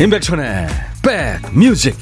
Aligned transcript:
임백천의 0.00 0.68
백뮤직. 1.02 1.96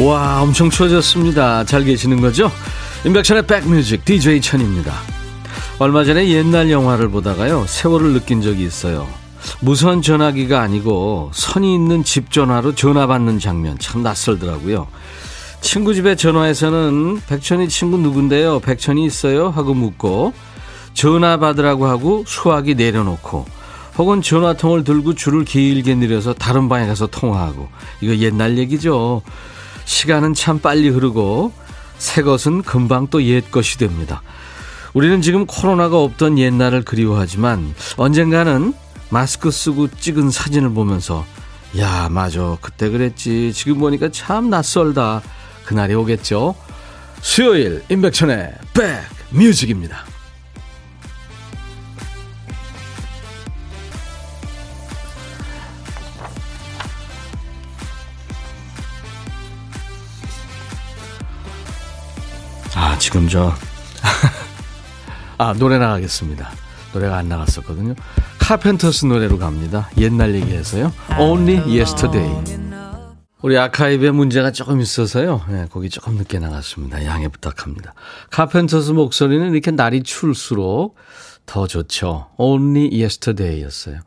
와 0.00 0.40
엄청 0.40 0.70
추워졌습니다. 0.70 1.64
잘 1.64 1.84
계시는 1.84 2.22
거죠? 2.22 2.50
임백천의 3.04 3.46
백뮤직 3.46 4.02
DJ 4.06 4.40
천입니다. 4.40 4.94
얼마 5.78 6.04
전에 6.04 6.26
옛날 6.28 6.70
영화를 6.70 7.08
보다가요 7.08 7.66
세월을 7.68 8.12
느낀 8.12 8.42
적이 8.42 8.64
있어요 8.64 9.06
무선 9.60 10.02
전화기가 10.02 10.60
아니고 10.60 11.30
선이 11.34 11.74
있는 11.74 12.04
집 12.04 12.30
전화로 12.30 12.74
전화 12.74 13.06
받는 13.06 13.38
장면 13.40 13.76
참 13.78 14.02
낯설더라고요. 14.02 14.86
친구 15.60 15.94
집에 15.94 16.14
전화해서는 16.14 17.20
백천이 17.26 17.68
친구 17.68 17.98
누군데요? 17.98 18.60
백천이 18.60 19.04
있어요? 19.04 19.48
하고 19.48 19.74
묻고 19.74 20.32
전화 20.94 21.36
받으라고 21.38 21.86
하고 21.86 22.24
수화기 22.26 22.76
내려놓고 22.76 23.46
혹은 23.98 24.22
전화통을 24.22 24.84
들고 24.84 25.14
줄을 25.14 25.44
길게 25.44 25.96
늘려서 25.96 26.34
다른 26.34 26.68
방에 26.68 26.86
가서 26.86 27.08
통화하고 27.08 27.68
이거 28.00 28.16
옛날 28.18 28.56
얘기죠. 28.58 29.22
시간은 29.84 30.34
참 30.34 30.60
빨리 30.60 30.88
흐르고 30.88 31.52
새 31.98 32.22
것은 32.22 32.62
금방 32.62 33.08
또 33.08 33.20
옛 33.20 33.50
것이 33.50 33.76
됩니다. 33.78 34.22
우리는 34.94 35.20
지금 35.20 35.46
코로나가 35.46 35.98
없던 35.98 36.38
옛날을 36.38 36.82
그리워하지만 36.82 37.74
언젠가는 37.96 38.72
마스크 39.10 39.50
쓰고 39.50 39.88
찍은 39.88 40.30
사진을 40.30 40.70
보면서 40.70 41.24
야 41.78 42.08
맞아. 42.10 42.56
그때 42.60 42.88
그랬지. 42.88 43.52
지금 43.52 43.78
보니까 43.78 44.10
참 44.10 44.50
낯설다. 44.50 45.22
그날이 45.64 45.94
오겠죠. 45.94 46.54
수요일 47.20 47.82
임백천의 47.88 48.54
백뮤직입니다. 49.32 50.04
아 62.74 62.96
지금 62.98 63.28
저 63.28 63.52
아 65.36 65.52
노래 65.54 65.78
나가겠습니다 65.78 66.67
노래가 66.92 67.16
안 67.16 67.28
나갔었거든요. 67.28 67.94
카펜터스 68.38 69.06
노래로 69.06 69.38
갑니다. 69.38 69.90
옛날 69.98 70.34
얘기해서요. 70.34 70.92
Only 71.18 71.78
Yesterday. 71.78 72.58
우리 73.40 73.56
아카이브에 73.56 74.10
문제가 74.10 74.50
조금 74.50 74.80
있어서요. 74.80 75.42
네, 75.48 75.66
곡이 75.70 75.90
조금 75.90 76.14
늦게 76.16 76.38
나갔습니다. 76.38 77.04
양해 77.04 77.28
부탁합니다. 77.28 77.94
카펜터스 78.30 78.90
목소리는 78.92 79.52
이렇게 79.52 79.70
날이 79.70 80.02
추울수록 80.02 80.96
더 81.46 81.66
좋죠. 81.66 82.28
Only 82.36 82.90
Yesterday 82.92 83.62
였어요. 83.62 84.00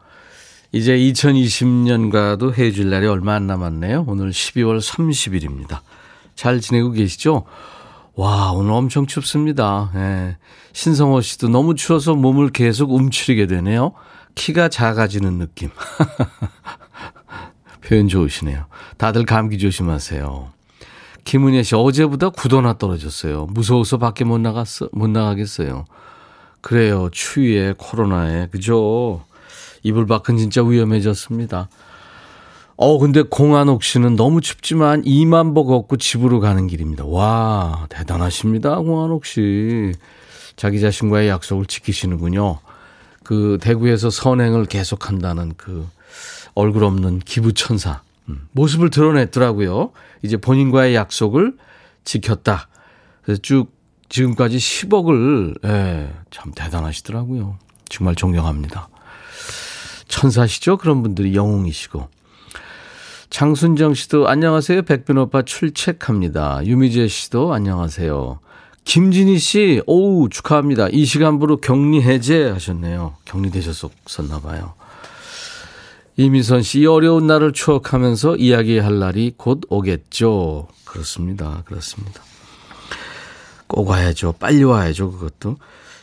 이제 0.74 0.98
2020년과도 0.98 2.58
해줄 2.58 2.90
날이 2.90 3.08
얼마 3.08 3.36
안 3.36 3.48
남았네요. 3.48 4.06
오늘 4.08 4.31
12월 4.31 4.80
30일입니다. 4.81 5.80
잘 6.36 6.59
지내고 6.59 6.92
계시죠? 6.92 7.46
와, 8.16 8.52
오늘 8.52 8.72
엄청 8.72 9.06
춥습니다. 9.06 9.92
예. 9.96 10.38
신성호 10.74 11.22
씨도 11.22 11.50
너무 11.50 11.76
추워서 11.76 12.16
몸을 12.16 12.50
계속 12.50 12.92
움츠리게 12.92 13.48
되네요. 13.48 13.94
키가 14.36 14.70
작아지는 14.70 15.38
느낌. 15.38 15.70
표현 17.82 18.08
좋으시네요. 18.08 18.66
다들 18.98 19.26
감기 19.26 19.58
조심하세요. 19.58 20.50
김은혜 21.24 21.64
씨, 21.64 21.76
어제보다 21.76 22.30
9도나 22.30 22.78
떨어졌어요. 22.78 23.48
무서워서 23.48 23.98
밖에 23.98 24.24
못 24.24 24.40
나갔어, 24.40 24.90
못 24.92 25.10
나가겠어요. 25.10 25.86
그래요. 26.62 27.10
추위에, 27.12 27.74
코로나에. 27.78 28.48
그죠? 28.48 29.24
이불 29.84 30.06
밖은 30.06 30.38
진짜 30.38 30.64
위험해졌습니다. 30.64 31.70
어, 32.78 32.98
근데 32.98 33.22
공한옥 33.22 33.84
씨는 33.84 34.16
너무 34.16 34.42
춥지만 34.42 35.04
2만 35.04 35.54
보 35.54 35.66
걷고 35.66 35.98
집으로 35.98 36.40
가는 36.40 36.66
길입니다. 36.68 37.06
와, 37.06 37.86
대단하십니다. 37.90 38.78
공한옥 38.78 39.26
씨. 39.26 39.92
자기 40.62 40.80
자신과의 40.80 41.28
약속을 41.28 41.66
지키시는군요. 41.66 42.60
그 43.24 43.58
대구에서 43.60 44.12
선행을 44.12 44.66
계속한다는 44.66 45.54
그 45.58 45.88
얼굴 46.54 46.84
없는 46.84 47.18
기부천사. 47.18 48.04
음, 48.30 48.48
모습을 48.52 48.92
드러냈더라고요. 48.92 49.92
이제 50.22 50.38
본인과의 50.38 50.94
약속을 50.94 51.58
지켰다. 52.04 52.68
그래서 53.24 53.42
쭉 53.42 53.72
지금까지 54.10 54.58
10억을, 54.58 55.66
예, 55.66 56.14
참 56.30 56.52
대단하시더라고요. 56.56 57.58
정말 57.90 58.14
존경합니다. 58.14 58.88
천사시죠? 60.10 60.78
그런 60.78 61.02
분들이 61.02 61.34
영웅이시고. 61.34 62.08
장순정 63.32 63.96
씨도 63.96 64.28
안녕하세요. 64.28 64.84
백빈 64.84 65.18
오빠 65.18 65.42
출첵합니다. 65.42 66.64
유미재 66.68 67.08
씨도 67.08 67.52
안녕하세요. 67.52 68.40
김진희 68.84 69.38
씨, 69.38 69.81
오우, 69.86 70.30
축하합니다. 70.30 70.90
이 70.92 71.06
시간부로 71.06 71.58
격리 71.58 72.02
해제 72.02 72.50
하셨네요. 72.50 73.16
격리되셨었나 73.25 74.42
봐요. 74.42 74.74
이미선 76.18 76.62
씨, 76.62 76.81
이 76.81 76.86
어려운 76.86 77.28
날을 77.28 77.53
추억하면서 77.53 78.38
이야기할 78.38 79.00
날이 79.00 79.34
곧 79.38 79.62
오겠죠. 79.69 80.68
그렇습니다. 80.84 81.64
그렇습니다. 81.66 82.22
꼭 83.68 83.88
와야죠. 83.88 84.34
빨리 84.34 84.64
와야죠. 84.64 85.12
그것도. 85.12 85.58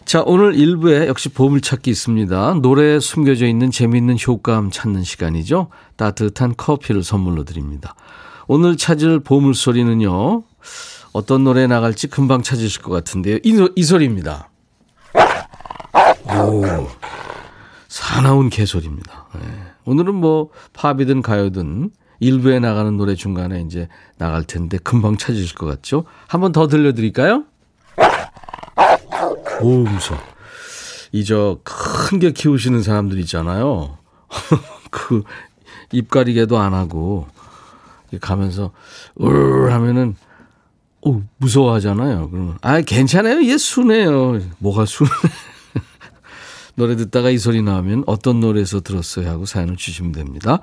자, 0.07 0.23
오늘 0.25 0.55
1부에 0.55 1.07
역시 1.07 1.29
보물찾기 1.29 1.91
있습니다. 1.91 2.55
노래에 2.63 2.99
숨겨져 2.99 3.47
있는 3.47 3.71
재미있는 3.71 4.17
효과음 4.27 4.71
찾는 4.71 5.05
시간이죠. 5.05 5.69
따뜻한 5.97 6.55
커피를 6.57 7.03
선물로 7.03 7.45
드립니다. 7.45 7.95
오늘 8.47 8.79
찾을 8.79 9.21
보물소리는요. 9.21 10.45
어떤 11.13 11.45
노래 11.45 11.67
나갈지 11.67 12.07
금방 12.09 12.43
찾으실 12.43 12.83
것 12.83 12.91
같은데요. 12.91 13.39
이, 13.45 13.69
이 13.75 13.83
소리입니다. 13.83 14.51
오, 16.25 16.63
사나운 17.89 18.51
개소리입니다. 18.51 19.27
네. 19.35 19.41
오늘은 19.85 20.15
뭐 20.15 20.51
팝이든 20.75 21.23
가요든 21.23 21.91
일부에 22.21 22.59
나가는 22.59 22.97
노래 22.97 23.15
중간에 23.15 23.63
이제 23.63 23.89
나갈 24.19 24.45
텐데 24.45 24.77
금방 24.79 25.17
찾으실 25.17 25.57
것 25.57 25.67
같죠? 25.67 26.05
한번 26.27 26.53
더 26.53 26.67
들려드릴까요? 26.67 27.45
오, 29.61 29.79
무서워. 29.79 30.21
이저 31.13 31.59
큰게 31.65 32.33
키우시는 32.33 32.83
사람들 32.83 33.19
있잖아요. 33.21 33.99
그 34.91 35.23
입가리개도 35.93 36.59
안 36.59 36.75
하고 36.75 37.27
가면서 38.21 38.73
울 39.15 39.71
하면은 39.73 40.17
오 41.09 41.23
무서워하잖아요. 41.39 42.29
그러면 42.31 42.59
아 42.61 42.81
괜찮아요. 42.81 43.43
얘 43.49 43.57
순해요. 43.57 44.41
뭐가 44.59 44.85
순해? 44.85 45.11
노래 46.77 46.97
듣다가 46.97 47.31
이 47.31 47.39
소리 47.39 47.63
나오면 47.63 48.05
어떤 48.07 48.41
노래에서 48.41 48.81
들었어요 48.81 49.29
하고 49.29 49.47
사연을 49.47 49.77
주시면 49.77 50.13
됩니다. 50.13 50.61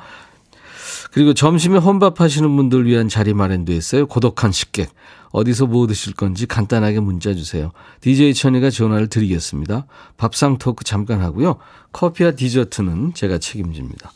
그리고 1.12 1.33
점심에 1.33 1.77
혼밥 1.77 2.21
하시는 2.21 2.56
분들 2.56 2.86
위한 2.86 3.09
자리 3.09 3.33
마련돼 3.33 3.75
있어요. 3.75 4.06
고독한 4.06 4.51
식객. 4.51 4.89
어디서 5.31 5.65
뭐 5.65 5.88
드실 5.88 6.13
건지 6.13 6.45
간단하게 6.45 7.00
문자 7.00 7.33
주세요. 7.33 7.71
DJ 8.01 8.33
천이가 8.33 8.69
전화를 8.69 9.07
드리겠습니다. 9.07 9.86
밥상 10.18 10.57
토크 10.57 10.83
잠깐 10.83 11.21
하고요. 11.21 11.57
커피와 11.91 12.31
디저트는 12.31 13.13
제가 13.13 13.38
책임집니다. 13.39 14.12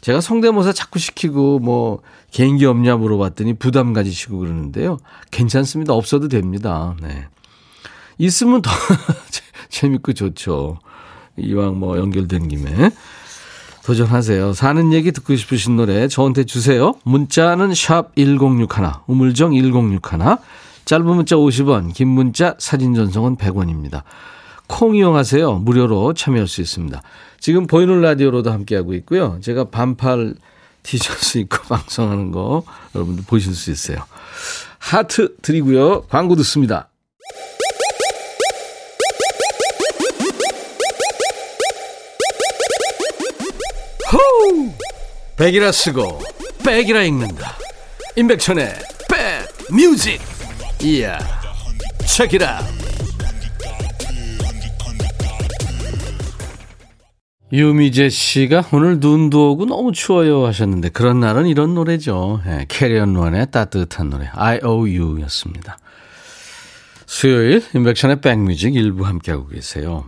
제가 0.00 0.20
성대모사 0.20 0.72
자꾸 0.72 0.98
시키고 0.98 1.58
뭐 1.58 2.02
개인기 2.30 2.66
없냐 2.66 2.96
물어봤더니 2.96 3.54
부담 3.54 3.92
가지시고 3.92 4.38
그러는데요. 4.38 4.98
괜찮습니다. 5.30 5.92
없어도 5.92 6.28
됩니다. 6.28 6.94
네. 7.00 7.26
있으면 8.18 8.62
더 8.62 8.70
재밌고 9.70 10.12
좋죠. 10.12 10.78
이왕 11.36 11.78
뭐 11.78 11.98
연결된 11.98 12.48
김에. 12.48 12.90
도전하세요. 13.84 14.54
사는 14.54 14.92
얘기 14.94 15.12
듣고 15.12 15.36
싶으신 15.36 15.76
노래 15.76 16.08
저한테 16.08 16.44
주세요. 16.44 16.94
문자는 17.04 17.74
샵 17.74 18.14
1061, 18.16 18.66
우물정 19.06 19.52
1061. 19.52 20.00
짧은 20.86 21.06
문자 21.06 21.36
50원, 21.36 21.92
긴 21.92 22.08
문자 22.08 22.54
사진 22.58 22.94
전송은 22.94 23.36
100원입니다. 23.36 24.02
콩 24.66 24.96
이용하세요. 24.96 25.54
무료로 25.58 26.14
참여할 26.14 26.48
수 26.48 26.60
있습니다. 26.60 27.02
지금 27.38 27.66
보이는 27.66 28.00
라디오로도 28.00 28.50
함께하고 28.50 28.94
있고요. 28.94 29.38
제가 29.42 29.64
반팔 29.64 30.34
티셔츠 30.82 31.38
입고 31.44 31.58
방송하는 31.68 32.30
거 32.30 32.64
여러분들 32.94 33.24
보실 33.26 33.54
수 33.54 33.70
있어요. 33.70 33.98
하트 34.78 35.36
드리고요. 35.42 36.02
광고 36.02 36.36
듣습니다. 36.36 36.88
호우! 44.12 44.70
백이라 45.36 45.72
쓰고 45.72 46.20
백이라 46.64 47.02
읽는다. 47.02 47.56
임백천의 48.16 48.74
백 49.08 49.48
Music. 49.74 50.20
이야. 50.82 51.18
책이라. 52.06 52.60
유미재 57.52 58.08
씨가 58.08 58.64
오늘 58.72 58.98
눈도 58.98 59.52
오고 59.52 59.66
너무 59.66 59.92
추워요 59.92 60.46
하셨는데 60.46 60.88
그런 60.88 61.20
날은 61.20 61.46
이런 61.46 61.74
노래죠. 61.74 62.40
네, 62.44 62.64
캐리 62.68 62.97
앤 62.97 63.14
론의 63.14 63.50
따뜻한 63.50 64.10
노래 64.10 64.28
I 64.32 64.60
O 64.64 64.88
U 64.88 65.20
였습니다. 65.22 65.78
수요일 67.06 67.62
임백천의 67.74 68.20
백Music 68.22 68.74
일부 68.74 69.06
함께하고 69.06 69.46
계세요. 69.48 70.04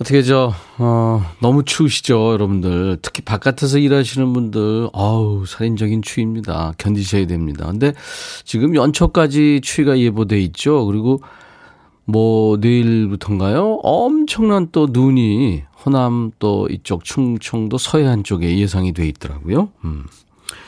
어떻게 0.00 0.22
저 0.22 0.54
어, 0.78 1.24
너무 1.40 1.64
추우시죠, 1.64 2.32
여러분들. 2.32 2.98
특히 3.02 3.22
바깥에서 3.22 3.78
일하시는 3.78 4.32
분들, 4.32 4.88
아우 4.92 5.44
살인적인 5.46 6.02
추위입니다. 6.02 6.72
견디셔야 6.78 7.26
됩니다. 7.26 7.66
근데 7.66 7.92
지금 8.44 8.74
연초까지 8.74 9.60
추위가 9.62 9.98
예보돼 9.98 10.40
있죠. 10.40 10.86
그리고 10.86 11.22
뭐 12.04 12.56
내일부터인가요? 12.58 13.80
엄청난 13.82 14.68
또 14.72 14.88
눈이 14.90 15.62
호남 15.84 16.30
또 16.38 16.68
이쪽 16.70 17.04
충청도 17.04 17.78
서해안 17.78 18.24
쪽에 18.24 18.58
예상이 18.58 18.92
돼 18.92 19.06
있더라고요. 19.08 19.70
음. 19.84 20.04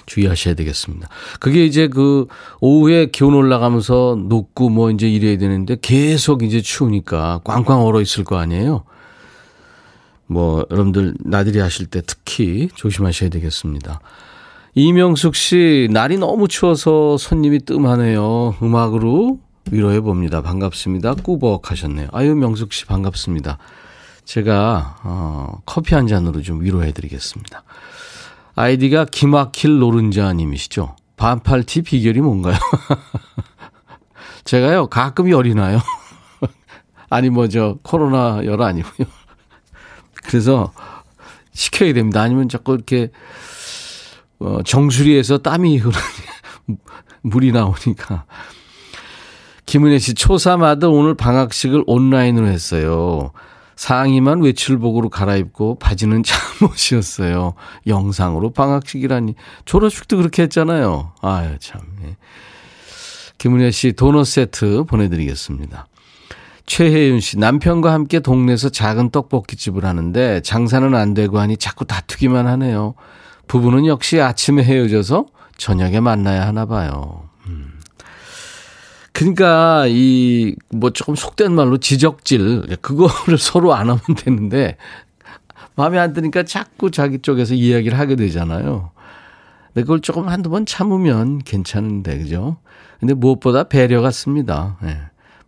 주의하셔야 0.06 0.54
되겠습니다. 0.54 1.08
그게 1.40 1.64
이제 1.64 1.88
그 1.88 2.26
오후에 2.60 3.06
기온 3.06 3.34
올라가면서 3.34 4.18
녹고 4.28 4.68
뭐 4.68 4.90
이제 4.90 5.08
이래야 5.10 5.38
되는데 5.38 5.76
계속 5.80 6.42
이제 6.42 6.60
추우니까 6.60 7.40
꽝꽝 7.44 7.84
얼어 7.84 8.00
있을 8.00 8.24
거 8.24 8.36
아니에요. 8.36 8.84
뭐 10.26 10.64
여러분들 10.70 11.14
나들이 11.20 11.58
하실 11.58 11.86
때 11.86 12.02
특히 12.06 12.68
조심하셔야 12.74 13.30
되겠습니다. 13.30 14.00
이명숙 14.74 15.36
씨, 15.36 15.88
날이 15.92 16.18
너무 16.18 16.48
추워서 16.48 17.16
손님이 17.16 17.60
뜸하네요. 17.60 18.56
음악으로 18.62 19.38
위로해 19.70 20.00
봅니다. 20.00 20.42
반갑습니다. 20.42 21.14
꾸벅 21.14 21.70
하셨네요. 21.70 22.08
아유, 22.12 22.34
명숙 22.34 22.72
씨 22.72 22.86
반갑습니다. 22.86 23.58
제가, 24.24 24.98
어, 25.04 25.60
커피 25.66 25.94
한 25.94 26.06
잔으로 26.06 26.42
좀 26.42 26.62
위로해 26.62 26.92
드리겠습니다. 26.92 27.62
아이디가 28.54 29.06
기막힐 29.06 29.78
노른자 29.78 30.32
님이시죠. 30.32 30.96
반팔티 31.16 31.82
비결이 31.82 32.20
뭔가요? 32.20 32.56
제가요, 34.44 34.86
가끔 34.88 35.30
열이 35.30 35.54
나요. 35.54 35.78
아니, 37.10 37.30
뭐, 37.30 37.48
저, 37.48 37.78
코로나 37.82 38.44
열 38.44 38.62
아니고요. 38.62 39.08
그래서 40.24 40.72
시켜야 41.52 41.92
됩니다. 41.92 42.20
아니면 42.20 42.48
자꾸 42.48 42.74
이렇게 42.74 43.10
어, 44.38 44.62
정수리에서 44.62 45.38
땀이 45.38 45.78
흐르니 45.78 46.78
물이 47.22 47.52
나오니까. 47.52 48.26
김은혜 49.74 49.98
씨, 49.98 50.14
초3 50.14 50.62
아들 50.62 50.86
오늘 50.86 51.16
방학식을 51.16 51.82
온라인으로 51.88 52.46
했어요. 52.46 53.32
상의만 53.74 54.40
외출복으로 54.40 55.08
갈아입고 55.08 55.80
바지는 55.80 56.22
잠옷이었어요. 56.22 57.54
영상으로 57.88 58.50
방학식이라니. 58.50 59.34
졸업식도 59.64 60.18
그렇게 60.18 60.44
했잖아요. 60.44 61.10
아유, 61.22 61.56
참. 61.58 61.80
예. 62.04 62.16
김은혜 63.38 63.72
씨, 63.72 63.94
도넛 63.94 64.28
세트 64.28 64.84
보내드리겠습니다. 64.84 65.88
최혜윤 66.66 67.18
씨, 67.18 67.40
남편과 67.40 67.92
함께 67.92 68.20
동네에서 68.20 68.68
작은 68.68 69.10
떡볶이집을 69.10 69.84
하는데 69.84 70.40
장사는 70.42 70.94
안 70.94 71.14
되고 71.14 71.40
하니 71.40 71.56
자꾸 71.56 71.84
다투기만 71.84 72.46
하네요. 72.46 72.94
부부는 73.48 73.86
역시 73.86 74.20
아침에 74.20 74.62
헤어져서 74.62 75.26
저녁에 75.56 75.98
만나야 75.98 76.46
하나 76.46 76.64
봐요. 76.64 77.33
음. 79.14 79.34
그러니까 79.34 79.86
이 79.88 80.56
뭐 80.70 80.90
조금 80.90 81.14
속된 81.14 81.52
말로 81.54 81.78
지적질 81.78 82.76
그거를 82.80 83.38
서로 83.38 83.74
안 83.74 83.88
하면 83.88 84.00
되는데 84.16 84.76
마음에 85.76 85.98
안 85.98 86.12
드니까 86.12 86.42
자꾸 86.42 86.90
자기 86.90 87.20
쪽에서 87.20 87.54
이야기를 87.54 87.98
하게 87.98 88.16
되잖아요. 88.16 88.90
근데 89.68 89.82
그걸 89.82 90.00
조금 90.00 90.28
한두 90.28 90.50
번 90.50 90.66
참으면 90.66 91.38
괜찮은데 91.38 92.18
그죠? 92.18 92.58
근데 93.00 93.14
무엇보다 93.14 93.64
배려 93.64 94.00
같습니다. 94.02 94.78
예. 94.84 94.98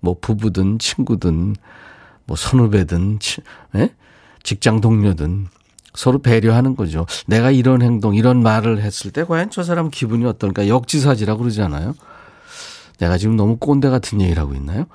뭐 0.01 0.17
부부든 0.21 0.79
친구든 0.79 1.55
뭐 2.27 2.37
선후배든 2.37 3.19
예? 3.77 3.91
직장 4.43 4.81
동료든 4.81 5.47
서로 5.95 6.19
배려하는 6.21 6.77
거죠. 6.77 7.07
내가 7.27 7.51
이런 7.51 7.83
행동, 7.83 8.15
이런 8.15 8.43
말을 8.43 8.81
했을 8.83 9.11
때 9.13 9.25
과연 9.25 9.51
저 9.51 9.63
사람 9.63 9.91
기분이 9.91 10.25
어떨까? 10.27 10.69
역지사지라고 10.69 11.41
그러잖아요. 11.41 11.95
내가 12.99 13.19
지금 13.19 13.37
너무 13.37 13.57
꼰대 13.57 13.89
같은 13.89 14.21
얘기를 14.21 14.41
하고 14.41 14.55
있나요? 14.55 14.87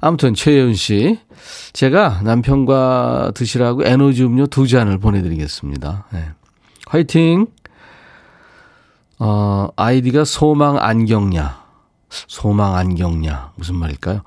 아무튼 0.00 0.34
최예은 0.34 0.74
씨, 0.74 1.18
제가 1.72 2.20
남편과 2.22 3.32
드시라고 3.34 3.84
에너지 3.84 4.24
음료 4.24 4.46
두 4.46 4.68
잔을 4.68 4.98
보내드리겠습니다. 4.98 6.06
네. 6.12 6.30
화이팅! 6.86 7.46
어, 9.18 9.68
아이디가 9.76 10.24
소망 10.24 10.78
안경냐. 10.78 11.66
소망 12.10 12.76
안경냐. 12.76 13.52
무슨 13.56 13.74
말일까요? 13.76 14.22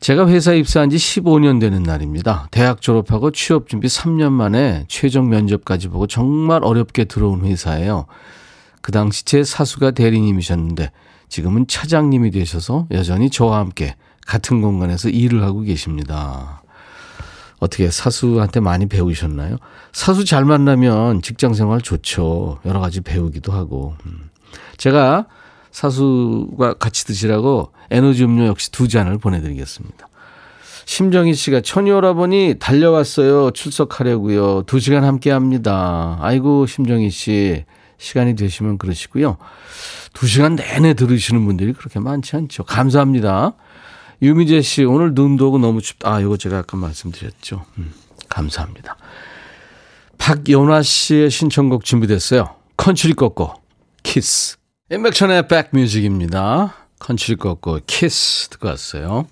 제가 0.00 0.28
회사 0.28 0.52
입사한 0.52 0.90
지 0.90 0.96
15년 0.96 1.60
되는 1.60 1.82
날입니다. 1.82 2.48
대학 2.50 2.80
졸업하고 2.80 3.30
취업 3.30 3.68
준비 3.68 3.88
3년 3.88 4.32
만에 4.32 4.84
최종 4.88 5.28
면접까지 5.30 5.88
보고 5.88 6.06
정말 6.06 6.64
어렵게 6.64 7.04
들어온 7.04 7.44
회사예요. 7.44 8.06
그 8.80 8.92
당시 8.92 9.24
제 9.24 9.44
사수가 9.44 9.92
대리님이셨는데 9.92 10.90
지금은 11.32 11.66
차장님이 11.66 12.30
되셔서 12.30 12.86
여전히 12.90 13.30
저와 13.30 13.58
함께 13.58 13.96
같은 14.26 14.60
공간에서 14.60 15.08
일을 15.08 15.42
하고 15.42 15.62
계십니다. 15.62 16.62
어떻게 17.58 17.90
사수한테 17.90 18.60
많이 18.60 18.86
배우셨나요? 18.86 19.56
사수 19.94 20.26
잘 20.26 20.44
만나면 20.44 21.22
직장 21.22 21.54
생활 21.54 21.80
좋죠. 21.80 22.58
여러 22.66 22.80
가지 22.80 23.00
배우기도 23.00 23.50
하고. 23.50 23.94
음. 24.04 24.28
제가 24.76 25.24
사수가 25.70 26.74
같이 26.74 27.06
드시라고 27.06 27.72
에너지 27.90 28.24
음료 28.24 28.44
역시 28.44 28.70
두 28.70 28.86
잔을 28.86 29.16
보내드리겠습니다. 29.16 30.08
심정희 30.84 31.32
씨가 31.32 31.62
천이오라버니 31.62 32.56
달려왔어요. 32.60 33.52
출석하려고요. 33.52 34.64
두 34.66 34.80
시간 34.80 35.04
함께 35.04 35.30
합니다. 35.30 36.18
아이고 36.20 36.66
심정희 36.66 37.08
씨 37.08 37.64
시간이 38.02 38.34
되시면 38.34 38.78
그러시고요. 38.78 39.36
두 40.12 40.26
시간 40.26 40.56
내내 40.56 40.94
들으시는 40.94 41.44
분들이 41.46 41.72
그렇게 41.72 42.00
많지 42.00 42.34
않죠. 42.34 42.64
감사합니다. 42.64 43.54
유미재 44.20 44.60
씨 44.60 44.84
오늘 44.84 45.14
눈도 45.14 45.48
오고 45.48 45.58
너무 45.58 45.80
춥다. 45.80 46.12
아 46.12 46.20
이거 46.20 46.36
제가 46.36 46.58
아까 46.58 46.76
말씀드렸죠. 46.76 47.64
음, 47.78 47.92
감사합니다. 48.28 48.96
박연화 50.18 50.82
씨의 50.82 51.30
신청곡 51.30 51.84
준비됐어요. 51.84 52.56
컨츄리 52.76 53.14
꺾고 53.14 53.54
키스. 54.02 54.56
임백천의 54.90 55.46
백Music입니다. 55.46 56.74
컨츄리 56.98 57.36
꺾고 57.36 57.80
키스 57.86 58.48
듣고 58.48 58.68
왔어요. 58.68 59.26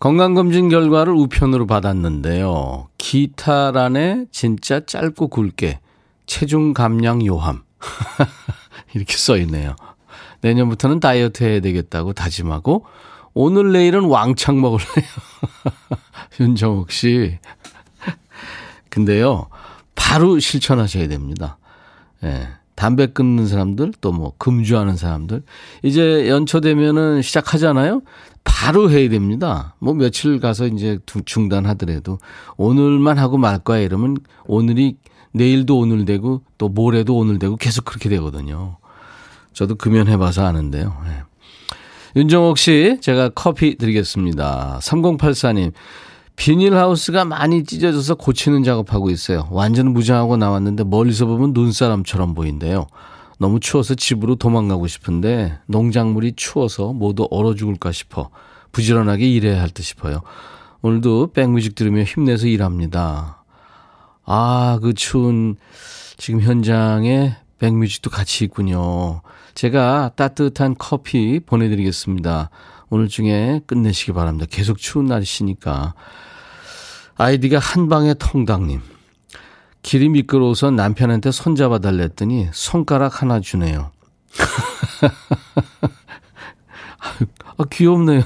건강검진 0.00 0.68
결과를 0.68 1.14
우편으로 1.14 1.66
받았는데요. 1.66 2.88
기타란에 2.98 4.26
진짜 4.32 4.84
짧고 4.84 5.28
굵게 5.28 5.80
체중 6.26 6.72
감량 6.72 7.26
요함. 7.26 7.62
이렇게 8.94 9.16
써 9.16 9.36
있네요. 9.38 9.76
내년부터는 10.42 11.00
다이어트 11.00 11.44
해야 11.44 11.60
되겠다고 11.60 12.12
다짐하고 12.12 12.84
오늘 13.34 13.72
내일은 13.72 14.04
왕창 14.04 14.60
먹을래요. 14.60 15.06
윤정욱 16.40 16.90
씨. 16.90 17.38
근데요. 18.88 19.48
바로 19.94 20.38
실천하셔야 20.38 21.08
됩니다. 21.08 21.58
예. 22.22 22.28
네. 22.28 22.48
담배 22.74 23.06
끊는 23.08 23.46
사람들 23.46 23.92
또 24.00 24.10
뭐 24.10 24.32
금주하는 24.38 24.96
사람들 24.96 25.42
이제 25.82 26.28
연초 26.28 26.60
되면은 26.60 27.20
시작하잖아요. 27.20 28.00
바로 28.42 28.90
해야 28.90 29.06
됩니다. 29.10 29.74
뭐 29.80 29.92
며칠 29.92 30.40
가서 30.40 30.66
이제 30.66 30.98
중단하더라도 31.26 32.18
오늘만 32.56 33.18
하고 33.18 33.36
말 33.36 33.58
거야 33.58 33.80
이러면 33.80 34.16
오늘이 34.46 34.96
내일도 35.32 35.78
오늘 35.78 36.04
되고 36.04 36.42
또 36.58 36.68
모레도 36.68 37.16
오늘 37.16 37.38
되고 37.38 37.56
계속 37.56 37.84
그렇게 37.84 38.08
되거든요. 38.08 38.76
저도 39.52 39.74
금연해봐서 39.76 40.44
아는데요. 40.44 40.96
네. 41.06 41.22
윤정옥 42.16 42.58
씨, 42.58 42.98
제가 43.00 43.30
커피 43.30 43.76
드리겠습니다. 43.76 44.80
3084님, 44.82 45.72
비닐하우스가 46.36 47.24
많이 47.24 47.64
찢어져서 47.64 48.16
고치는 48.16 48.64
작업하고 48.64 49.10
있어요. 49.10 49.46
완전 49.50 49.92
무장하고 49.92 50.36
나왔는데 50.36 50.84
멀리서 50.84 51.26
보면 51.26 51.52
눈사람처럼 51.52 52.34
보인대요. 52.34 52.86
너무 53.38 53.60
추워서 53.60 53.94
집으로 53.94 54.36
도망가고 54.36 54.86
싶은데 54.86 55.58
농작물이 55.66 56.34
추워서 56.36 56.92
모두 56.92 57.26
얼어 57.30 57.54
죽을까 57.54 57.90
싶어 57.92 58.30
부지런하게 58.72 59.28
일해야 59.28 59.60
할 59.60 59.70
듯 59.70 59.82
싶어요. 59.82 60.20
오늘도 60.82 61.32
백뮤직 61.32 61.74
들으며 61.74 62.02
힘내서 62.02 62.46
일합니다. 62.46 63.39
아, 64.32 64.78
그 64.80 64.94
추운 64.94 65.56
지금 66.16 66.40
현장에 66.40 67.34
백뮤직도 67.58 68.10
같이 68.10 68.44
있군요. 68.44 69.22
제가 69.56 70.12
따뜻한 70.14 70.76
커피 70.78 71.40
보내드리겠습니다. 71.40 72.50
오늘 72.90 73.08
중에 73.08 73.60
끝내시기 73.66 74.12
바랍니다. 74.12 74.46
계속 74.48 74.78
추운 74.78 75.06
날이시니까. 75.06 75.94
아이디가 77.16 77.58
한방의 77.58 78.14
통당님. 78.20 78.80
길이 79.82 80.08
미끄러워서 80.08 80.70
남편한테 80.70 81.32
손잡아 81.32 81.80
달랬더니 81.80 82.50
손가락 82.52 83.22
하나 83.22 83.40
주네요. 83.40 83.90
아, 87.58 87.64
귀엽네요. 87.68 88.22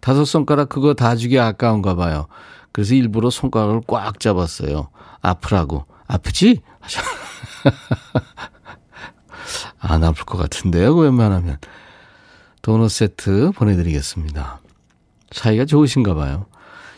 다섯 0.00 0.24
손가락 0.24 0.70
그거 0.70 0.94
다 0.94 1.14
주기 1.14 1.38
아까운가 1.38 1.94
봐요. 1.94 2.26
그래서 2.72 2.96
일부러 2.96 3.30
손가락을 3.30 3.82
꽉 3.86 4.18
잡았어요. 4.18 4.88
아프라고. 5.20 5.86
아프지? 6.06 6.62
안 9.78 10.04
아플 10.04 10.24
것 10.24 10.38
같은데요, 10.38 10.94
웬만하면. 10.94 11.58
도넛 12.62 12.90
세트 12.90 13.52
보내드리겠습니다. 13.54 14.60
사이가 15.30 15.64
좋으신가 15.64 16.14
봐요. 16.14 16.46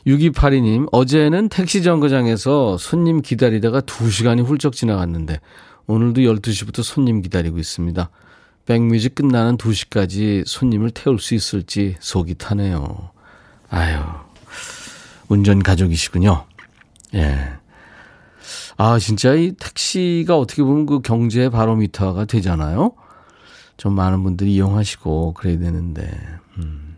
6282님, 0.07 0.89
어제는 0.93 1.49
택시 1.49 1.83
정거장에서 1.83 2.79
손님 2.79 3.21
기다리다가 3.21 3.83
2시간이 3.83 4.45
훌쩍 4.45 4.73
지나갔는데, 4.73 5.41
오늘도 5.87 6.23
12시부터 6.23 6.83
손님 6.83 7.21
기다리고 7.21 7.59
있습니다. 7.59 8.09
백뮤직 8.65 9.15
끝나는 9.15 9.57
2시까지 9.57 10.45
손님을 10.47 10.91
태울 10.91 11.19
수 11.19 11.35
있을지 11.35 11.97
속이 12.01 12.35
타네요. 12.35 13.11
아유, 13.71 13.99
운전 15.29 15.63
가족이시군요. 15.63 16.45
예. 17.15 17.58
아, 18.81 19.01
진짜 19.01 19.35
이 19.35 19.53
택시가 19.59 20.39
어떻게 20.39 20.63
보면 20.63 20.87
그 20.87 21.01
경제 21.01 21.49
바로미터가 21.49 22.27
되잖아요. 22.27 22.93
좀 23.77 23.95
많은 23.95 24.23
분들이 24.23 24.55
이용하시고 24.55 25.35
그래야 25.35 25.59
되는데. 25.59 26.09
음. 26.59 26.97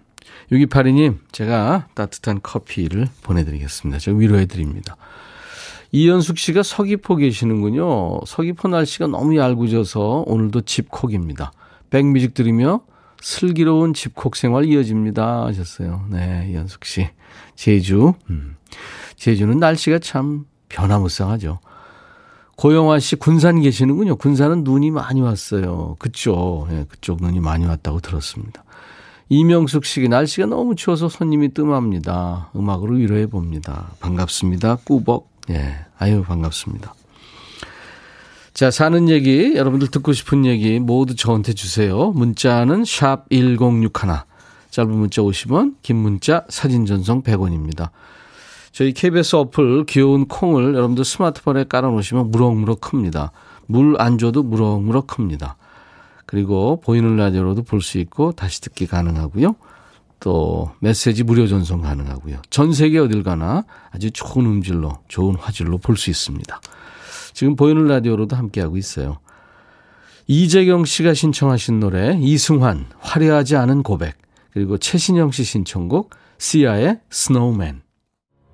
6282님, 0.53 1.19
제가 1.33 1.89
따뜻한 1.95 2.41
커피를 2.43 3.09
보내드리겠습니다. 3.23 3.99
제가 3.99 4.19
위로해드립니다. 4.19 4.99
이연숙 5.91 6.37
씨가 6.37 6.63
서귀포 6.63 7.17
계시는군요. 7.17 8.27
서귀포 8.27 8.69
날씨가 8.69 9.07
너무 9.07 9.39
얄궂어서 9.39 10.25
오늘도 10.27 10.63
집콕입니다. 10.63 11.51
백뮤직 11.89 12.35
들으며 12.35 12.83
슬기로운 13.23 13.95
집콕 13.95 14.37
생활 14.37 14.67
이어집니다. 14.67 15.47
하셨어요. 15.47 16.05
네, 16.11 16.49
이연숙 16.51 16.85
씨. 16.85 17.09
제주. 17.55 18.13
음. 18.29 18.57
제주는 19.17 19.59
날씨가 19.59 19.99
참 20.01 20.45
변화무쌍하죠. 20.69 21.59
고영화 22.61 22.99
씨 22.99 23.17
군산 23.17 23.63
계시는군요. 23.63 24.17
군산은 24.17 24.65
눈이 24.65 24.91
많이 24.91 25.23
왔어요. 25.23 25.97
그쪽, 25.99 26.69
예, 26.71 26.85
그쪽 26.91 27.23
눈이 27.23 27.41
많이 27.41 27.65
왔다고 27.65 28.01
들었습니다. 28.01 28.65
이명숙 29.31 29.87
씨, 29.87 30.07
날씨가 30.07 30.47
너무 30.47 30.77
추워서 30.77 31.09
손님이 31.09 31.55
뜸합니다. 31.55 32.51
음악으로 32.55 32.97
위로해 32.97 33.25
봅니다. 33.25 33.93
반갑습니다. 34.01 34.77
꾸벅. 34.85 35.31
예, 35.49 35.75
아유, 35.99 36.23
반갑습니다. 36.23 36.93
자, 38.53 38.71
사는 38.71 39.09
얘기, 39.09 39.57
여러분들 39.57 39.89
듣고 39.89 40.13
싶은 40.13 40.45
얘기 40.45 40.79
모두 40.81 41.17
저한테 41.17 41.55
주세요. 41.55 42.11
문자는 42.11 42.85
샵 42.85 43.25
1061. 43.31 43.91
짧은 44.71 44.91
문자 44.91 45.23
50원, 45.23 45.77
긴 45.81 45.97
문자 45.97 46.45
사진 46.51 46.85
전송 46.85 47.23
100원입니다. 47.23 47.89
저희 48.73 48.93
KBS 48.93 49.37
어플 49.37 49.85
귀여운 49.87 50.27
콩을 50.27 50.75
여러분들 50.75 51.05
스마트폰에 51.05 51.65
깔아놓으시면 51.65 52.31
무럭무럭 52.31 52.81
큽니다. 52.81 53.33
물 53.67 53.97
안 54.01 54.19
줘도 54.19 54.43
무럭무럭 54.43 55.07
큽니다. 55.07 55.57
그리고 56.27 56.81
보이는 56.81 57.17
라디오로도 57.17 57.63
볼 57.65 57.83
수 57.83 57.99
있고 57.99 58.33
다시 58.33 58.61
듣기 58.61 58.87
가능하고요. 58.87 59.57
또 60.21 60.71
메시지 60.81 61.25
무료 61.25 61.47
전송 61.47 61.81
가능하고요. 61.81 62.43
전 62.51 62.73
세계 62.73 62.99
어딜 62.99 63.23
가나 63.23 63.65
아주 63.91 64.11
좋은 64.11 64.47
음질로 64.47 64.99
좋은 65.09 65.35
화질로 65.35 65.79
볼 65.79 65.97
수 65.97 66.11
있습니다. 66.11 66.61
지금 67.33 67.57
보이는 67.57 67.87
라디오로도 67.87 68.37
함께하고 68.37 68.77
있어요. 68.77 69.19
이재경 70.27 70.85
씨가 70.85 71.15
신청하신 71.15 71.81
노래 71.81 72.17
이승환 72.21 72.87
화려하지 73.01 73.57
않은 73.57 73.83
고백 73.83 74.15
그리고 74.53 74.79
최신영 74.79 75.33
씨 75.33 75.43
신청곡 75.43 76.11
시아의 76.39 77.01
Snowman 77.11 77.83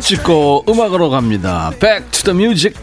추억 0.00 0.02
찍고 0.02 0.64
음악으로 0.66 1.10
갑니다. 1.10 1.70
Back 1.78 2.10
to 2.10 2.32
the 2.32 2.34
music. 2.34 2.80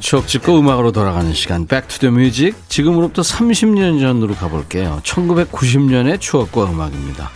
추억 0.00 0.26
찍고 0.26 0.58
음악으로 0.58 0.90
돌아가는 0.90 1.32
시간 1.32 1.66
Back 1.66 1.88
to 1.88 1.98
the 2.00 2.12
music. 2.12 2.60
지금으로부터 2.68 3.22
30년 3.22 4.00
전으로 4.00 4.34
가볼게요. 4.34 5.00
1990년의 5.04 6.20
추억과 6.20 6.64
음악입니다. 6.64 7.30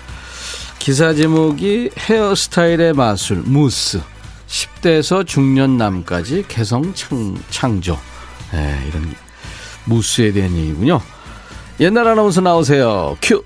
기사 0.80 1.14
제목이 1.14 1.90
헤어스타일의 1.96 2.94
마술 2.94 3.42
무스 3.44 4.00
10대에서 4.48 5.24
중년 5.24 5.76
남까지 5.76 6.46
개성 6.48 6.92
창, 6.94 7.36
창조 7.50 7.96
네, 8.52 8.76
이런 8.88 9.14
무스에 9.84 10.32
대한 10.32 10.56
얘기군요. 10.56 11.00
옛날 11.80 12.06
아나운서 12.08 12.40
나오세요. 12.40 13.16
큐. 13.22 13.42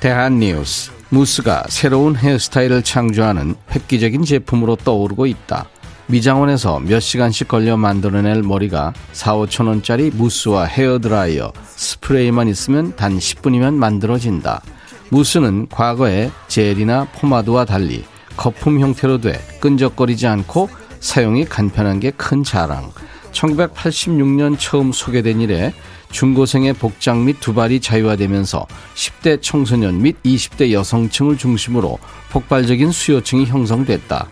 대한뉴스. 0.00 0.90
무스가 1.08 1.64
새로운 1.68 2.14
헤어스타일을 2.14 2.82
창조하는 2.82 3.56
획기적인 3.72 4.24
제품으로 4.24 4.76
떠오르고 4.76 5.26
있다. 5.26 5.66
미장원에서 6.06 6.80
몇 6.80 7.00
시간씩 7.00 7.48
걸려 7.48 7.76
만들어낼 7.76 8.42
머리가 8.42 8.92
4, 9.12 9.34
5천 9.36 9.66
원짜리 9.68 10.10
무스와 10.10 10.64
헤어드라이어, 10.64 11.52
스프레이만 11.76 12.48
있으면 12.48 12.94
단 12.96 13.16
10분이면 13.18 13.74
만들어진다. 13.74 14.62
무스는 15.10 15.68
과거에 15.68 16.30
젤이나 16.48 17.08
포마드와 17.12 17.64
달리 17.64 18.04
거품 18.36 18.80
형태로 18.80 19.18
돼 19.20 19.40
끈적거리지 19.60 20.26
않고 20.26 20.68
사용이 21.00 21.44
간편한 21.44 21.98
게 21.98 22.10
큰 22.12 22.44
자랑. 22.44 22.90
1986년 23.32 24.56
처음 24.58 24.92
소개된 24.92 25.40
이래 25.40 25.72
중고생의 26.10 26.74
복장 26.74 27.24
및 27.24 27.40
두발이 27.40 27.80
자유화되면서 27.80 28.66
10대 28.94 29.42
청소년 29.42 30.02
및 30.02 30.16
20대 30.24 30.72
여성층을 30.72 31.38
중심으로 31.38 31.98
폭발적인 32.30 32.90
수요층이 32.90 33.46
형성됐다. 33.46 34.28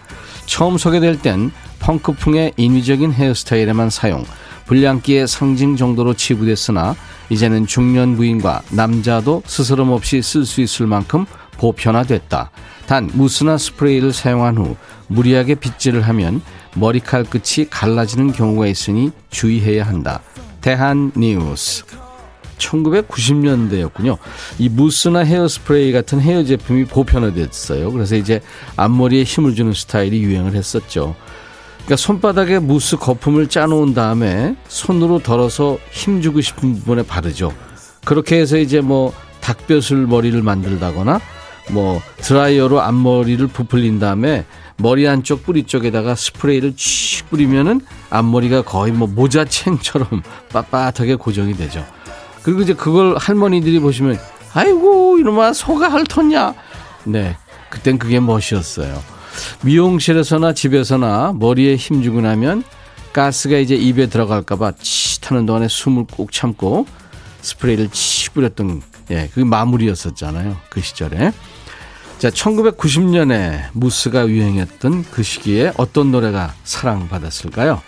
처음 0.46 0.78
소개될 0.78 1.20
땐 1.20 1.50
펑크풍의 1.80 2.54
인위적인 2.56 3.12
헤어스타일에만 3.12 3.90
사용, 3.90 4.24
불량기의 4.66 5.28
상징 5.28 5.76
정도로 5.76 6.14
치부됐으나 6.14 6.94
이제는 7.30 7.66
중년 7.66 8.16
부인과 8.16 8.62
남자도 8.70 9.42
스스럼 9.46 9.90
없이 9.90 10.20
쓸 10.20 10.44
수 10.44 10.60
있을 10.60 10.86
만큼 10.86 11.26
보편화됐다. 11.58 12.50
단 12.86 13.10
무스나 13.12 13.58
스프레이를 13.58 14.12
사용한 14.12 14.56
후 14.56 14.76
무리하게 15.08 15.56
빗질을 15.56 16.02
하면 16.08 16.40
머리칼 16.74 17.24
끝이 17.24 17.68
갈라지는 17.68 18.32
경우가 18.32 18.66
있으니 18.66 19.10
주의해야 19.30 19.86
한다. 19.86 20.20
대한 20.68 21.10
뉴스. 21.16 21.82
1990년대였군요. 22.58 24.18
이 24.58 24.68
무스나 24.68 25.20
헤어스프레이 25.20 25.92
같은 25.92 26.20
헤어 26.20 26.44
제품이 26.44 26.84
보편화됐어요. 26.84 27.90
그래서 27.90 28.16
이제 28.16 28.42
앞머리에 28.76 29.22
힘을 29.22 29.54
주는 29.54 29.72
스타일이 29.72 30.20
유행을 30.20 30.54
했었죠. 30.54 31.16
그러니까 31.76 31.96
손바닥에 31.96 32.58
무스 32.58 32.98
거품을 32.98 33.48
짜놓은 33.48 33.94
다음에 33.94 34.56
손으로 34.68 35.20
덜어서 35.20 35.78
힘주고 35.90 36.42
싶은 36.42 36.74
부분에 36.74 37.02
바르죠. 37.02 37.50
그렇게 38.04 38.36
해서 38.36 38.58
이제 38.58 38.82
뭐 38.82 39.14
닭뼈슬 39.40 40.06
머리를 40.06 40.42
만들다거나 40.42 41.18
뭐 41.70 41.98
드라이어로 42.18 42.82
앞머리를 42.82 43.46
부풀린 43.46 44.00
다음에 44.00 44.44
머리 44.78 45.08
안쪽 45.08 45.42
뿌리 45.44 45.64
쪽에다가 45.64 46.14
스프레이를 46.14 46.74
칙 46.76 47.28
뿌리면은 47.30 47.80
앞머리가 48.10 48.62
거의 48.62 48.92
뭐 48.92 49.08
모자챙처럼 49.08 50.22
빳빳하게 50.50 51.18
고정이 51.18 51.54
되죠. 51.54 51.84
그리고 52.42 52.62
이제 52.62 52.74
그걸 52.74 53.16
할머니들이 53.16 53.80
보시면 53.80 54.18
아이고 54.54 55.18
이놈아 55.18 55.52
소가 55.52 55.88
핥았냐. 55.88 56.54
네, 57.04 57.36
그땐 57.70 57.98
그게 57.98 58.20
멋이었어요. 58.20 59.02
미용실에서나 59.64 60.52
집에서나 60.54 61.34
머리에 61.36 61.76
힘주고 61.76 62.20
나면 62.20 62.62
가스가 63.12 63.58
이제 63.58 63.74
입에 63.74 64.06
들어갈까봐 64.06 64.72
치타는 64.80 65.46
동안에 65.46 65.66
숨을 65.68 66.04
꼭 66.10 66.30
참고 66.30 66.86
스프레이를 67.40 67.88
치 67.90 68.30
뿌렸던 68.30 68.82
예, 69.10 69.28
그 69.34 69.40
마무리였었잖아요. 69.40 70.56
그 70.70 70.80
시절에. 70.80 71.32
자, 72.18 72.30
1990년에 72.30 73.68
무스가 73.74 74.26
유행했던 74.26 75.04
그 75.12 75.22
시기에 75.22 75.72
어떤 75.76 76.10
노래가 76.10 76.52
사랑받았을까요? 76.64 77.80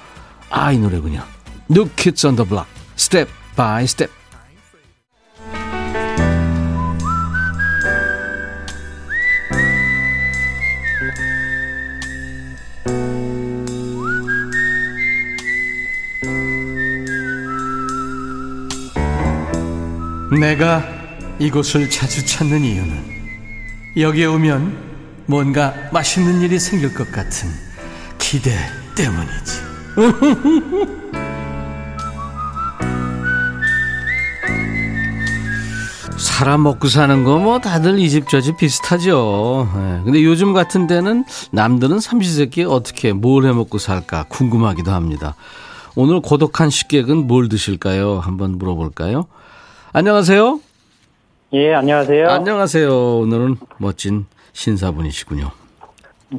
아, 0.50 0.70
이 0.70 0.78
노래군요. 0.78 1.20
New 1.68 1.88
Kids 1.96 2.24
on 2.28 2.36
the 2.36 2.48
Block, 2.48 2.70
Step 2.96 3.28
by 3.56 3.82
Step. 3.84 4.12
내가 20.38 20.84
이곳을 21.40 21.90
자주 21.90 22.24
찾는 22.24 22.62
이유는 22.62 23.19
여기에 23.96 24.26
오면 24.26 24.90
뭔가 25.26 25.74
맛있는 25.92 26.40
일이 26.42 26.58
생길 26.58 26.94
것 26.94 27.10
같은 27.12 27.48
기대 28.18 28.52
때문이지. 28.94 29.70
사람 36.18 36.62
먹고 36.64 36.88
사는 36.88 37.24
거 37.24 37.38
뭐 37.38 37.58
다들 37.60 37.98
이 37.98 38.08
집 38.10 38.28
저 38.28 38.40
집 38.40 38.56
비슷하죠. 38.58 39.68
예. 39.74 40.04
근데 40.04 40.22
요즘 40.24 40.52
같은 40.52 40.86
때는 40.86 41.24
남들은 41.52 42.00
삼시세끼 42.00 42.64
어떻게 42.64 43.12
뭘 43.12 43.46
해 43.46 43.52
먹고 43.52 43.78
살까 43.78 44.24
궁금하기도 44.28 44.90
합니다. 44.90 45.34
오늘 45.94 46.20
고독한 46.20 46.68
식객은 46.70 47.26
뭘 47.26 47.48
드실까요? 47.48 48.18
한번 48.20 48.58
물어볼까요? 48.58 49.26
안녕하세요. 49.92 50.60
예, 51.52 51.74
안녕하세요. 51.74 52.28
안녕하세요. 52.28 53.18
오늘은 53.18 53.56
멋진 53.78 54.26
신사분이시군요. 54.52 55.50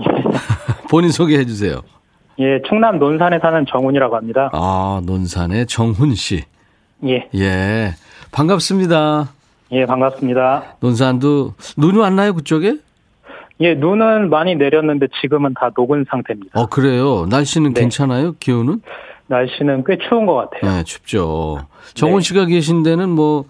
본인 0.89 1.11
소개해 1.11 1.45
주세요. 1.45 1.81
예, 2.39 2.61
충남 2.67 2.97
논산에 2.97 3.39
사는 3.39 3.65
정훈이라고 3.69 4.15
합니다. 4.15 4.49
아, 4.53 5.01
논산의 5.05 5.67
정훈 5.67 6.15
씨. 6.15 6.43
예. 7.05 7.27
예. 7.35 7.93
반갑습니다. 8.31 9.29
예, 9.73 9.85
반갑습니다. 9.85 10.75
논산도 10.79 11.55
눈이 11.77 11.97
왔나요, 11.97 12.33
그쪽에? 12.33 12.77
예, 13.59 13.73
눈은 13.75 14.29
많이 14.29 14.55
내렸는데 14.55 15.07
지금은 15.21 15.53
다 15.59 15.71
녹은 15.75 16.05
상태입니다. 16.09 16.59
어, 16.59 16.67
그래요. 16.67 17.25
날씨는 17.29 17.73
네. 17.73 17.81
괜찮아요? 17.81 18.33
기온은? 18.39 18.81
날씨는 19.27 19.83
꽤 19.85 19.97
추운 19.97 20.25
것 20.25 20.35
같아요. 20.35 20.71
네, 20.71 20.83
춥죠. 20.83 21.67
정훈 21.93 22.19
네. 22.19 22.23
씨가 22.27 22.45
계신 22.45 22.81
데는 22.83 23.09
뭐 23.09 23.45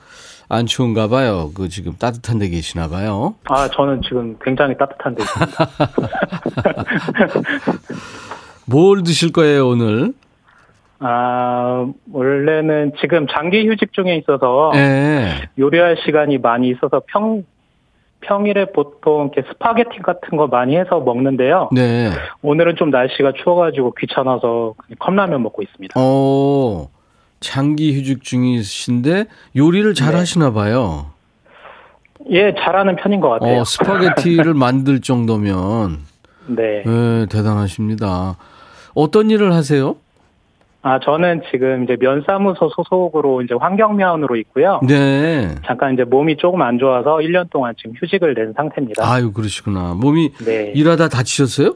안 0.54 0.66
추운가 0.66 1.08
봐요. 1.08 1.50
그 1.56 1.70
지금 1.70 1.94
따뜻한 1.94 2.38
데 2.38 2.50
계시나 2.50 2.90
봐요. 2.90 3.36
아, 3.46 3.70
저는 3.70 4.02
지금 4.02 4.38
굉장히 4.42 4.76
따뜻한 4.78 5.16
데 5.16 5.24
있습니다. 5.24 5.70
뭘 8.68 9.02
드실 9.04 9.32
거예요, 9.32 9.70
오늘? 9.70 10.12
아, 11.00 11.88
원래는 12.12 12.92
지금 13.00 13.28
장기 13.28 13.66
휴직 13.66 13.94
중에 13.94 14.18
있어서 14.18 14.74
예. 14.76 15.50
요리할 15.58 15.96
시간이 16.06 16.38
많이 16.40 16.68
있어서 16.68 17.02
평, 17.08 17.46
평일에 18.20 18.74
보통 18.74 19.32
이렇게 19.34 19.50
스파게티 19.54 20.00
같은 20.00 20.38
거 20.38 20.48
많이 20.48 20.76
해서 20.76 21.00
먹는데요. 21.00 21.70
네. 21.72 22.10
오늘은 22.42 22.76
좀 22.76 22.90
날씨가 22.90 23.32
추워가지고 23.42 23.94
귀찮아서 23.98 24.74
컵라면 25.00 25.42
먹고 25.44 25.62
있습니다. 25.62 25.94
어, 25.98 26.90
장기 27.52 27.98
휴직 27.98 28.24
중이신데 28.24 29.26
요리를 29.58 29.94
잘 29.96 30.12
네. 30.14 30.20
하시나 30.20 30.54
봐요. 30.54 31.08
예, 32.30 32.54
잘하는 32.54 32.96
편인 32.96 33.20
것 33.20 33.30
같아요. 33.30 33.60
어, 33.62 33.64
스파게티를 33.66 34.54
만들 34.56 35.02
정도면 35.02 35.98
네. 36.48 36.84
네, 36.86 37.26
대단하십니다. 37.26 38.38
어떤 38.94 39.32
일을 39.32 39.54
하세요? 39.54 39.96
아, 40.84 41.00
저는 41.00 41.42
지금 41.52 41.84
이제 41.84 41.96
면사무소 42.00 42.70
소속으로 42.76 43.42
이제 43.42 43.54
환경미화원으로 43.60 44.36
있고요. 44.38 44.80
네. 44.88 45.54
잠깐 45.66 45.94
이제 45.94 46.04
몸이 46.04 46.38
조금 46.38 46.62
안 46.62 46.78
좋아서 46.80 47.18
1년 47.18 47.50
동안 47.52 47.74
지금 47.78 47.94
휴직을 48.00 48.34
낸 48.34 48.54
상태입니다. 48.56 49.04
아유, 49.12 49.32
그러시구나. 49.32 49.94
몸이 49.96 50.32
네. 50.46 50.72
일하다 50.76 51.10
다치셨어요? 51.10 51.76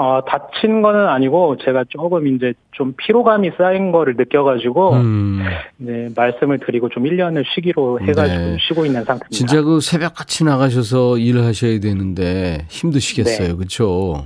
어, 0.00 0.24
다친 0.24 0.80
거는 0.80 1.08
아니고 1.08 1.58
제가 1.58 1.84
조금 1.90 2.26
이제 2.26 2.54
좀 2.72 2.94
피로감이 2.96 3.50
쌓인 3.58 3.92
거를 3.92 4.14
느껴가지고 4.16 4.92
음. 4.94 5.44
이제 5.78 6.08
말씀을 6.16 6.58
드리고 6.58 6.88
좀 6.88 7.02
1년을 7.02 7.44
쉬기로 7.54 8.00
해가지고 8.00 8.40
네. 8.40 8.56
쉬고 8.66 8.86
있는 8.86 9.04
상태입니다. 9.04 9.28
진짜 9.28 9.60
그 9.60 9.80
새벽 9.80 10.14
같이 10.14 10.42
나가셔서 10.42 11.18
일을 11.18 11.44
하셔야 11.44 11.80
되는데 11.80 12.64
힘드시겠어요. 12.70 13.48
네. 13.48 13.54
그렇죠? 13.54 14.24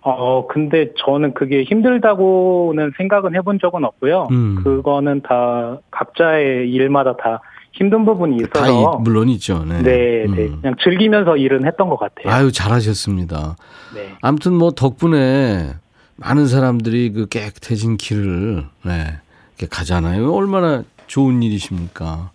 어, 0.00 0.46
근데 0.48 0.90
저는 0.96 1.32
그게 1.34 1.62
힘들다고는 1.62 2.90
생각은 2.96 3.36
해본 3.36 3.60
적은 3.60 3.84
없고요. 3.84 4.26
음. 4.32 4.56
그거는 4.64 5.22
다 5.22 5.78
각자의 5.92 6.72
일마다 6.72 7.16
다 7.16 7.40
힘든 7.78 8.04
부분이 8.04 8.38
다 8.52 8.66
있어서 8.66 8.98
이- 8.98 9.02
물론 9.02 9.28
있죠. 9.30 9.64
네. 9.64 9.82
네, 9.82 10.26
네. 10.26 10.46
음. 10.48 10.58
그냥 10.60 10.74
즐기면서 10.82 11.36
일은 11.36 11.64
했던 11.66 11.88
것 11.88 11.96
같아요. 11.98 12.32
아유, 12.34 12.50
잘하셨습니다. 12.50 13.56
네. 13.94 14.14
아무튼 14.20 14.52
뭐 14.54 14.72
덕분에 14.72 15.74
많은 16.16 16.48
사람들이 16.48 17.12
그 17.12 17.26
깨끗해진 17.28 17.96
길을 17.96 18.64
네, 18.84 19.14
이렇게 19.56 19.68
가잖아요. 19.70 20.32
얼마나 20.34 20.82
좋은 21.06 21.42
일이십니까? 21.42 22.30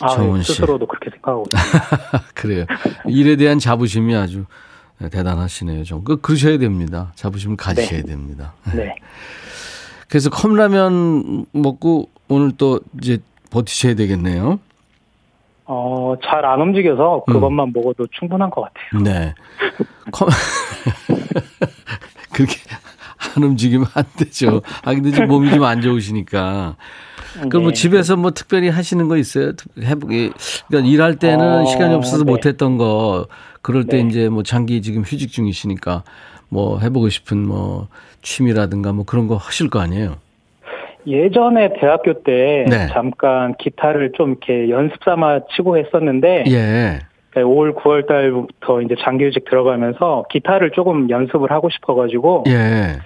아, 0.00 0.08
정원 0.08 0.42
씨. 0.42 0.52
스스로도 0.54 0.86
그렇게 0.86 1.10
생각하고. 1.10 1.44
그래요. 2.34 2.64
일에 3.06 3.36
대한 3.36 3.58
자부심이 3.58 4.16
아주 4.16 4.46
대단하시네요. 5.10 5.84
좀 5.84 6.04
그, 6.04 6.16
그러셔야 6.20 6.56
됩니다. 6.58 7.12
자부심을 7.16 7.56
가지셔야 7.56 8.02
됩니다. 8.02 8.54
네. 8.74 8.94
그래서 10.08 10.30
컵라면 10.30 11.44
먹고 11.52 12.08
오늘 12.28 12.52
또 12.56 12.80
이제 13.00 13.18
버티셔야 13.50 13.94
되겠네요. 13.94 14.58
어, 15.72 16.14
잘 16.24 16.44
안 16.44 16.60
움직여서 16.60 17.24
음. 17.28 17.32
그것만 17.32 17.72
먹어도 17.72 18.04
충분한 18.10 18.50
것 18.50 18.62
같아요. 18.62 19.02
네. 19.04 19.34
컵... 20.10 20.28
그렇게 22.34 22.56
안 23.36 23.42
움직이면 23.44 23.86
안 23.94 24.02
되죠. 24.16 24.62
아, 24.82 24.92
근데 24.92 25.12
지금 25.12 25.28
몸이 25.28 25.48
좀 25.50 25.62
안 25.64 25.80
좋으시니까. 25.80 26.74
그럼 27.48 27.62
뭐 27.62 27.70
네. 27.70 27.74
집에서 27.74 28.16
뭐 28.16 28.32
특별히 28.32 28.68
하시는 28.68 29.06
거 29.06 29.16
있어요? 29.16 29.52
해보기. 29.80 30.32
그러니까 30.66 30.90
일할 30.90 31.16
때는 31.16 31.60
어, 31.60 31.64
시간이 31.66 31.94
없어서 31.94 32.24
네. 32.24 32.32
못했던 32.32 32.76
거, 32.76 33.28
그럴 33.62 33.86
때 33.86 34.02
네. 34.02 34.08
이제 34.08 34.28
뭐 34.28 34.42
장기 34.42 34.82
지금 34.82 35.02
휴직 35.02 35.30
중이시니까 35.30 36.02
뭐 36.48 36.80
해보고 36.80 37.10
싶은 37.10 37.46
뭐 37.46 37.86
취미라든가 38.22 38.92
뭐 38.92 39.04
그런 39.04 39.28
거 39.28 39.36
하실 39.36 39.70
거 39.70 39.78
아니에요? 39.78 40.16
예전에 41.06 41.74
대학교 41.80 42.22
때 42.22 42.64
네. 42.68 42.88
잠깐 42.92 43.54
기타를 43.58 44.12
좀 44.12 44.30
이렇게 44.30 44.68
연습 44.70 44.96
삼아 45.04 45.40
치고 45.54 45.78
했었는데 45.78 46.44
예. 46.48 47.00
올 47.42 47.74
9월 47.74 48.06
달부터 48.08 48.82
이제 48.82 48.96
장기휴직 49.04 49.44
들어가면서 49.44 50.24
기타를 50.30 50.72
조금 50.72 51.08
연습을 51.08 51.50
하고 51.50 51.70
싶어 51.70 51.94
가지고 51.94 52.44
예. 52.48 52.98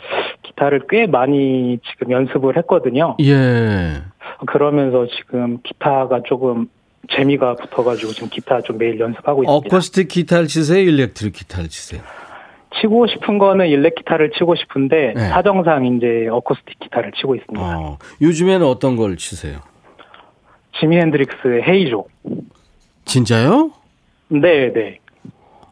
기타를 0.42 0.82
꽤 0.88 1.06
많이 1.06 1.78
지금 1.90 2.10
연습을 2.10 2.56
했거든요. 2.58 3.16
예. 3.20 4.02
그러면서 4.46 5.06
지금 5.16 5.58
기타가 5.62 6.22
조금 6.24 6.68
재미가 7.10 7.54
붙어가지고 7.56 8.12
지금 8.12 8.28
기타 8.30 8.60
좀 8.62 8.78
매일 8.78 8.98
연습하고 8.98 9.44
있습니다. 9.44 9.52
어쿠스틱 9.52 10.08
기타를 10.08 10.46
치세요? 10.46 10.80
일렉트릭 10.80 11.34
기타를 11.34 11.68
치세요? 11.68 12.00
치고 12.80 13.06
싶은 13.06 13.38
거는 13.38 13.66
일렉 13.68 13.94
기타를 13.94 14.30
치고 14.36 14.54
싶은데 14.56 15.12
네. 15.14 15.28
사정상 15.28 15.86
이제 15.86 16.28
어쿠스틱 16.30 16.78
기타를 16.80 17.12
치고 17.12 17.34
있습니다. 17.36 17.78
어, 17.78 17.98
요즘에는 18.20 18.66
어떤 18.66 18.96
걸 18.96 19.16
치세요? 19.16 19.58
지미 20.78 20.96
핸드릭스의 20.98 21.62
헤이조. 21.62 22.06
진짜요? 23.04 23.70
네, 24.28 24.72
네. 24.72 24.98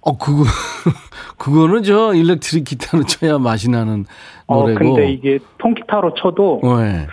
어, 0.00 0.16
그거, 0.16 0.44
그거는 1.38 1.82
저 1.82 2.14
일렉트릭 2.14 2.64
기타로 2.64 3.04
쳐야 3.04 3.38
맛이 3.38 3.70
나는 3.70 4.04
어, 4.46 4.60
노래고. 4.62 4.78
근데 4.94 5.10
이게 5.10 5.38
통기타로 5.58 6.14
쳐도 6.14 6.60
네. 6.62 7.06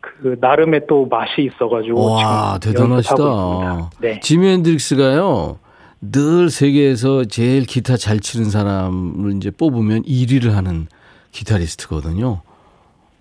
그 0.00 0.36
나름의 0.40 0.82
또 0.86 1.06
맛이 1.06 1.42
있어가지고 1.42 2.12
와, 2.12 2.58
대단하시다. 2.62 3.90
네. 4.00 4.20
지미 4.20 4.48
핸드릭스가요, 4.48 5.58
늘 6.00 6.48
세계에서 6.50 7.24
제일 7.26 7.64
기타 7.64 7.96
잘 7.96 8.20
치는 8.20 8.48
사람을 8.50 9.36
이제 9.36 9.50
뽑으면 9.50 10.02
1위를 10.04 10.50
하는 10.52 10.86
기타리스트거든요. 11.32 12.40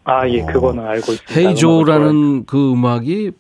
아, 0.06 0.28
예, 0.30 0.42
그거는 0.44 0.86
알고 0.86 1.12
있습니다. 1.14 1.34
헤이조라는 1.36 2.46
그 2.46 2.72
음악이 2.72 3.32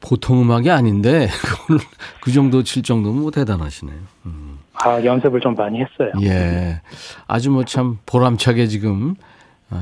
보통 0.00 0.42
음악이 0.42 0.70
아닌데, 0.70 1.28
그걸 1.42 1.78
그 2.20 2.32
정도 2.32 2.62
칠 2.62 2.82
정도면 2.82 3.22
뭐 3.22 3.30
대단하시네요. 3.30 3.96
음. 4.26 4.58
아, 4.74 5.02
연습을 5.02 5.40
좀 5.40 5.54
많이 5.54 5.78
했어요. 5.80 6.10
예. 6.22 6.80
아주 7.26 7.50
뭐 7.50 7.64
참 7.64 7.98
보람차게 8.04 8.66
지금 8.66 9.14
아, 9.20 9.24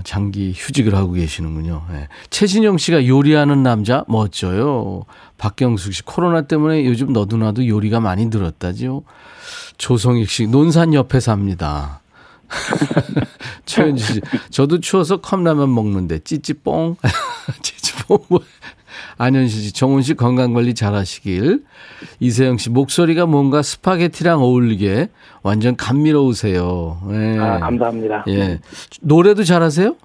장기 0.05 0.52
휴직을 0.55 0.94
하고 0.94 1.12
계시는군요. 1.12 1.87
예. 1.92 2.09
최진영 2.31 2.78
씨가 2.78 3.07
요리하는 3.07 3.62
남자 3.62 4.05
멋져요. 4.09 5.05
박경숙 5.38 5.92
씨 5.94 6.02
코로나 6.02 6.42
때문에 6.42 6.85
요즘 6.87 7.12
너도나도 7.12 7.66
요리가 7.66 8.00
많이 8.00 8.26
늘었다죠. 8.26 9.05
조성익 9.78 10.31
씨 10.31 10.46
논산 10.46 10.94
옆에 10.94 11.20
삽니다. 11.20 12.00
최현주 13.64 14.05
씨 14.05 14.20
저도 14.50 14.81
추워서 14.81 15.20
컵라면 15.20 15.74
먹는데 15.74 16.20
찌찌뽕 16.20 16.96
찌찌뽕 17.62 18.18
뭐. 18.28 18.40
안현실 19.18 19.62
씨 19.62 19.72
정훈 19.72 20.02
씨 20.02 20.14
건강관리 20.14 20.74
잘 20.74 20.94
하시길 20.94 21.64
이세영 22.20 22.58
씨 22.58 22.70
목소리가 22.70 23.26
뭔가 23.26 23.62
스파게티랑 23.62 24.40
어울리게 24.42 25.08
완전 25.42 25.76
감미로우세요. 25.76 27.00
예. 27.10 27.38
아, 27.38 27.58
감사합니다. 27.58 28.24
예. 28.28 28.60
노래도 29.00 29.44
잘 29.44 29.62
하세요? 29.62 29.96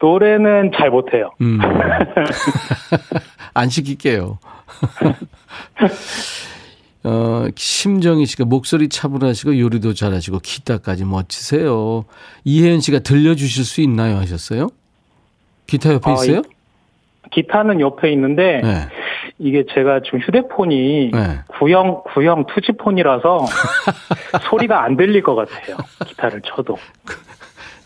노래는 0.00 0.72
잘 0.76 0.90
못해요. 0.90 1.30
음. 1.40 1.58
안 3.54 3.68
시킬게요. 3.70 4.38
어, 7.04 7.46
심정희 7.54 8.26
씨가 8.26 8.44
목소리 8.44 8.88
차분하시고 8.88 9.60
요리도 9.60 9.94
잘하시고 9.94 10.40
기타까지 10.40 11.04
멋지세요. 11.04 12.04
이혜연 12.44 12.80
씨가 12.80 12.98
들려주실 12.98 13.64
수 13.64 13.80
있나요 13.80 14.16
하셨어요? 14.16 14.70
기타 15.68 15.92
옆에 15.92 16.10
아, 16.10 16.14
있어요? 16.14 16.42
기타는 17.36 17.80
옆에 17.80 18.10
있는데 18.12 18.62
네. 18.62 18.88
이게 19.38 19.64
제가 19.74 20.00
지금 20.02 20.20
휴대폰이 20.20 21.10
네. 21.12 21.40
구형 21.58 22.02
구형 22.14 22.46
투지폰이라서 22.46 23.44
소리가 24.48 24.82
안 24.82 24.96
들릴 24.96 25.22
것 25.22 25.34
같아요. 25.34 25.76
기타를 26.06 26.40
쳐도 26.40 26.78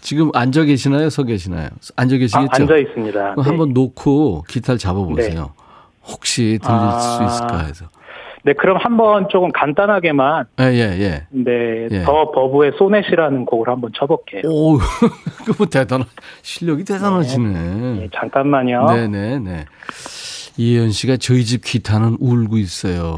지금 0.01 0.31
앉아 0.35 0.65
계시나요? 0.65 1.11
서 1.11 1.25
계시나요? 1.25 1.69
앉아 1.97 2.15
아, 2.15 2.19
계시겠죠? 2.19 2.49
앉아 2.63 2.77
있습니다. 2.77 3.35
네. 3.35 3.43
한번 3.43 3.73
놓고 3.73 4.45
기타를 4.49 4.79
잡아 4.79 5.01
보세요. 5.01 5.53
혹시 6.07 6.61
들릴 6.63 6.71
아. 6.71 6.99
수 7.01 7.25
있을까 7.25 7.59
해서. 7.67 7.87
네, 8.45 8.53
그럼 8.55 8.79
한번 8.79 9.29
조금 9.29 9.51
간단하게만 9.53 10.47
예, 10.61 10.65
예, 10.65 10.81
예. 11.01 11.27
네, 11.31 11.89
예. 11.91 12.03
더 12.03 12.31
버브의 12.31 12.73
소넷이라는 12.79 13.45
곡을 13.45 13.69
한번 13.69 13.91
쳐볼게요. 13.95 14.43
오, 14.47 14.79
그뭐 15.45 15.67
대단한, 15.71 16.07
실력이 16.43 16.85
대단하시네. 16.85 18.03
예, 18.03 18.09
잠깐만요. 18.15 18.87
네네네. 18.87 19.67
이혜연 20.57 20.91
씨가 20.91 21.17
저희 21.19 21.45
집 21.45 21.63
기타는 21.65 22.17
울고 22.21 22.59
있어요. 22.59 23.17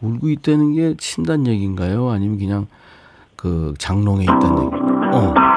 울고 0.00 0.28
있다는 0.28 0.74
게 0.74 0.94
친단 0.98 1.46
얘기인가요? 1.46 2.10
아니면 2.10 2.38
그냥 2.38 2.66
그 3.36 3.74
장롱에 3.78 4.24
있다는 4.24 4.64
얘기? 4.64 4.74
어. 5.12 5.53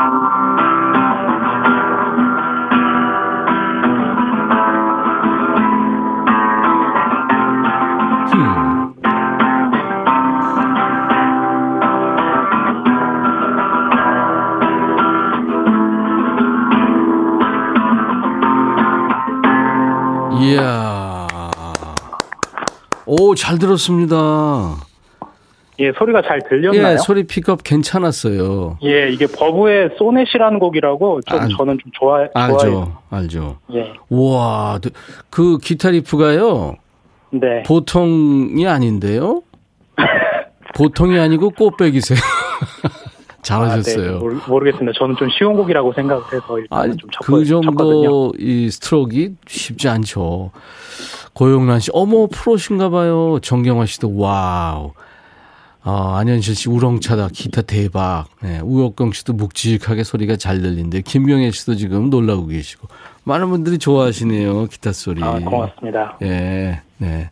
오, 23.20 23.36
잘 23.36 23.58
들었습니다. 23.60 24.76
예, 25.80 25.92
소리가 25.98 26.22
잘 26.24 26.42
들렸나요? 26.50 26.94
예, 26.94 26.98
소리 26.98 27.24
픽업 27.26 27.64
괜찮았어요. 27.64 28.80
예, 28.84 29.10
이게 29.10 29.28
버브의 29.28 29.92
Sonnet이라는 29.98 30.58
곡이라고 30.60 31.22
좀 31.22 31.40
알- 31.40 31.50
저는 31.56 31.78
좀 31.82 31.92
좋아 31.94 32.28
좋아해요. 32.28 32.30
알죠, 32.34 32.98
알죠. 33.12 33.58
예, 33.74 33.94
우와, 34.10 34.80
그 35.30 35.58
기타 35.60 35.92
riff가요, 35.92 36.76
네. 37.32 37.62
보통이 37.64 38.66
아닌데요? 38.68 39.44
보통이 40.76 41.20
아니고 41.20 41.52
곱빼기세요. 41.52 42.18
잘하셨어요. 43.48 44.10
아, 44.10 44.12
네, 44.14 44.18
모르, 44.20 44.40
모르겠습니다. 44.48 44.98
저는 44.98 45.16
좀 45.18 45.30
쉬운 45.30 45.56
곡이라고 45.56 45.94
생각해서 45.94 46.60
일단 46.60 46.80
아니, 46.80 46.98
좀 46.98 47.10
쳤거, 47.10 47.38
그 47.38 47.46
쳤거든요. 47.46 47.64
정도 47.72 48.34
이 48.38 48.70
스트로크가 48.70 49.36
쉽지 49.48 49.88
않죠. 49.88 50.52
고용란 51.34 51.80
씨, 51.80 51.90
어머, 51.94 52.28
프로신가 52.28 52.90
봐요. 52.90 53.40
정경화 53.42 53.86
씨도 53.86 54.18
와우. 54.18 54.92
아, 55.84 56.18
안현실 56.18 56.56
씨 56.56 56.70
우렁차다. 56.70 57.30
기타 57.32 57.62
대박. 57.62 58.26
네, 58.42 58.60
우혁경 58.60 59.14
씨도 59.14 59.34
묵직하게 59.34 60.04
소리가 60.04 60.36
잘 60.36 60.62
들린데 60.62 61.02
김경애 61.02 61.52
씨도 61.52 61.76
지금 61.76 62.10
놀라고 62.10 62.48
계시고 62.48 62.90
많은 63.24 63.50
분들이 63.50 63.78
좋아하시네요. 63.78 64.66
기타 64.66 64.92
소리. 64.92 65.24
아, 65.24 65.40
고맙습니다. 65.40 66.18
예. 66.24 66.82
네. 66.98 67.30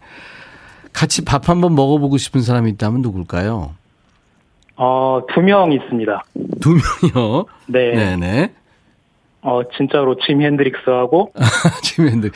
같이 0.93 1.25
밥 1.25 1.49
한번 1.49 1.75
먹어보고 1.75 2.17
싶은 2.17 2.41
사람이 2.41 2.69
있다면 2.71 3.01
누굴까요? 3.01 3.73
어, 4.78 5.22
두 5.34 5.42
명 5.42 5.72
있습니다. 5.72 6.24
두 6.62 6.70
명이요. 6.70 7.46
네. 7.68 7.94
네네. 7.96 8.54
어, 9.42 9.62
진짜로 9.78 10.16
지미 10.26 10.41
핸드릭스하고 10.42 11.32
지금 11.84 12.10
근데 12.10 12.30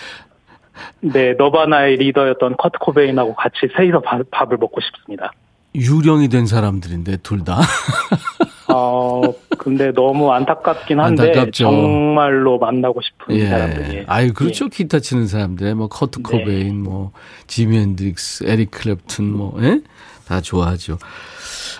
네, 1.01 1.33
너바나의 1.33 1.97
리더였던 1.97 2.55
커트 2.57 2.77
코베인하고 2.79 3.35
같이 3.35 3.55
셋이서 3.75 4.01
밥, 4.01 4.21
밥을 4.31 4.57
먹고 4.57 4.79
싶습니다. 4.81 5.31
유령이 5.75 6.29
된 6.29 6.45
사람들인데 6.45 7.17
둘 7.17 7.43
다. 7.43 7.59
어, 8.71 9.21
근데 9.57 9.91
너무 9.91 10.31
안타깝긴 10.31 10.99
한데 10.99 11.29
안타깝죠. 11.29 11.63
정말로 11.63 12.59
만나고 12.59 13.01
싶은 13.01 13.47
사람들이. 13.49 13.97
예. 13.97 14.03
아유, 14.07 14.31
그렇죠. 14.33 14.67
기타 14.67 14.99
치는 14.99 15.27
사람들. 15.27 15.73
뭐, 15.75 15.87
커트 15.87 16.21
네. 16.21 16.23
코베인, 16.23 16.83
뭐, 16.83 17.11
지미 17.47 17.77
핸드릭스, 17.79 18.45
에릭 18.47 18.69
클랩튼, 18.71 19.23
뭐, 19.23 19.57
예? 19.63 19.81
다 20.27 20.39
좋아하죠. 20.41 20.99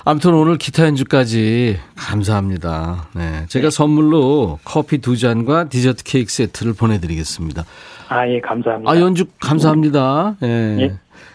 아무튼 0.05 0.33
오늘 0.33 0.57
기타 0.57 0.85
연주까지 0.85 1.79
감사합니다. 1.95 3.07
네. 3.15 3.45
제가 3.47 3.69
선물로 3.69 4.59
커피 4.63 4.99
두 4.99 5.17
잔과 5.17 5.69
디저트 5.69 6.03
케이크 6.03 6.31
세트를 6.31 6.73
보내드리겠습니다. 6.73 7.65
아, 8.09 8.27
예, 8.27 8.39
감사합니다. 8.41 8.91
아, 8.91 8.99
연주 8.99 9.25
감사합니다. 9.39 10.37
예. 10.43 10.77
예. 10.79 10.93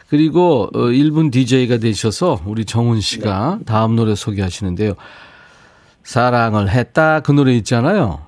그리고 0.08 0.70
어, 0.74 0.78
1분 0.78 1.32
DJ가 1.32 1.78
되셔서 1.78 2.42
우리 2.46 2.64
정훈 2.64 3.00
씨가 3.00 3.60
다음 3.66 3.96
노래 3.96 4.14
소개하시는데요. 4.14 4.94
사랑을 6.02 6.70
했다 6.70 7.20
그 7.20 7.32
노래 7.32 7.54
있잖아요. 7.54 8.20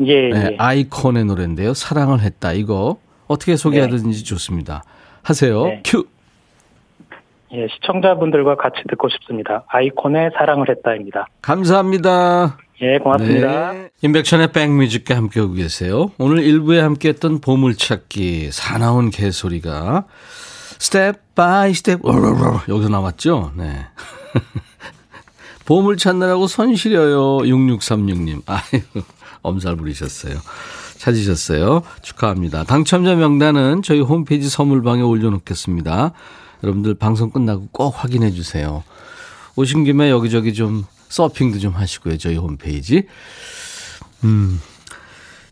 예, 0.00 0.28
네, 0.28 0.48
예. 0.52 0.56
아이콘의 0.58 1.24
노래인데요. 1.24 1.74
사랑을 1.74 2.20
했다 2.20 2.52
이거 2.52 2.98
어떻게 3.28 3.56
소개하든지 3.56 4.24
좋습니다. 4.24 4.84
하세요. 5.22 5.64
네. 5.64 5.82
큐. 5.84 6.04
예, 7.54 7.66
시청자분들과 7.74 8.56
같이 8.56 8.76
듣고 8.88 9.08
싶습니다. 9.10 9.64
아이콘의 9.68 10.30
사랑을 10.38 10.70
했다입니다. 10.70 11.26
감사합니다. 11.42 12.56
예, 12.80 12.98
고맙습니다. 12.98 13.72
네. 13.72 13.90
임백천의 14.02 14.52
백뮤직과 14.52 15.16
함께하고 15.16 15.52
계세요. 15.52 16.10
오늘 16.18 16.42
일부에 16.42 16.80
함께했던 16.80 17.40
보물찾기 17.40 18.50
사나운 18.52 19.10
개소리가 19.10 20.06
Step 20.78 21.34
by 21.34 21.74
Step 21.74 22.00
여기서 22.68 22.88
나왔죠. 22.88 23.52
네. 23.56 23.86
보물 25.64 25.96
찾느라고 25.96 26.48
손 26.48 26.74
시려요. 26.74 27.38
6636님. 27.38 28.42
아유, 28.46 28.82
엄살 29.42 29.76
부리셨어요. 29.76 30.34
찾으셨어요. 30.98 31.82
축하합니다. 32.02 32.64
당첨자 32.64 33.14
명단은 33.14 33.82
저희 33.82 34.00
홈페이지 34.00 34.48
선물방에 34.48 35.02
올려놓겠습니다. 35.02 36.12
여러분들 36.62 36.94
방송 36.94 37.30
끝나고 37.30 37.68
꼭 37.72 37.94
확인해 37.96 38.30
주세요. 38.30 38.82
오신 39.56 39.84
김에 39.84 40.10
여기저기 40.10 40.54
좀 40.54 40.84
서핑도 41.08 41.58
좀 41.58 41.72
하시고요. 41.74 42.18
저희 42.18 42.36
홈페이지. 42.36 43.04
음. 44.24 44.60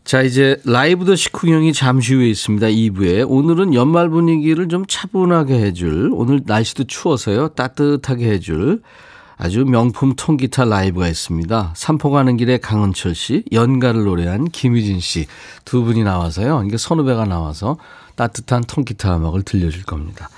자, 0.03 0.23
이제 0.23 0.59
라이브 0.65 1.05
더 1.05 1.15
식후경이 1.15 1.73
잠시 1.73 2.15
후에 2.15 2.27
있습니다. 2.29 2.67
2부에. 2.67 3.25
오늘은 3.27 3.75
연말 3.75 4.09
분위기를 4.09 4.67
좀 4.67 4.83
차분하게 4.87 5.53
해줄, 5.53 6.09
오늘 6.13 6.41
날씨도 6.45 6.85
추워서요. 6.85 7.49
따뜻하게 7.49 8.31
해줄 8.31 8.81
아주 9.37 9.63
명품 9.65 10.13
통기타 10.15 10.65
라이브가 10.65 11.07
있습니다. 11.07 11.73
삼포 11.75 12.09
가는 12.09 12.35
길에 12.37 12.57
강은철 12.57 13.13
씨, 13.15 13.43
연가를 13.51 14.03
노래한 14.03 14.45
김유진 14.45 14.99
씨 14.99 15.27
두 15.65 15.83
분이 15.83 16.03
나와서요. 16.03 16.63
이게 16.67 16.77
선후배가 16.77 17.25
나와서 17.25 17.77
따뜻한 18.15 18.63
통기타 18.63 19.17
음악을 19.17 19.43
들려줄 19.43 19.83
겁니다. 19.83 20.29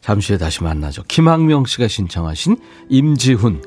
잠시 0.00 0.32
후에 0.32 0.38
다시 0.38 0.62
만나죠. 0.62 1.02
김학명 1.08 1.66
씨가 1.66 1.88
신청하신 1.88 2.56
임지훈, 2.88 3.62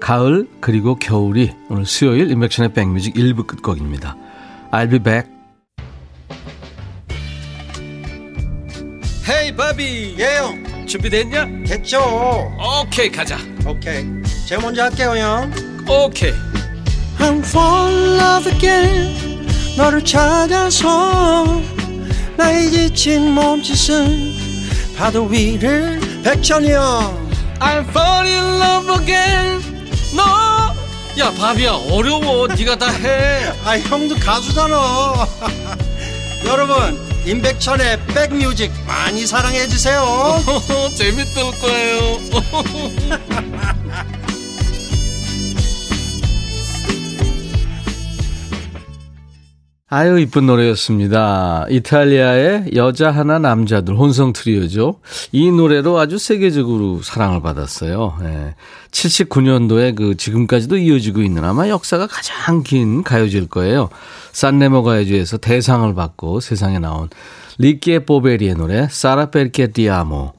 가을 0.00 0.48
그리고 0.60 0.94
겨울이 0.96 1.52
오늘 1.68 1.86
수요일 1.86 2.30
인백션의 2.30 2.72
백뮤직 2.72 3.14
1부 3.14 3.46
끝곡입니다. 3.46 4.16
I'll 4.72 4.90
be 4.90 4.98
back. 4.98 5.30
헤이 9.28 9.54
바비 9.54 10.16
예영 10.18 10.86
준비됐냐? 10.86 11.46
됐죠 11.66 12.00
오케이 12.58 13.08
가자 13.08 13.36
오케이 13.64 14.04
제가 14.46 14.60
먼저 14.60 14.82
할게요 14.82 15.14
형 15.16 15.52
오케이 15.88 16.32
I'm 17.18 17.38
fall 17.38 17.94
in 17.94 18.18
love 18.18 18.52
again 18.52 19.46
너를 19.76 20.04
찾아서 20.04 21.62
나의 22.36 22.70
지친 22.70 23.30
몸짓은 23.34 24.39
파도 25.00 25.24
위를 25.24 25.98
백천이 26.22 26.72
형 26.72 27.30
I'm 27.58 27.88
fall 27.88 28.26
in 28.26 28.60
love 28.60 29.00
again. 29.00 29.62
너야 30.14 31.30
바비야 31.38 31.72
어려워. 31.90 32.46
네가 32.46 32.76
다해. 32.76 33.50
아 33.64 33.78
형도 33.78 34.14
가수잖아. 34.16 35.26
여러분 36.44 37.00
임백천의 37.24 37.98
백뮤직 38.08 38.70
많이 38.86 39.26
사랑해 39.26 39.66
주세요. 39.68 40.04
재밌을 40.94 41.50
거예요 41.62 42.18
아유, 49.92 50.20
이쁜 50.20 50.46
노래였습니다. 50.46 51.66
이탈리아의 51.68 52.76
여자 52.76 53.10
하나 53.10 53.40
남자들 53.40 53.96
혼성 53.96 54.32
트리오죠. 54.32 55.00
이 55.32 55.50
노래로 55.50 55.98
아주 55.98 56.16
세계적으로 56.16 57.02
사랑을 57.02 57.42
받았어요. 57.42 58.16
예. 58.22 58.54
79년도에 58.92 59.96
그 59.96 60.16
지금까지도 60.16 60.76
이어지고 60.76 61.22
있는 61.22 61.44
아마 61.44 61.68
역사가 61.68 62.06
가장 62.06 62.62
긴 62.62 63.02
가요제일 63.02 63.48
거예요. 63.48 63.88
산네모 64.30 64.84
가요제에서 64.84 65.38
대상을 65.38 65.92
받고 65.92 66.38
세상에 66.38 66.78
나온 66.78 67.08
리끼에 67.58 68.04
뽀베리의 68.04 68.54
노래 68.54 68.86
사라 68.88 69.30
페르케 69.32 69.72
디아모. 69.72 70.34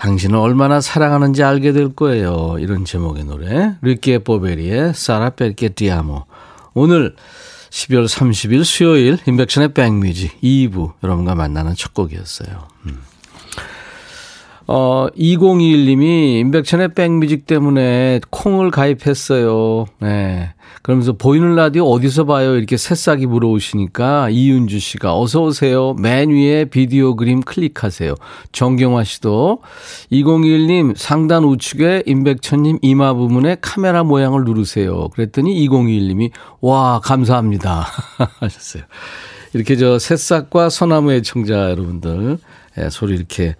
당신을 0.00 0.36
얼마나 0.36 0.80
사랑하는지 0.80 1.44
알게 1.44 1.70
될 1.70 1.94
거예요. 1.94 2.56
이런 2.58 2.84
제목의 2.84 3.22
노래. 3.22 3.76
리끼에 3.82 4.18
뽀베리의 4.18 4.94
사라 4.94 5.30
페르케 5.30 5.68
디아모. 5.68 6.24
오늘 6.74 7.14
12월 7.70 8.06
30일 8.06 8.64
수요일 8.64 9.18
인백션의 9.26 9.74
백뮤직 9.74 10.40
2부 10.40 10.94
여러분과 11.02 11.34
만나는 11.34 11.74
첫 11.74 11.94
곡이었어요. 11.94 12.68
음. 12.86 13.02
어, 14.70 15.08
2021님이 15.16 16.40
인백션의 16.40 16.92
백뮤직 16.92 17.46
때문에 17.46 18.20
콩을 18.28 18.70
가입했어요. 18.70 19.86
네. 19.98 20.52
그러면서 20.82 21.14
보이는 21.14 21.54
라디오 21.54 21.86
어디서 21.86 22.26
봐요? 22.26 22.54
이렇게 22.54 22.76
새싹이 22.76 23.24
물어오시니까 23.24 24.28
이윤주 24.28 24.78
씨가 24.78 25.18
어서 25.18 25.42
오세요. 25.42 25.94
맨 25.94 26.28
위에 26.28 26.66
비디오 26.66 27.16
그림 27.16 27.40
클릭하세요. 27.40 28.14
정경화 28.52 29.04
씨도 29.04 29.62
2021님 30.12 30.94
상단 30.96 31.44
우측에 31.44 32.02
임백천님 32.04 32.78
이마 32.82 33.14
부분에 33.14 33.56
카메라 33.62 34.04
모양을 34.04 34.44
누르세요. 34.44 35.08
그랬더니 35.08 35.66
2021님이 35.66 36.30
와 36.60 37.00
감사합니다 37.02 37.86
하셨어요. 38.40 38.82
이렇게 39.54 39.76
저 39.76 39.98
새싹과 39.98 40.68
소나무 40.68 41.12
의 41.12 41.22
청자 41.22 41.70
여러분들 41.70 42.36
예, 42.76 42.90
소리 42.90 43.14
이렇게 43.14 43.56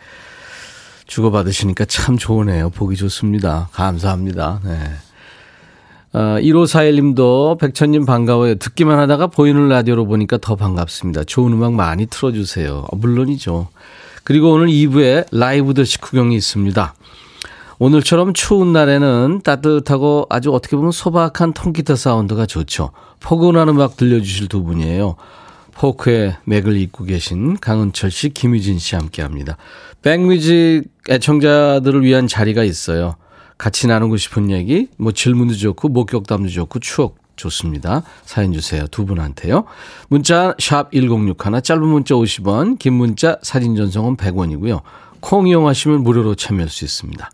주고받으시니까 1.08 1.86
참 1.86 2.16
좋으네요. 2.16 2.70
보기 2.70 2.96
좋습니다. 2.96 3.68
감사합니다. 3.72 4.60
네. 4.64 4.78
어, 6.12 6.38
1541님도 6.40 7.58
백천님 7.58 8.06
반가워요. 8.06 8.54
듣기만 8.54 8.98
하다가 9.00 9.26
보이는 9.26 9.68
라디오로 9.68 10.06
보니까 10.06 10.38
더 10.38 10.54
반갑습니다. 10.54 11.24
좋은 11.24 11.52
음악 11.52 11.74
많이 11.74 12.06
틀어주세요. 12.06 12.86
어, 12.90 12.96
물론이죠. 12.96 13.68
그리고 14.24 14.52
오늘 14.52 14.68
2부에 14.68 15.26
라이브 15.32 15.74
더 15.74 15.84
식후경이 15.84 16.36
있습니다. 16.36 16.94
오늘처럼 17.78 18.34
추운 18.34 18.72
날에는 18.72 19.40
따뜻하고 19.44 20.26
아주 20.28 20.52
어떻게 20.52 20.76
보면 20.76 20.92
소박한 20.92 21.52
통기타 21.52 21.96
사운드가 21.96 22.46
좋죠. 22.46 22.90
포근한 23.20 23.68
음악 23.68 23.96
들려주실 23.96 24.48
두 24.48 24.62
분이에요. 24.64 25.16
포크의 25.72 26.36
맥을 26.44 26.76
입고 26.76 27.04
계신 27.04 27.56
강은철 27.56 28.10
씨, 28.10 28.30
김유진 28.30 28.80
씨 28.80 28.96
함께 28.96 29.22
합니다. 29.22 29.56
백뮤직 30.02 30.97
애청자들을 31.08 32.02
위한 32.04 32.26
자리가 32.26 32.64
있어요. 32.64 33.16
같이 33.56 33.86
나누고 33.86 34.16
싶은 34.16 34.50
얘기, 34.50 34.88
뭐 34.96 35.12
질문도 35.12 35.54
좋고, 35.54 35.88
목격담도 35.88 36.48
좋고, 36.48 36.78
추억 36.78 37.16
좋습니다. 37.36 38.02
사연 38.24 38.52
주세요. 38.52 38.86
두 38.88 39.06
분한테요. 39.06 39.64
문자 40.08 40.54
샵 40.58 40.90
1061, 40.92 41.62
짧은 41.62 41.82
문자 41.82 42.14
50원, 42.14 42.78
긴 42.78 42.94
문자 42.94 43.38
사진 43.42 43.76
전송은 43.76 44.16
100원이고요. 44.16 44.82
콩 45.20 45.48
이용하시면 45.48 46.02
무료로 46.02 46.34
참여할 46.34 46.68
수 46.68 46.84
있습니다. 46.84 47.30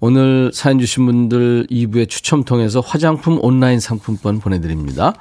오늘 0.00 0.50
사연 0.52 0.80
주신 0.80 1.06
분들 1.06 1.68
2부에 1.70 2.08
추첨 2.08 2.42
통해서 2.42 2.80
화장품 2.80 3.38
온라인 3.40 3.78
상품권 3.78 4.40
보내드립니다. 4.40 5.14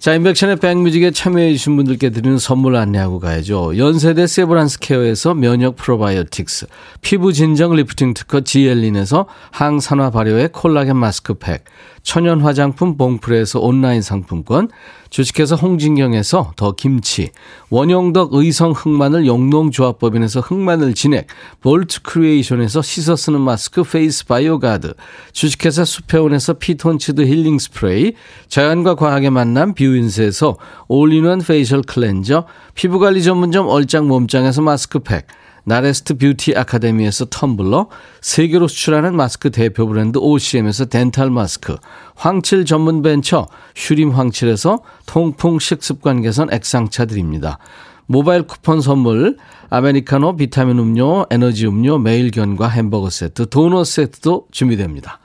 자, 0.00 0.14
임백천의 0.14 0.56
백뮤직에 0.56 1.10
참여해주신 1.10 1.76
분들께 1.76 2.08
드리는 2.08 2.38
선물 2.38 2.74
안내하고 2.76 3.20
가야죠. 3.20 3.76
연세대 3.76 4.26
세브란스 4.26 4.78
케어에서 4.78 5.34
면역 5.34 5.76
프로바이오틱스, 5.76 6.68
피부 7.02 7.34
진정 7.34 7.74
리프팅 7.76 8.14
특허 8.14 8.40
지엘린에서 8.40 9.26
항산화 9.50 10.08
발효의 10.08 10.52
콜라겐 10.52 10.96
마스크팩, 10.96 11.64
천연 12.02 12.40
화장품 12.40 12.96
봉프레에서 12.96 13.60
온라인 13.60 14.02
상품권, 14.02 14.68
주식회사 15.10 15.56
홍진경에서 15.56 16.52
더 16.56 16.72
김치, 16.72 17.30
원용덕 17.68 18.32
의성 18.32 18.72
흑마늘 18.72 19.26
영농조합법인에서 19.26 20.40
흑마늘 20.40 20.94
진액, 20.94 21.26
볼트 21.60 22.02
크리에이션에서 22.02 22.80
씻어 22.80 23.16
쓰는 23.16 23.40
마스크 23.40 23.82
페이스 23.82 24.26
바이오 24.26 24.60
가드, 24.60 24.94
주식회사 25.32 25.84
수페온에서 25.84 26.54
피톤치드 26.54 27.22
힐링 27.22 27.58
스프레이, 27.58 28.12
자연과 28.48 28.94
과학의 28.94 29.30
만남 29.30 29.74
뷰인스에서 29.74 30.56
all-in-one 30.88 31.40
facial 31.40 31.82
cleanser, 31.82 32.46
피부관리 32.74 33.22
전문점 33.22 33.66
얼짱 33.66 34.06
몸짱에서 34.06 34.62
마스크팩, 34.62 35.26
나레스트 35.70 36.14
뷰티 36.14 36.56
아카데미에서 36.56 37.26
텀블러, 37.26 37.86
세계로 38.20 38.66
수출하는 38.66 39.14
마스크 39.14 39.52
대표 39.52 39.86
브랜드 39.86 40.18
OCM에서 40.18 40.86
덴탈 40.86 41.30
마스크, 41.30 41.76
황칠 42.16 42.64
전문 42.64 43.02
벤처 43.02 43.46
슈림 43.76 44.10
황칠에서 44.10 44.80
통풍 45.06 45.60
식습관 45.60 46.22
개선 46.22 46.52
액상차 46.52 47.04
드립니다. 47.04 47.58
모바일 48.06 48.48
쿠폰 48.48 48.80
선물, 48.80 49.36
아메리카노 49.68 50.34
비타민 50.34 50.80
음료, 50.80 51.24
에너지 51.30 51.68
음료, 51.68 51.98
매일견과 51.98 52.66
햄버거 52.66 53.08
세트, 53.08 53.48
도넛 53.50 53.86
세트도 53.86 54.48
준비됩니다. 54.50 55.20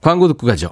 광고 0.00 0.26
듣고 0.26 0.48
가죠. 0.48 0.70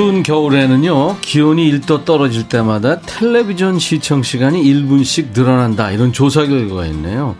추운 0.00 0.22
겨울에는요, 0.22 1.18
기온이 1.20 1.70
1도 1.72 2.06
떨어질 2.06 2.48
때마다 2.48 3.02
텔레비전 3.02 3.78
시청 3.78 4.22
시간이 4.22 4.62
1분씩 4.64 5.34
늘어난다. 5.34 5.90
이런 5.90 6.10
조사 6.10 6.46
결과가 6.46 6.86
있네요. 6.86 7.36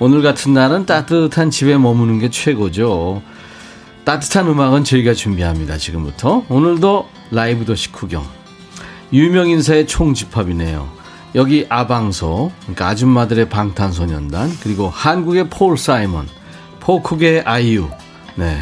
오늘 0.00 0.20
같은 0.20 0.52
날은 0.52 0.84
따뜻한 0.84 1.50
집에 1.50 1.78
머무는 1.78 2.18
게 2.18 2.28
최고죠. 2.28 3.22
따뜻한 4.02 4.48
음악은 4.48 4.82
저희가 4.82 5.14
준비합니다. 5.14 5.76
지금부터. 5.76 6.44
오늘도 6.48 7.08
라이브 7.30 7.64
도시 7.64 7.92
구경. 7.92 8.26
유명 9.12 9.48
인사의 9.48 9.86
총집합이네요. 9.86 10.90
여기 11.36 11.66
아방소, 11.68 12.50
그러니까 12.62 12.88
아줌마들의 12.88 13.48
방탄소년단, 13.48 14.50
그리고 14.60 14.90
한국의 14.90 15.50
폴 15.50 15.78
사이먼, 15.78 16.26
포크계 16.80 17.44
아이유. 17.46 17.88
네. 18.34 18.58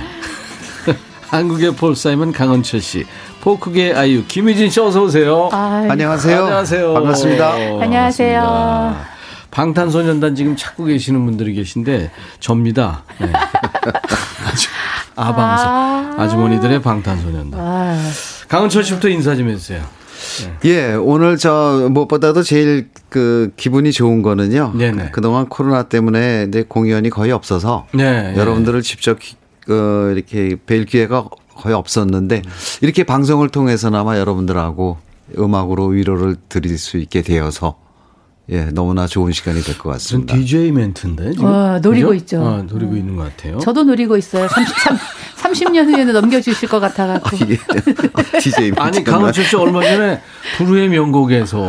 한국의 1.30 1.76
폴 1.76 1.96
사이먼 1.96 2.32
강원철 2.32 2.82
씨. 2.82 3.06
포크계 3.40 3.94
아이유 3.94 4.24
김희진 4.26 4.68
씨 4.70 4.80
어서 4.80 5.02
오세요. 5.02 5.48
아, 5.52 5.86
안녕하세요. 5.88 6.42
안녕하세요. 6.44 6.92
반갑습니다. 6.94 7.52
안녕하세요. 7.80 8.40
반갑습니다. 8.42 9.10
방탄소년단 9.50 10.34
지금 10.36 10.56
찾고 10.56 10.84
계시는 10.84 11.24
분들이 11.24 11.54
계신데 11.54 12.10
접니다. 12.38 13.02
네. 13.20 13.32
아주 14.46 14.68
아방서 15.16 15.64
아. 15.66 16.14
아주머니들의 16.18 16.82
방탄소년단. 16.82 17.58
아, 17.60 17.98
강원철 18.48 18.84
씨부터 18.84 19.08
인사 19.08 19.34
좀 19.34 19.48
해주세요. 19.48 19.82
예, 20.66 20.92
오늘 20.92 21.38
저 21.38 21.88
무엇보다도 21.90 22.42
제일 22.42 22.90
그 23.08 23.50
기분이 23.56 23.90
좋은 23.90 24.20
거는요. 24.20 24.74
네네. 24.76 25.10
그동안 25.12 25.48
코로나 25.48 25.84
때문에 25.84 26.44
이제 26.48 26.62
공연이 26.68 27.08
거의 27.08 27.32
없어서 27.32 27.86
네. 27.94 28.34
여러분들을 28.36 28.82
직접 28.82 29.18
기- 29.18 29.36
어, 29.70 30.10
이렇게 30.14 30.56
뵐 30.66 30.84
기회가 30.84 31.24
거의 31.60 31.74
없었는데 31.74 32.42
이렇게 32.80 33.04
방송을 33.04 33.50
통해서나마 33.50 34.18
여러분들하고 34.18 34.96
음악으로 35.38 35.86
위로를 35.88 36.36
드릴 36.48 36.76
수 36.78 36.96
있게 36.96 37.22
되어서 37.22 37.76
예, 38.50 38.64
너무나 38.64 39.06
좋은 39.06 39.30
시간이 39.30 39.62
될 39.62 39.78
것 39.78 39.90
같습니다. 39.90 40.34
DJ 40.34 40.72
멘트인데 40.72 41.32
지금 41.32 41.44
어, 41.46 41.78
노리고 41.80 42.08
그죠? 42.08 42.18
있죠. 42.20 42.42
어, 42.42 42.62
노리고 42.68 42.96
있는 42.96 43.14
것 43.14 43.22
같아요. 43.36 43.58
저도 43.58 43.84
노리고 43.84 44.16
있어요. 44.16 44.48
33, 44.48 44.98
30년 45.36 45.84
후에는 45.86 46.12
넘겨주실 46.14 46.68
것 46.68 46.80
같아갖고. 46.80 47.36
예. 47.48 47.56
DJ 48.40 48.72
아니 48.76 49.04
강은철 49.04 49.44
씨 49.44 49.54
얼마 49.54 49.82
전에 49.84 50.20
불후의 50.56 50.88
명곡에서 50.88 51.60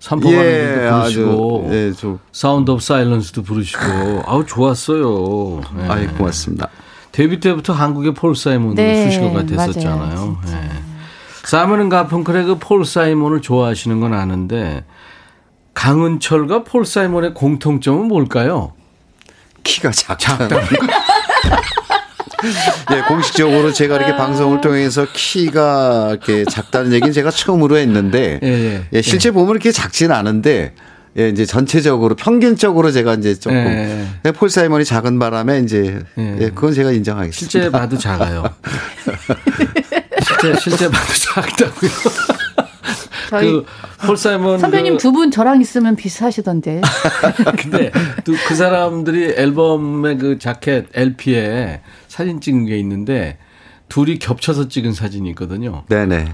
삼포 0.00 0.14
가는 0.14 0.30
길도 0.30 0.44
예, 0.46 0.90
부르시고 0.90 1.66
아주 1.68 1.74
예, 1.74 1.92
좀 1.92 2.18
Sound 2.32 2.72
of 2.72 2.82
Silence도 2.82 3.42
부르시고 3.42 4.24
아우 4.26 4.44
좋았어요. 4.44 5.60
네. 5.76 5.88
아이 5.88 6.06
고맙습니다. 6.08 6.68
데뷔 7.14 7.38
때부터 7.38 7.72
한국의 7.72 8.12
폴 8.12 8.34
사이먼으로 8.34 8.74
네, 8.74 9.04
수식어가 9.04 9.46
됐었잖아요. 9.46 9.98
맞아요, 10.16 10.38
네. 10.46 10.68
사이먼은 11.44 11.88
가펑클의 11.88 12.44
그 12.46 12.58
폴 12.58 12.84
사이먼을 12.84 13.40
좋아하시는 13.40 14.00
건 14.00 14.14
아는데 14.14 14.82
강은철과 15.74 16.64
폴 16.64 16.84
사이먼의 16.84 17.34
공통점은 17.34 18.08
뭘까요? 18.08 18.72
키가 19.62 19.92
작다. 19.92 20.48
예, 22.92 23.00
공식적으로 23.06 23.72
제가 23.72 23.96
이렇게 23.96 24.16
방송을 24.16 24.60
통해서 24.60 25.06
키가 25.12 26.08
이렇게 26.10 26.44
작다는 26.44 26.92
얘기는 26.92 27.12
제가 27.12 27.30
처음으로 27.30 27.76
했는데, 27.76 28.40
예, 28.42 28.48
예. 28.48 28.88
예, 28.92 29.02
실제 29.02 29.30
보면 29.30 29.50
이렇게 29.50 29.70
작진 29.70 30.10
않은데, 30.10 30.74
예, 31.16 31.28
이제 31.28 31.44
전체적으로 31.46 32.16
평균적으로 32.16 32.90
제가 32.90 33.14
이제 33.14 33.34
조금 33.34 33.56
예. 33.56 34.06
예, 34.24 34.32
폴 34.32 34.50
사이먼이 34.50 34.84
작은 34.84 35.18
바람에 35.18 35.60
이제 35.60 36.02
예. 36.18 36.36
예, 36.40 36.50
그건 36.50 36.72
제가 36.74 36.90
인정하겠습니다. 36.92 37.50
실제 37.50 37.70
봐도 37.70 37.96
작아요. 37.96 38.44
실제 40.26 40.58
실제 40.60 40.90
봐도 40.90 41.12
작다고요. 41.14 41.90
저희 43.30 43.52
그폴 44.00 44.16
사이먼 44.16 44.58
선배님 44.58 44.94
그, 44.94 44.98
두분 45.02 45.30
저랑 45.30 45.60
있으면 45.60 45.96
비슷하시던데. 45.96 46.82
근데 47.58 47.90
또 48.24 48.32
그 48.46 48.54
사람들이 48.54 49.34
앨범의 49.36 50.18
그 50.18 50.38
자켓 50.38 50.88
LP에 50.94 51.80
사진 52.08 52.40
찍은 52.40 52.66
게 52.66 52.76
있는데 52.78 53.38
둘이 53.88 54.18
겹쳐서 54.18 54.68
찍은 54.68 54.92
사진이 54.92 55.28
있거든요. 55.30 55.84
네네. 55.88 56.32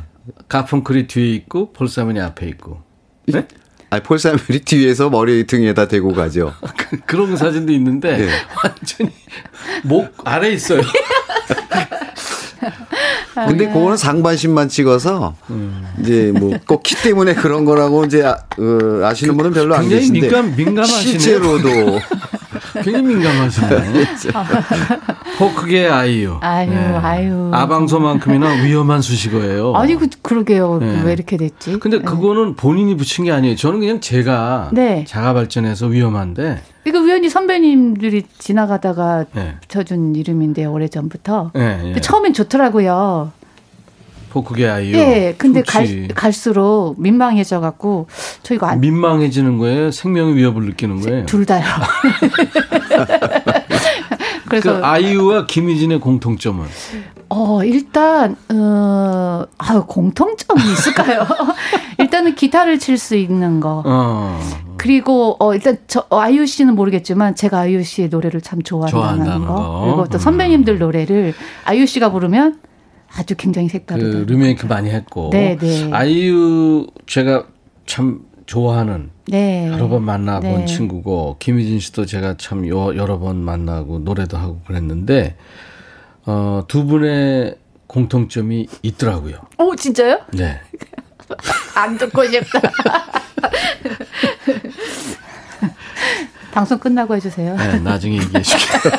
가펑클이 0.49 1.07
뒤에 1.07 1.35
있고 1.35 1.73
폴 1.73 1.89
사이먼이 1.89 2.19
앞에 2.21 2.47
있고. 2.49 2.83
네? 3.27 3.47
아, 3.91 4.01
폴 4.01 4.19
사이먼이 4.19 4.61
뒤에서 4.65 5.11
머리 5.11 5.47
등에다 5.47 5.89
대고 5.89 6.13
가죠. 6.15 6.55
그- 6.77 6.99
그런 7.07 7.37
사진도 7.37 7.73
있는데 7.73 8.17
네. 8.19 8.29
완전히 8.65 9.11
목 9.85 10.13
아래 10.25 10.51
있어요. 10.51 10.81
근데 13.49 13.69
그거는 13.69 13.97
상반신만 13.97 14.69
찍어서 14.69 15.35
이제 16.01 16.33
뭐 16.35 16.59
꼭 16.67 16.83
키 16.83 16.95
때문에 16.97 17.35
그런 17.35 17.65
거라고 17.65 18.05
이제 18.05 18.23
아, 18.23 18.37
어, 18.59 19.05
아시는 19.05 19.37
분은 19.37 19.53
별로 19.53 19.75
안 19.75 19.89
계신데 19.89 20.21
민감 20.21 20.55
민감하시네요. 20.57 21.19
실제로도 21.19 21.69
굉장히 22.83 23.03
민감하시네. 23.03 23.69
포크계 25.39 25.89
아이유. 25.91 26.39
아유, 26.41 26.71
아유. 27.03 27.51
아방소만큼이나 27.53 28.63
위험한 28.65 29.03
수식어예요. 29.03 29.75
아니, 29.75 29.97
그, 29.97 30.09
그러게요. 30.23 30.79
네. 30.79 31.03
왜 31.05 31.13
이렇게 31.13 31.37
됐지? 31.37 31.79
근데 31.79 31.99
그거는 32.01 32.55
본인이 32.57 32.97
붙인 32.97 33.25
게 33.25 33.33
아니에요. 33.33 33.57
저는 33.57 33.81
그냥 33.81 34.01
제가 34.01 34.71
네. 34.73 35.05
자가 35.09 35.33
발전해서 35.35 35.87
위험한데. 35.87 36.63
이거 36.87 36.99
우연히 36.99 37.29
선배님들이 37.29 38.25
지나가다가 38.39 39.27
네. 39.35 39.57
붙여준 39.61 40.15
이름인데 40.17 40.65
오래전부터. 40.65 41.53
예, 41.57 41.93
예. 41.97 42.01
처음엔 42.01 42.33
좋더라고요. 42.33 43.33
포크계 44.31 44.69
아이유. 44.69 44.97
예, 44.97 45.35
근데 45.37 45.63
갈, 45.63 45.85
좋지. 45.87 46.09
갈 46.15 46.33
수록 46.33 46.95
민망해져 46.99 47.61
갖고 47.61 48.07
저 48.43 48.55
이거 48.55 48.67
안, 48.67 48.81
민망해지는 48.81 49.59
거예요. 49.59 49.91
생명의 49.91 50.37
위협을 50.37 50.65
느끼는 50.65 51.01
거예요. 51.01 51.27
둘 51.27 51.45
다요. 51.45 51.65
그 54.45 54.59
그래서 54.61 54.83
아이유와 54.83 55.47
김희진의 55.47 56.01
공통점은 56.01 56.67
어 57.29 57.63
일단 57.65 58.35
어 58.53 59.45
아유 59.59 59.85
공통점이 59.87 60.61
있을까요? 60.73 61.25
일단은 61.99 62.35
기타를 62.35 62.79
칠 62.81 62.99
수 62.99 63.15
있는 63.15 63.61
거. 63.61 63.83
어, 63.87 64.41
그리고 64.77 65.37
어 65.39 65.55
일단 65.55 65.79
저 65.87 66.05
어, 66.11 66.19
아이유 66.19 66.47
씨는 66.47 66.75
모르겠지만 66.75 67.37
제가 67.37 67.61
아이유 67.61 67.85
씨의 67.85 68.09
노래를 68.09 68.41
참 68.41 68.61
좋아한다는 68.63 69.25
좋아한다는 69.25 69.47
거. 69.47 69.55
거. 69.55 69.81
그리고 69.85 70.09
또 70.09 70.17
음. 70.17 70.19
선배님들 70.19 70.79
노래를 70.79 71.35
아이유 71.65 71.87
씨가 71.87 72.11
부르면 72.11 72.59
아주 73.17 73.35
굉장히 73.37 73.69
그 73.69 73.73
색다르다. 73.73 74.19
리메이크 74.31 74.67
많이 74.67 74.91
했고. 74.91 75.31
네, 75.33 75.57
네. 75.57 75.91
아이유 75.93 76.87
제가 77.07 77.45
참 77.87 78.21
좋아하는 78.47 79.11
네. 79.27 79.69
여러 79.69 79.89
번 79.89 80.03
만나본 80.05 80.61
네. 80.61 80.65
친구고 80.67 81.37
김희진 81.39 81.81
씨도 81.81 82.07
제가 82.07 82.37
참 82.37 82.69
여, 82.69 82.95
여러 82.97 83.19
번 83.19 83.37
만나고 83.43 84.01
노래도 84.01 84.37
하고 84.37 84.61
그랬는데 84.67 85.37
어, 86.27 86.65
두 86.69 86.85
분의 86.85 87.57
공통점이 87.87 88.69
있더라고요. 88.83 89.39
오 89.59 89.75
진짜요? 89.75 90.21
네. 90.33 90.61
안 91.75 91.97
듣고 91.99 92.25
싶다. 92.27 92.61
방송 96.53 96.79
끝나고 96.79 97.15
해주세요. 97.17 97.57
네, 97.57 97.79
나중에 97.79 98.17
얘기해 98.17 98.43
줄게요. 98.43 98.93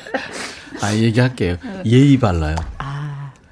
아, 0.80 0.94
얘기할게요. 0.94 1.56
예의 1.84 2.18
발라요. 2.18 2.56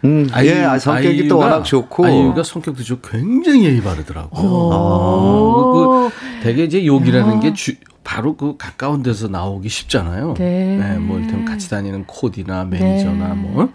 음, 0.07 0.29
아이유- 0.33 0.51
예, 0.53 0.63
아, 0.65 0.79
성격이 0.79 1.29
또 1.29 1.37
아이유가- 1.37 1.45
워낙 1.45 1.63
좋고 1.65 2.07
아이유가 2.07 2.43
성격도 2.43 2.83
좋고 2.83 3.09
굉장히 3.11 3.65
예의 3.67 3.83
바르더라고요. 3.83 4.49
오. 4.49 4.71
어, 4.73 5.73
그, 6.11 6.43
되게 6.43 6.65
이제 6.65 6.85
욕이라는 6.87 7.41
게 7.41 7.53
주, 7.53 7.75
바로 8.05 8.37
그 8.37 8.57
가까운 8.57 9.03
데서 9.03 9.27
나오기 9.29 9.69
쉽잖아요. 9.69 10.35
네. 10.39 10.97
뭐 11.01 11.19
이를테면 11.19 11.45
같이 11.45 11.69
다니는 11.69 12.05
코디나 12.07 12.65
매니저나 12.65 13.29
네. 13.29 13.35
뭐 13.35 13.69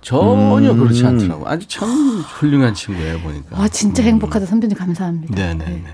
전혀 0.00 0.72
그렇지 0.74 1.04
않더라고. 1.04 1.48
아주 1.48 1.66
참 1.68 1.88
훌륭한 1.88 2.74
친구예요 2.74 3.18
보니까. 3.20 3.60
아 3.60 3.68
진짜 3.68 4.02
행복하다 4.02 4.46
선배님 4.46 4.76
감사합니다. 4.76 5.34
네네네. 5.34 5.84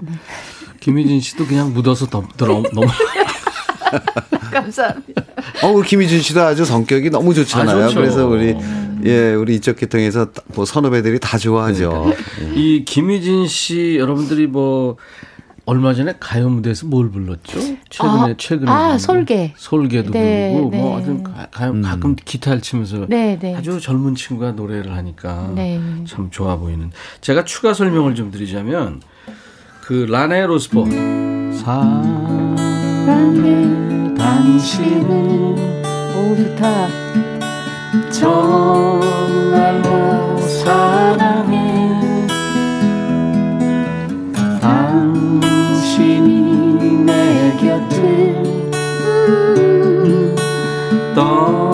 김희진 0.81 1.21
씨도 1.21 1.47
그냥 1.47 1.73
묻어서 1.75 2.07
덮, 2.07 2.37
들어, 2.37 2.63
넘어. 2.73 2.87
감사합니다. 4.53 5.23
어, 5.63 5.69
우리 5.69 5.87
김희준 5.87 6.21
씨도 6.21 6.41
아주 6.43 6.65
성격이 6.65 7.11
너무 7.11 7.35
좋잖아요. 7.35 7.87
아. 7.87 7.89
그래서 7.95 8.27
우리 8.27 8.57
예, 9.05 9.33
우리 9.35 9.55
이쪽 9.57 9.77
계통에서 9.77 10.29
뭐 10.55 10.65
선후배들이 10.65 11.19
다 11.21 11.39
좋아하죠. 11.39 12.13
이 12.55 12.85
김희진 12.85 13.47
씨 13.47 13.97
여러분들이 13.99 14.47
뭐 14.47 14.97
얼마 15.67 15.93
전에 15.93 16.15
가요 16.19 16.49
무대에서 16.49 16.87
뭘 16.87 17.11
불렀죠? 17.11 17.61
최근에 17.91 18.21
아, 18.31 18.35
최근에 18.39 18.71
아, 18.71 18.85
부른 18.87 18.99
솔개. 18.99 19.53
솔개도 19.57 20.13
네, 20.13 20.51
부르고 20.55 20.71
네. 20.71 20.79
뭐 20.79 20.97
하여튼 20.97 21.23
가- 21.23 21.47
가요 21.51 21.75
가끔 21.83 22.17
기타를 22.17 22.63
치면서 22.63 23.05
네, 23.07 23.39
네. 23.39 23.55
아주 23.55 23.79
젊은 23.79 24.15
친구가 24.15 24.53
노래를 24.53 24.93
하니까 24.97 25.53
네. 25.55 25.79
참 26.07 26.31
좋아 26.31 26.57
보이는. 26.57 26.91
제가 27.21 27.45
추가 27.45 27.75
설명을 27.75 28.15
좀 28.15 28.31
드리자면 28.31 29.03
그 29.83 30.07
라네 30.09 30.47
로스포 30.47 30.87
사랑해 31.55 32.59
당신을 34.29 35.57
오 36.15 36.37
좋다. 36.37 36.63
정말로 38.11 39.87
사랑해 40.39 41.57
당신이 44.61 46.27
내 47.07 47.57
곁을 47.57 47.97
떠 51.15 51.68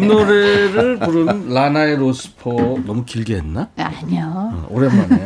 노래를 0.00 0.98
부른 0.98 1.48
라나에로스포 1.48 2.52
너무 2.86 3.04
길게 3.04 3.36
했나? 3.36 3.68
아니요. 3.76 4.52
어, 4.54 4.66
오랜만에 4.70 5.24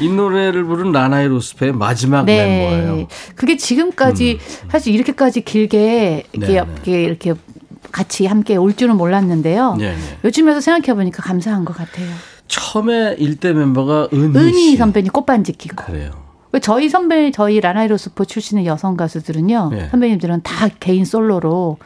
이 0.00 0.08
노래를 0.08 0.64
부른 0.64 0.92
라나에로스포의 0.92 1.72
마지막 1.72 2.24
네. 2.24 2.68
멤버예요. 2.70 3.08
그게 3.34 3.56
지금까지 3.56 4.38
사실 4.70 4.94
이렇게까지 4.94 5.42
길게 5.42 6.24
이렇게, 6.32 6.60
음. 6.60 6.74
네, 6.84 6.92
네. 6.92 7.02
이렇게, 7.02 7.34
같이 7.92 8.26
함께 8.26 8.56
올 8.56 8.74
줄은 8.74 8.96
몰랐는데요. 8.96 9.76
네, 9.78 9.94
네. 9.94 10.18
요즘에서 10.24 10.60
생각해 10.60 10.94
보니까 10.94 11.22
감사한 11.22 11.64
것 11.64 11.76
같아요. 11.76 12.08
처음에 12.48 13.16
일대 13.18 13.52
멤버가 13.52 14.08
은희, 14.12 14.36
은희 14.38 14.52
씨. 14.52 14.76
선배님 14.76 15.12
꽃반지 15.12 15.52
끼고. 15.52 15.84
그래요. 15.84 16.10
저희 16.62 16.88
선배, 16.88 17.30
저희 17.32 17.60
라나에로스포 17.60 18.24
출신의 18.24 18.66
여성 18.66 18.96
가수들은요, 18.96 19.68
네. 19.72 19.88
선배님들은 19.90 20.42
다 20.42 20.68
개인 20.80 21.04
솔로로 21.04 21.78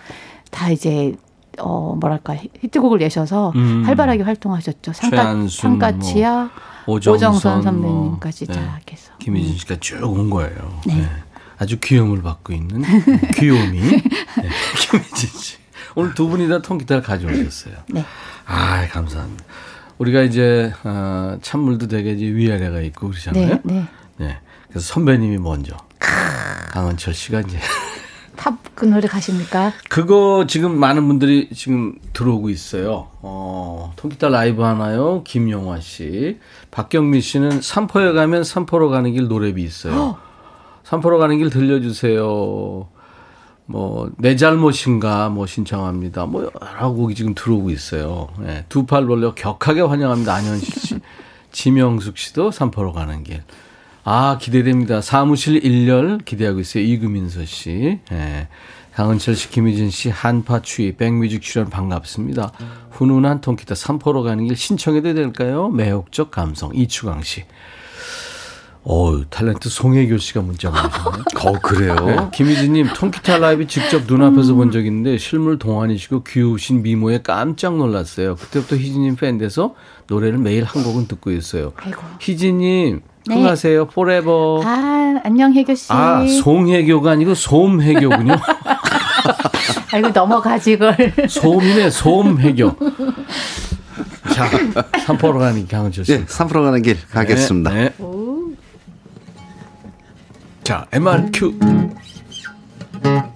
다 0.51 0.71
이제, 0.71 1.15
어, 1.61 1.97
뭐랄까, 2.01 2.35
히트곡을 2.61 2.99
내셔서 2.99 3.53
음. 3.57 3.83
활발하게 3.85 4.23
활동하셨죠. 4.23 4.93
상가, 4.93 5.47
상가치야, 5.49 6.51
오정선, 6.87 7.31
오정선 7.31 7.81
뭐, 7.81 7.93
선배님까지 7.93 8.47
네. 8.47 8.55
다 8.55 8.81
해서. 8.91 9.13
김희진 9.19 9.57
씨가 9.59 9.77
쭉 9.81 10.03
온 10.03 10.31
거예요. 10.31 10.81
네. 10.87 10.95
네. 10.97 11.09
아주 11.59 11.79
귀염을 11.79 12.23
받고 12.23 12.53
있는 12.55 12.83
귀요미 13.37 13.81
네. 13.81 14.03
김희진 14.91 15.29
씨. 15.41 15.57
오늘 15.95 16.15
두 16.15 16.29
분이 16.29 16.49
다 16.49 16.63
통기타를 16.63 17.03
가져오셨어요. 17.03 17.75
네. 17.89 18.05
아, 18.47 18.87
감사합니다. 18.89 19.45
우리가 19.99 20.23
이제 20.23 20.73
어, 20.85 21.37
찬물도 21.43 21.89
되게 21.89 22.13
이제 22.13 22.25
위아래가 22.25 22.81
있고 22.81 23.09
그러잖아요. 23.11 23.47
네, 23.47 23.61
네. 23.65 23.85
네. 24.17 24.39
그래서 24.69 24.87
선배님이 24.95 25.37
먼저 25.39 25.77
강은철 26.71 27.13
씨가 27.13 27.41
이제 27.41 27.59
팝 28.41 28.57
그 28.75 28.87
노래 28.87 29.07
가십니까? 29.07 29.73
그거 29.91 30.47
지금 30.49 30.79
많은 30.79 31.07
분들이 31.07 31.51
지금 31.55 31.95
들어오고 32.15 32.49
있어요. 32.49 33.09
어, 33.21 33.93
통기타 33.97 34.31
라이브 34.31 34.63
하나요? 34.63 35.23
김용화 35.25 35.81
씨. 35.81 36.39
박경민 36.71 37.21
씨는 37.21 37.61
삼포에 37.61 38.13
가면 38.13 38.43
삼포로 38.43 38.89
가는 38.89 39.13
길 39.13 39.29
노래비 39.29 39.63
있어요. 39.63 40.17
삼포로 40.85 41.19
가는 41.19 41.37
길 41.37 41.51
들려주세요. 41.51 42.89
뭐, 43.67 44.11
내 44.17 44.35
잘못인가, 44.35 45.29
뭐, 45.29 45.47
신청합니다. 45.47 46.25
뭐, 46.25 46.51
여러 46.61 46.91
곡이 46.93 47.15
지금 47.15 47.35
들어오고 47.35 47.71
있어요. 47.71 48.29
예, 48.47 48.65
두팔 48.71 49.07
벌려 49.07 49.35
격하게 49.35 49.83
환영합니다. 49.83 50.35
안현실 50.35 50.75
씨. 50.81 51.01
지명숙 51.53 52.17
씨도 52.17 52.51
삼포로 52.51 52.93
가는 52.95 53.23
길. 53.23 53.43
아, 54.05 54.39
기대됩니다. 54.41 55.01
사무실 55.01 55.61
1열 55.61 56.25
기대하고 56.25 56.61
있어요. 56.61 56.83
이금인서 56.85 57.45
씨. 57.45 58.01
예. 58.13 58.49
강은철 58.95 59.37
씨, 59.37 59.51
김희진 59.51 59.91
씨, 59.91 60.11
한파 60.11 60.61
추위, 60.63 60.93
백뮤직 60.97 61.43
출연 61.43 61.71
반갑습니다. 61.71 62.53
훈훈한 62.91 63.41
통기타 63.41 63.75
삼포로 63.75 64.23
가는 64.23 64.47
길 64.47 64.57
신청해도 64.57 65.15
될까요? 65.15 65.69
매혹적 65.69 66.31
감성, 66.31 66.75
이추강 66.75 67.23
씨. 67.23 67.45
어 68.83 69.21
탤런트 69.29 69.69
송혜교 69.69 70.17
씨가 70.17 70.41
문자 70.41 70.71
보내셨네요. 70.71 71.25
어, 71.45 71.53
그래요? 71.61 71.95
네, 72.07 72.17
김희진님 72.33 72.89
통기타 72.95 73.37
라이브 73.37 73.67
직접 73.67 74.05
눈앞에서 74.07 74.55
본적 74.55 74.87
있는데 74.87 75.19
실물 75.19 75.59
동안이시고 75.59 76.25
귀여우신 76.25 76.83
미모에 76.83 77.21
깜짝 77.23 77.77
놀랐어요. 77.77 78.37
그때부터 78.37 78.77
희진님 78.77 79.17
팬 79.17 79.37
돼서 79.37 79.75
노래를 80.07 80.39
매일 80.39 80.65
한 80.65 80.83
곡은 80.83 81.09
듣고 81.09 81.31
있어요. 81.31 81.75
아이고. 81.77 82.01
희진님 82.21 83.03
네. 83.27 83.35
흥하세요 83.35 83.87
forever. 83.89 84.63
아, 84.65 85.21
안녕, 85.25 85.53
혜교 85.55 85.75
씨. 85.75 85.93
아 85.93 86.25
송혜교가 86.27 87.13
아니고 87.13 87.35
솜혜교군요. 87.35 88.37
아이고, 89.93 90.09
넘어가지, 90.09 90.73
이걸. 90.73 90.97
솜이네 91.29 91.91
솜혜교. 91.91 92.77
자 94.33 94.49
삼포로 95.07 95.39
가는 95.39 95.67
강은철 95.67 96.05
씨. 96.05 96.13
예, 96.13 96.25
3% 96.25 96.53
가는 96.53 96.83
길 96.83 96.97
가겠습니다. 97.11 97.71
네, 97.73 97.91
네. 97.99 98.05
자 100.63 100.87
MR 100.93 101.15
큐. 101.15 101.59
바 103.03 103.30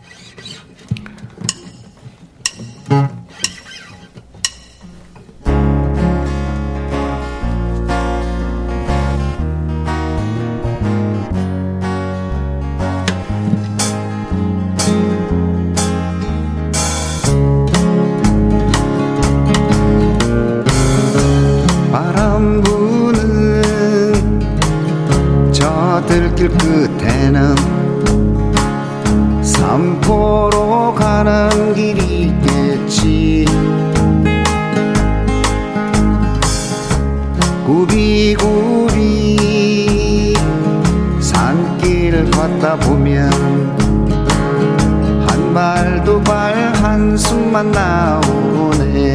한발두발 45.26 46.72
한숨만 46.82 47.70
나오네 47.70 49.13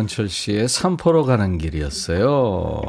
강은철 0.00 0.28
씨의 0.28 0.68
삼포로 0.68 1.24
가는 1.26 1.58
길이었어요. 1.58 2.80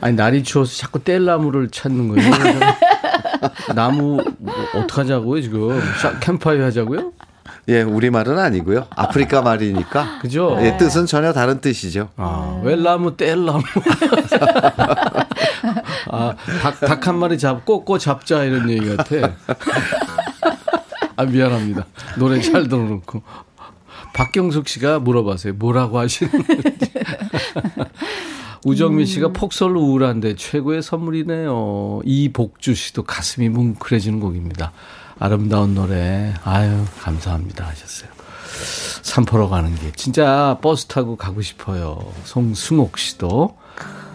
아니 0.00 0.16
날이 0.16 0.42
추워서 0.42 0.74
자꾸 0.76 1.04
뗄나무를 1.04 1.68
찾는 1.70 2.08
거예요. 2.08 2.30
나무 3.76 4.20
뭐 4.38 4.54
어떡하자고요 4.74 5.42
지금 5.42 5.80
샤- 6.00 6.18
캠파이어 6.18 6.64
하자고요? 6.66 7.12
예, 7.68 7.82
우리 7.82 8.10
말은 8.10 8.36
아니고요. 8.38 8.86
아프리카 8.96 9.42
말이니까. 9.42 10.18
그죠? 10.22 10.56
예, 10.60 10.76
뜻은 10.76 11.06
전혀 11.06 11.32
다른 11.32 11.60
뜻이죠. 11.60 12.08
아, 12.16 12.60
웰나무 12.64 13.16
뗄나무. 13.16 13.62
아, 16.10 16.34
닭, 16.62 16.80
닭 16.80 17.06
한 17.06 17.18
마리 17.18 17.38
잡고 17.38 17.84
꼬 17.84 17.98
잡자 17.98 18.42
이런 18.44 18.68
얘기 18.70 18.96
같아. 18.96 19.34
아, 21.16 21.24
미안합니다. 21.24 21.84
노래 22.18 22.40
잘 22.40 22.66
들어놓고. 22.66 23.22
박경숙 24.20 24.68
씨가 24.68 24.98
물어봐세요. 24.98 25.54
뭐라고 25.54 25.98
하시는지. 25.98 26.44
우정민 28.66 29.06
씨가 29.06 29.32
폭설로 29.32 29.80
우울한데 29.80 30.36
최고의 30.36 30.82
선물이네요. 30.82 32.02
이복주 32.04 32.74
씨도 32.74 33.04
가슴이 33.04 33.48
뭉클해지는 33.48 34.20
곡입니다. 34.20 34.72
아름다운 35.18 35.74
노래. 35.74 36.34
아유, 36.44 36.84
감사합니다. 37.00 37.66
하셨어요. 37.66 38.10
산포로 39.00 39.48
가는 39.48 39.74
게 39.76 39.90
진짜 39.96 40.58
버스 40.60 40.84
타고 40.84 41.16
가고 41.16 41.40
싶어요. 41.40 42.12
송승옥 42.24 42.98
씨도 42.98 43.56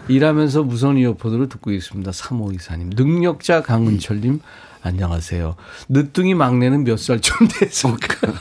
일하면서 0.06 0.62
무선 0.62 0.98
이어폰으로 0.98 1.48
듣고 1.48 1.72
있습니다. 1.72 2.12
3호 2.12 2.54
이사님, 2.54 2.90
능력자 2.94 3.62
강은철님 3.62 4.38
안녕하세요. 4.82 5.56
늦둥이 5.88 6.34
막내는 6.34 6.84
몇 6.84 6.96
살쯤 6.96 7.48
됐을까? 7.58 8.34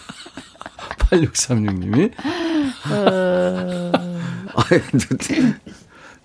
8636님이 0.97 2.11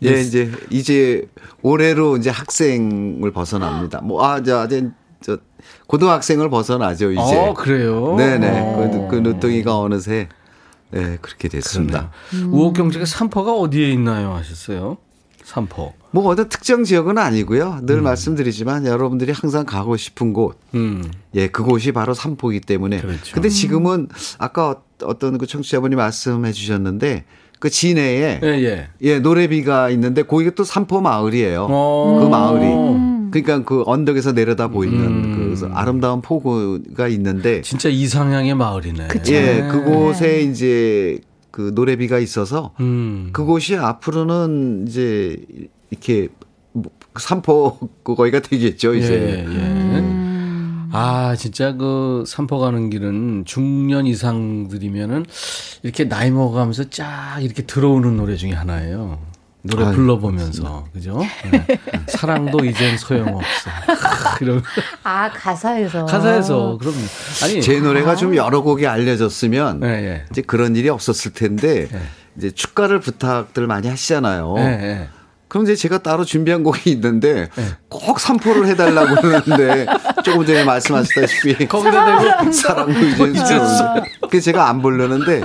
예, 0.02 0.10
이제 0.20 0.50
이제 0.70 1.28
올해로 1.62 2.16
이제 2.16 2.30
학생을 2.30 3.32
벗어납니다. 3.32 4.00
뭐 4.00 4.24
아, 4.24 4.42
저, 4.42 4.66
저, 4.68 4.80
저 5.20 5.38
고등학생을 5.86 6.48
벗어나죠 6.50 7.12
이제. 7.12 7.20
어 7.20 7.54
그래요. 7.54 8.14
네네. 8.16 8.60
어. 8.60 9.08
그, 9.08 9.22
그 9.22 9.28
늦둥이가 9.28 9.78
어느새 9.78 10.28
네 10.90 11.18
그렇게 11.20 11.48
됐습니다. 11.48 12.10
우호 12.50 12.72
경제가 12.72 13.04
산포가 13.04 13.52
어디에 13.52 13.90
있나요? 13.90 14.32
하셨어요. 14.34 14.98
산포. 15.44 15.92
뭐 16.12 16.26
어떤 16.26 16.48
특정 16.48 16.84
지역은 16.84 17.18
아니고요. 17.18 17.80
늘 17.82 18.02
말씀드리지만 18.02 18.86
여러분들이 18.86 19.32
항상 19.32 19.64
가고 19.64 19.96
싶은 19.96 20.32
곳, 20.32 20.58
음. 20.74 21.04
예, 21.34 21.48
그곳이 21.48 21.92
바로 21.92 22.14
삼포이기 22.14 22.60
때문에. 22.60 23.00
그렇죠. 23.00 23.34
근데 23.34 23.48
지금은 23.48 24.08
아까 24.38 24.76
어떤 25.02 25.38
그 25.38 25.46
청취자분이 25.46 25.96
말씀해 25.96 26.52
주셨는데 26.52 27.24
그 27.60 27.70
진해에 27.70 28.40
예, 28.42 28.48
예. 28.48 28.88
예, 29.02 29.18
노래비가 29.18 29.90
있는데 29.90 30.22
거기가 30.22 30.52
또 30.54 30.64
삼포 30.64 31.00
마을이에요. 31.00 31.66
어. 31.70 32.18
그 32.20 32.28
마을이. 32.28 33.10
그러니까 33.30 33.62
그 33.64 33.84
언덕에서 33.86 34.32
내려다 34.32 34.68
보이는 34.68 34.98
음. 34.98 35.54
그 35.60 35.68
아름다운 35.72 36.20
포구가 36.20 37.06
있는데 37.08 37.60
진짜 37.62 37.88
이상향의 37.88 38.54
마을이네. 38.54 39.08
그쵸. 39.08 39.32
예, 39.34 39.68
그곳에 39.70 40.40
이제 40.40 41.20
그 41.60 41.72
노래비가 41.74 42.18
있어서 42.18 42.74
음. 42.80 43.28
그곳이 43.32 43.76
앞으로는 43.76 44.86
이제 44.88 45.36
이렇게 45.90 46.28
뭐 46.72 46.90
삼포 47.18 47.78
거기가 48.04 48.40
되겠죠, 48.40 48.94
이제. 48.94 49.44
예, 49.46 49.54
예. 49.54 50.20
아, 50.92 51.36
진짜 51.36 51.74
그 51.74 52.24
산포 52.26 52.58
가는 52.58 52.90
길은 52.90 53.44
중년 53.44 54.06
이상들이면은 54.06 55.26
이렇게 55.82 56.08
나이 56.08 56.30
먹어가면서 56.30 56.90
쫙 56.90 57.38
이렇게 57.42 57.64
들어오는 57.64 58.16
노래 58.16 58.36
중에 58.36 58.52
하나예요. 58.52 59.18
노래 59.62 59.84
아유, 59.84 59.94
불러보면서. 59.94 60.86
그죠? 60.92 61.20
네. 61.50 61.66
사랑도 62.08 62.64
이젠 62.64 62.96
소용없어. 62.96 63.70
이런 64.40 64.62
아 65.02 65.30
가사에서 65.30 66.06
가사에서 66.06 66.78
그럼 66.80 66.94
아니 67.42 67.60
제 67.60 67.80
노래가 67.80 68.16
좀 68.16 68.34
여러 68.36 68.62
곡이 68.62 68.86
알려졌으면 68.86 69.82
예, 69.84 69.88
예. 69.88 70.24
이제 70.30 70.42
그런 70.42 70.76
일이 70.76 70.88
없었을 70.88 71.32
텐데 71.32 71.88
예. 71.92 72.00
이제 72.38 72.50
축가를 72.50 73.00
부탁들 73.00 73.66
많이 73.66 73.88
하시잖아요. 73.88 74.54
예, 74.58 74.62
예. 74.62 75.08
그럼 75.48 75.64
이제 75.64 75.74
제가 75.74 75.98
따로 75.98 76.24
준비한 76.24 76.62
곡이 76.62 76.90
있는데 76.92 77.48
예. 77.58 77.64
꼭 77.88 78.20
삼포를 78.20 78.66
해달라고 78.68 79.20
그러는데 79.20 79.84
조금 80.24 80.46
전에 80.46 80.64
말씀하셨다시피 80.64 81.66
사랑도 82.52 83.26
이제 83.26 83.58
그래서 84.30 84.44
제가 84.44 84.68
안 84.68 84.80
부르는데 84.80 85.42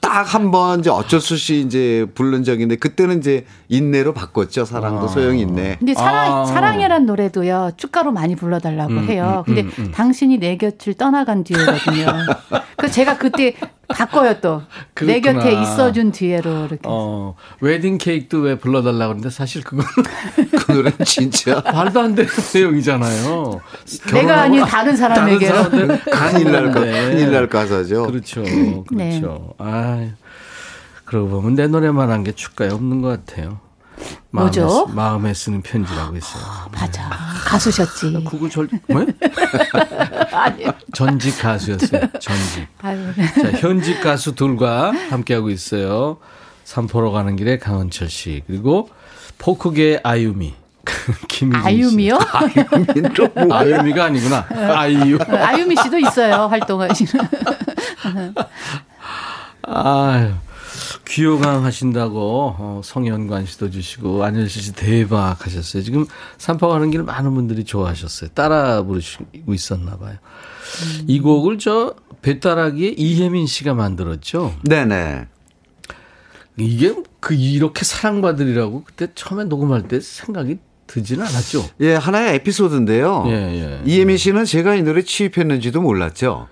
딱 0.00 0.34
한 0.34 0.50
번 0.50 0.80
이제 0.80 0.90
어쩔 0.90 1.20
수 1.20 1.34
없이 1.34 1.60
이제 1.60 2.06
부른 2.14 2.44
있는데 2.46 2.76
그때는 2.76 3.18
이제 3.18 3.44
인내로 3.68 4.14
바꿨죠. 4.14 4.64
사랑도 4.64 5.04
아. 5.04 5.08
소용이 5.08 5.40
있네. 5.42 5.76
근데 5.78 5.94
사랑 5.94 6.40
아. 6.42 6.44
사랑이란 6.44 7.06
노래도요 7.06 7.72
축가로 7.76 8.12
많이 8.12 8.34
불러달라고 8.36 8.92
음, 8.92 9.08
해요. 9.08 9.44
음, 9.48 9.54
근데 9.54 9.62
음, 9.62 9.72
음. 9.86 9.92
당신이 9.92 10.38
내 10.38 10.56
곁을 10.56 10.94
떠나간 10.94 11.44
뒤에거든요. 11.44 12.06
그 12.76 12.90
제가 12.90 13.18
그때 13.18 13.54
바꿔요 13.88 14.40
또내 14.40 15.20
그렇구나. 15.20 15.32
곁에 15.42 15.62
있어준 15.62 16.12
뒤에로 16.12 16.66
이렇게. 16.66 16.78
어, 16.84 17.34
웨딩 17.60 17.98
케이크도 17.98 18.40
왜 18.40 18.58
불러달라고 18.58 19.14
그러는데 19.14 19.30
사실 19.30 19.62
그건 19.64 19.86
그 20.66 20.72
노래는 20.72 20.98
진짜 21.04 21.62
말도 21.72 22.00
안 22.00 22.14
되는 22.14 22.30
내용이잖아요. 22.54 23.60
내가 24.12 24.42
아닌 24.42 24.64
다른 24.64 24.94
사람에게. 24.94 25.46
다른 25.48 25.62
사람들 25.70 26.00
큰일 26.04 26.52
날 26.52 26.64
가, 26.66 26.80
가는데. 26.80 27.10
큰일 27.14 27.32
날 27.32 27.48
가사죠. 27.48 28.06
그렇죠. 28.06 28.42
네. 28.42 28.82
그렇죠. 29.20 29.54
아 29.58 29.87
그러고 31.04 31.28
보면 31.28 31.54
내 31.54 31.66
노래만 31.66 32.10
한 32.10 32.22
게 32.24 32.32
축가에 32.32 32.68
없는 32.70 33.00
것 33.02 33.08
같아요. 33.26 33.60
마음에, 34.30 34.44
뭐죠? 34.60 34.86
쓰- 34.86 34.92
마음에 34.94 35.34
쓰는 35.34 35.62
편지라고 35.62 36.14
했어요. 36.16 36.42
맞아 36.72 37.08
가수셨지. 37.46 38.24
그거 38.28 38.48
절, 38.48 38.68
뭐? 38.88 39.04
전직 40.94 41.40
가수였어요. 41.40 42.02
전직. 42.20 42.68
아유. 42.82 43.00
자, 43.42 43.50
현직 43.58 44.00
가수 44.00 44.34
둘과 44.34 44.92
함께하고 45.10 45.50
있어요. 45.50 46.18
삼포로 46.64 47.12
가는 47.12 47.34
길에 47.36 47.58
강은철 47.58 48.08
씨, 48.10 48.42
그리고 48.46 48.90
포크계의 49.38 50.00
아유미. 50.04 50.54
아유미요? 51.64 52.18
아유미가 53.50 54.04
아니구나. 54.04 54.46
아이유. 54.50 55.18
아유미 55.28 55.76
씨도 55.82 55.98
있어요 55.98 56.46
활동하시는. 56.48 57.12
아유. 59.68 60.32
귀요강 61.06 61.64
하신다고 61.64 62.54
어, 62.58 62.80
성현관 62.84 63.46
씨도 63.46 63.70
주시고 63.70 64.24
안현실 64.24 64.62
씨 64.62 64.72
대박 64.72 65.44
하셨어요. 65.44 65.82
지금 65.82 66.06
삼포 66.36 66.68
가는 66.68 66.90
길 66.90 67.02
많은 67.02 67.34
분들이 67.34 67.64
좋아하셨어요. 67.64 68.30
따라 68.34 68.82
부르시고 68.82 69.54
있었나 69.54 69.96
봐요. 69.96 70.16
이 71.06 71.20
곡을 71.20 71.58
저 71.58 71.94
배따라기에 72.22 72.94
이혜민 72.96 73.46
씨가 73.46 73.74
만들었죠. 73.74 74.54
네네. 74.62 75.26
이게 76.58 76.94
그 77.20 77.34
이렇게 77.34 77.84
사랑받으리라고 77.84 78.84
그때 78.84 79.08
처음에 79.14 79.44
녹음할 79.44 79.88
때 79.88 80.00
생각이 80.00 80.58
들지는 80.86 81.24
않았죠. 81.24 81.64
예, 81.80 81.94
하나의 81.94 82.36
에피소드인데요. 82.36 83.24
예, 83.26 83.32
예. 83.32 83.82
이혜미 83.84 84.18
씨는 84.18 84.44
제가 84.44 84.74
이 84.74 84.82
노래 84.82 85.02
취입했는지도 85.02 85.80
몰랐죠. 85.80 86.48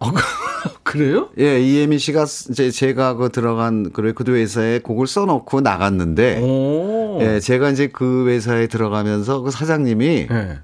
어, 0.00 0.10
그래요? 0.84 1.28
예, 1.38 1.60
이혜미 1.60 1.98
씨가 1.98 2.24
이제 2.50 2.70
제가 2.70 3.14
그 3.14 3.30
들어간 3.30 3.90
그 3.92 4.00
레코드 4.00 4.30
회사에 4.30 4.78
곡을 4.80 5.06
써놓고 5.06 5.60
나갔는데, 5.60 6.40
오. 6.40 7.18
예, 7.20 7.40
제가 7.40 7.70
이제 7.70 7.88
그 7.88 8.28
회사에 8.28 8.66
들어가면서 8.68 9.40
그 9.42 9.50
사장님이 9.50 10.28
예. 10.30 10.58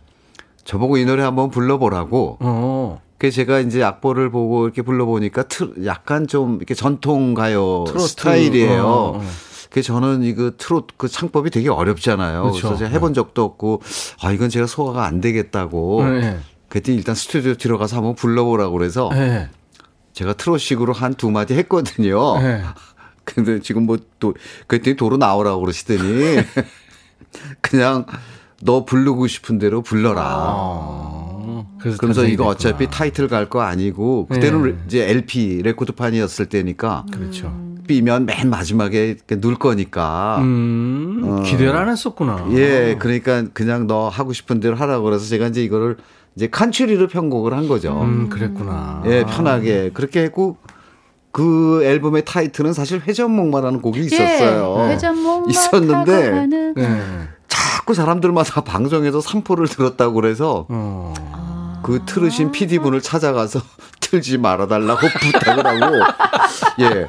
저보고 0.64 0.96
이 0.96 1.04
노래 1.04 1.22
한번 1.22 1.50
불러보라고. 1.50 2.38
어. 2.40 3.00
그 3.18 3.30
제가 3.30 3.60
이제 3.60 3.82
악보를 3.82 4.30
보고 4.30 4.64
이렇게 4.64 4.82
불러보니까 4.82 5.44
트, 5.44 5.72
약간 5.84 6.26
좀 6.26 6.56
이렇게 6.56 6.74
전통 6.74 7.34
가요 7.34 7.84
트로트. 7.86 8.08
스타일이에요. 8.08 8.84
어, 8.84 9.18
어. 9.18 9.22
그 9.70 9.82
저는 9.82 10.22
이거 10.22 10.52
트롯 10.56 10.88
그 10.96 11.08
창법이 11.08 11.50
되게 11.50 11.68
어렵잖아요. 11.68 12.42
그 12.42 12.48
그렇죠. 12.50 12.68
래서 12.68 12.78
제가 12.78 12.90
해본 12.90 13.14
적도 13.14 13.42
없고 13.44 13.82
아 14.22 14.30
이건 14.30 14.48
제가 14.48 14.66
소화가 14.66 15.04
안 15.04 15.20
되겠다고. 15.20 16.04
네. 16.04 16.38
그랬더니 16.74 16.98
일단 16.98 17.14
스튜디오 17.14 17.54
들어가서 17.54 17.96
한번 17.98 18.16
불러보라고 18.16 18.76
그래서 18.76 19.08
예. 19.14 19.48
제가 20.12 20.32
트롯식으로 20.32 20.92
한 20.92 21.14
두 21.14 21.30
마디 21.30 21.54
했거든요. 21.54 22.36
예. 22.42 22.62
근데 23.24 23.60
지금 23.60 23.86
뭐 23.86 23.96
또 24.18 24.34
그랬더니 24.66 24.96
도로 24.96 25.16
나오라고 25.16 25.60
그러시더니 25.60 26.00
그냥 27.60 28.06
너 28.62 28.84
부르고 28.84 29.26
싶은 29.28 29.58
대로 29.58 29.82
불러라. 29.82 30.22
어. 30.48 31.76
그래서 31.78 31.98
탄생이 31.98 32.32
이거. 32.32 32.46
어차피 32.46 32.88
타이틀 32.90 33.28
갈 33.28 33.48
거 33.48 33.60
아니고 33.60 34.26
그때는 34.26 34.62
네. 34.64 34.82
이제 34.86 35.08
LP 35.08 35.62
레코드판이었을 35.62 36.46
때니까 36.46 37.04
그렇죠. 37.12 37.54
B면 37.86 38.24
맨 38.24 38.48
마지막에 38.50 39.16
넣을 39.40 39.56
거니까 39.56 40.38
음, 40.40 41.42
기대를 41.44 41.76
안 41.76 41.88
했었구나. 41.90 42.48
예 42.52 42.96
그러니까 42.98 43.44
그냥 43.52 43.86
너 43.86 44.08
하고 44.08 44.32
싶은 44.32 44.58
대로 44.60 44.74
하라고 44.74 45.04
그래서 45.04 45.26
제가 45.26 45.48
이제 45.48 45.62
이거를 45.62 45.98
이제 46.36 46.48
칸츄리로 46.48 47.08
편곡을 47.08 47.54
한 47.54 47.68
거죠. 47.68 48.00
음, 48.02 48.28
그랬구나. 48.28 49.02
예 49.06 49.24
편하게 49.24 49.90
그렇게 49.94 50.22
했고 50.22 50.56
그 51.30 51.82
앨범의 51.84 52.24
타이틀은 52.24 52.72
사실 52.72 53.00
회전목마라는 53.00 53.82
곡이 53.82 54.00
있었어요. 54.00 54.76
예, 54.78 54.92
회전목마 54.92 55.46
있었는데 55.48 56.46
네. 56.76 57.02
자꾸 57.48 57.94
사람들마다 57.94 58.62
방송에서 58.64 59.20
삼포를 59.20 59.68
들었다고 59.68 60.14
그래서 60.14 60.66
어. 60.68 61.14
그 61.82 62.02
틀으신 62.06 62.50
PD분을 62.50 63.00
찾아가서 63.00 63.60
틀지 64.00 64.38
말아달라고 64.38 65.06
부탁을 65.20 65.66
하고 65.66 65.96
예. 66.80 67.06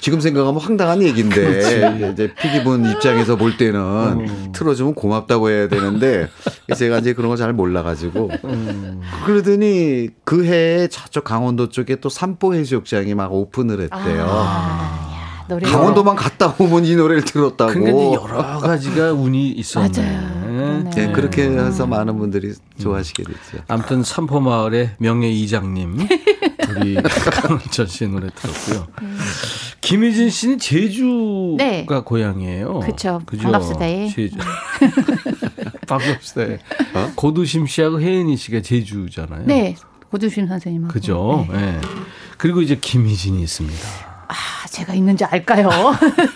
지금 0.00 0.20
생각하면 0.20 0.60
황당한 0.60 1.02
얘기인데 1.02 2.10
이제 2.12 2.32
PD분 2.34 2.84
입장에서 2.90 3.36
볼 3.36 3.56
때는 3.56 4.52
틀어주면 4.52 4.94
고맙다고 4.94 5.50
해야 5.50 5.68
되는데 5.68 6.28
제가 6.76 6.98
이제 6.98 7.12
그런 7.12 7.28
거 7.30 7.36
잘 7.36 7.52
몰라가지고 7.54 8.30
그러더니 9.24 10.08
그 10.24 10.44
해에 10.44 10.88
저쪽 10.88 11.24
강원도 11.24 11.68
쪽에 11.70 11.96
또 11.96 12.08
삼포 12.08 12.54
해수욕장이 12.54 13.14
막 13.14 13.32
오픈을 13.32 13.80
했대요. 13.82 14.46
노래 15.48 15.66
강원도만 15.68 16.14
갔다 16.16 16.54
오면 16.58 16.84
이 16.84 16.94
노래를 16.94 17.24
들었다고. 17.24 17.72
이제 17.72 17.90
여러 17.90 18.58
가지가 18.60 19.12
운이 19.12 19.48
있었네. 19.52 19.88
맞아요. 20.00 20.90
예, 20.96 21.10
그렇게 21.12 21.42
해서 21.44 21.86
많은 21.86 22.18
분들이 22.18 22.52
좋아하시게 22.78 23.24
됐죠. 23.24 23.64
아무튼 23.68 24.02
삼포마을의 24.04 24.92
명예 24.98 25.28
이장님 25.30 25.98
우리 26.76 26.94
강은철 26.94 27.88
씨의 27.88 28.10
노래 28.10 28.28
들었고요. 28.34 28.86
김혜진 29.90 30.30
씨는 30.30 30.58
제주가 30.60 31.56
네. 31.58 31.84
고향이에요. 31.84 32.78
그쵸. 32.78 33.20
그죠? 33.26 33.42
반갑습니다. 33.42 33.90
예. 33.90 34.08
제주. 34.08 34.36
반갑습니다. 35.88 36.62
어? 36.94 37.12
고두심 37.16 37.66
씨하고 37.66 38.00
혜은이 38.00 38.36
씨가 38.36 38.62
제주잖아요. 38.62 39.46
네. 39.46 39.74
고두신 40.12 40.46
선생님하고. 40.46 40.92
그죠? 40.92 41.44
네. 41.50 41.58
예. 41.58 41.80
그리고 42.38 42.62
이제 42.62 42.78
김희진이 42.80 43.42
있습니다. 43.42 43.88
아, 44.28 44.34
제가 44.68 44.94
있는지 44.94 45.24
알까요? 45.24 45.68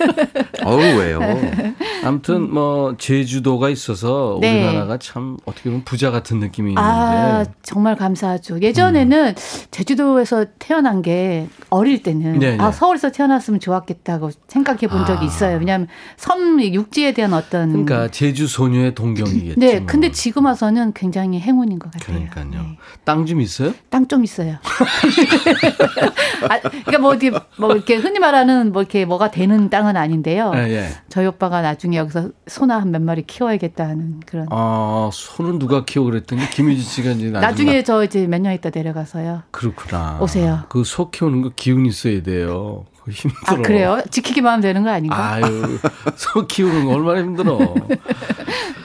어우 0.67 0.79
왜요? 0.99 1.21
아무튼 2.05 2.53
뭐 2.53 2.97
제주도가 2.99 3.69
있어서 3.71 4.39
네. 4.41 4.65
우리나라가 4.65 4.99
참 4.99 5.37
어떻게 5.45 5.71
보면 5.71 5.85
부자 5.85 6.11
같은 6.11 6.39
느낌이 6.39 6.71
있는데 6.71 6.87
아, 6.87 7.45
정말 7.63 7.97
감사하죠. 7.97 8.61
예전에는 8.61 9.35
제주도에서 9.71 10.47
태어난 10.59 11.03
게 11.03 11.49
어릴 11.71 12.03
때는 12.03 12.39
네, 12.39 12.57
아, 12.59 12.71
네. 12.71 12.73
서울에서 12.73 13.11
태어났으면 13.11 13.61
좋았겠다고 13.61 14.31
생각해 14.49 14.87
본 14.89 15.05
적이 15.07 15.21
아. 15.23 15.25
있어요. 15.25 15.59
왜냐하면 15.59 15.89
섬 16.17 16.61
육지에 16.63 17.13
대한 17.13 17.33
어떤 17.33 17.71
그러니까 17.71 18.09
제주 18.09 18.47
소녀의 18.47 18.95
동경이겠죠. 18.95 19.61
네, 19.61 19.85
근데 19.85 20.11
지금 20.13 20.45
와서는 20.45 20.93
굉장히 20.95 21.41
행운인 21.41 21.79
것 21.79 21.91
같아요. 21.93 22.29
그러니까요. 22.31 22.63
네. 22.63 22.79
땅좀 23.05 23.41
있어요? 23.41 23.75
땅 23.91 24.05
좀 24.07 24.23
있어요. 24.23 24.57
아, 26.49 26.61
그러니까 26.61 26.99
뭐 26.99 27.11
어디 27.13 27.31
뭐 27.59 27.73
이렇게 27.73 27.97
흔히 27.97 28.19
말하는 28.19 28.73
뭐 28.73 28.83
이렇게 28.83 29.05
뭐가 29.05 29.31
되는 29.31 29.71
땅은 29.71 29.97
아닌데요. 29.97 30.53
예, 30.57 30.59
예. 30.71 30.89
저희 31.09 31.27
오빠가 31.27 31.63
나중에 31.63 31.94
여기서 31.97 32.31
소나 32.47 32.79
한 32.81 32.91
몇 32.93 33.03
마리 33.03 33.23
키워야겠다 33.27 33.85
하는 33.85 34.21
그런. 34.27 34.47
아, 34.51 35.11
소는 35.13 35.59
누가 35.59 35.85
키워 35.85 36.05
그랬더니 36.07 36.49
김유진 36.51 36.83
씨가 36.85 37.11
이제 37.13 37.31
나중에, 37.31 37.41
나중에 37.47 37.83
저 37.85 38.05
이제 38.05 38.27
몇 38.27 38.41
년 38.41 38.53
있다 38.55 38.71
내려가서요. 38.71 39.43
그렇구나. 39.51 40.19
오세요. 40.21 40.61
그 40.69 40.83
소 40.85 41.11
키우는 41.11 41.43
거 41.43 41.51
기운 41.57 41.87
있어야 41.87 42.23
돼요. 42.23 42.85
그거 42.99 43.11
힘들어. 43.13 43.41
아 43.47 43.57
그래요? 43.57 44.03
지키기만 44.11 44.53
하면 44.53 44.61
되는 44.63 44.83
거 44.85 44.91
아닌가? 44.91 45.33
아유, 45.35 45.79
소 46.17 46.47
키우는 46.47 46.87
거 46.87 46.93
얼마나 46.93 47.21
힘들어. 47.21 47.59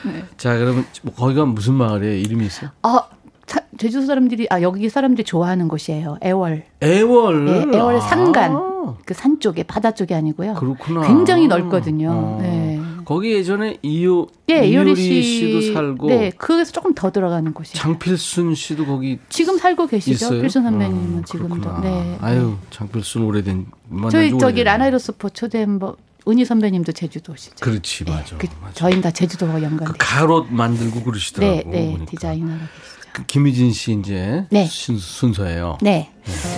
네. 0.06 0.24
자, 0.38 0.58
그러면 0.58 0.86
뭐 1.04 1.14
거기가 1.14 1.46
무슨 1.46 1.74
마을이에요? 1.76 2.16
이름이 2.16 2.46
있어요? 2.46 2.70
아, 2.84 3.02
사- 3.46 3.62
제주도 3.78 4.06
사람들이 4.06 4.48
아 4.50 4.62
여기 4.62 4.90
사람들이 4.90 5.24
좋아하는 5.26 5.68
곳이에요. 5.68 6.18
애월. 6.24 6.66
애월. 6.82 7.48
예, 7.74 7.78
애월의 7.78 8.00
아, 8.02 8.02
산간. 8.02 8.70
그산 9.06 9.40
쪽에 9.40 9.64
바다 9.64 9.92
쪽이 9.92 10.14
아니고요. 10.16 10.56
그렇구나. 10.56 11.02
굉장히 11.08 11.48
넓거든요. 11.48 12.10
어. 12.12 12.38
네. 12.42 12.79
거기 13.10 13.34
예전에 13.34 13.78
이효 13.82 14.28
예, 14.52 14.68
이효리 14.68 14.96
씨 14.96 15.24
씨도 15.24 15.74
살고 15.74 16.10
네, 16.10 16.30
그에서 16.38 16.72
조금 16.72 16.94
더 16.94 17.12
들어가는 17.12 17.56
곳이에요. 17.56 17.74
장필순 17.82 18.54
씨도 18.54 18.86
거기 18.86 19.18
지금 19.30 19.58
살고 19.58 19.88
계시죠? 19.88 20.14
있어요? 20.14 20.42
필순 20.42 20.62
선배님은 20.62 21.18
어, 21.18 21.22
지금도. 21.26 21.56
그렇구나. 21.56 21.82
네. 21.82 22.18
아유, 22.22 22.56
장필순 22.70 23.24
오래된 23.24 23.66
저희 24.12 24.30
지 24.30 24.38
저기. 24.38 24.64
라나이로스포 24.64 25.32
초대 25.32 25.66
뭐 25.66 25.98
은희 26.28 26.46
선배님도 26.46 26.92
제주도시죠. 26.92 27.56
그렇지, 27.62 28.04
맞아. 28.04 28.38
그, 28.38 28.46
맞아. 28.62 28.74
저희는 28.76 29.02
다 29.02 29.10
제주도와 29.10 29.54
그 29.54 29.64
연관돼. 29.64 29.94
가롯 29.98 30.54
만들고 30.54 31.02
그러시더라고. 31.02 31.52
네, 31.52 31.64
네, 31.66 31.92
보니까. 31.94 32.12
디자이너로 32.12 32.60
계시죠. 32.60 33.10
그 33.12 33.26
김희진 33.26 33.72
씨 33.72 33.94
이제 33.94 34.46
네. 34.52 34.68
순, 34.68 35.00
순서예요. 35.00 35.80
네. 35.82 36.12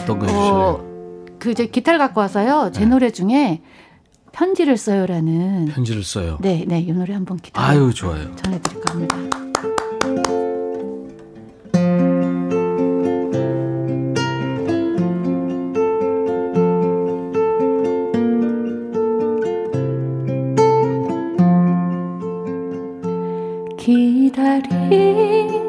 어떤 0.03 0.19
거 0.19 0.25
해주실래요? 0.25 0.53
어, 0.53 1.25
그 1.39 1.51
이제 1.51 1.67
기타를 1.67 1.97
갖고 1.97 2.19
와서요. 2.19 2.71
제 2.73 2.85
노래 2.85 3.09
중에 3.09 3.61
편지를 4.31 4.77
써요라는 4.77 5.65
편지를 5.67 6.03
써요. 6.03 6.37
네, 6.41 6.63
네, 6.67 6.79
이 6.79 6.91
노래 6.91 7.13
한번 7.13 7.37
기타 7.37 7.61
아유, 7.61 7.93
좋아요. 7.93 8.33
전해드릴까 8.37 8.93
합니다. 8.93 9.17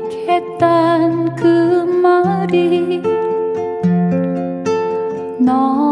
기다리겠단 0.03 1.37
그 1.37 1.45
말이 2.03 3.03
너 5.41 5.92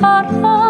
내 0.00 0.67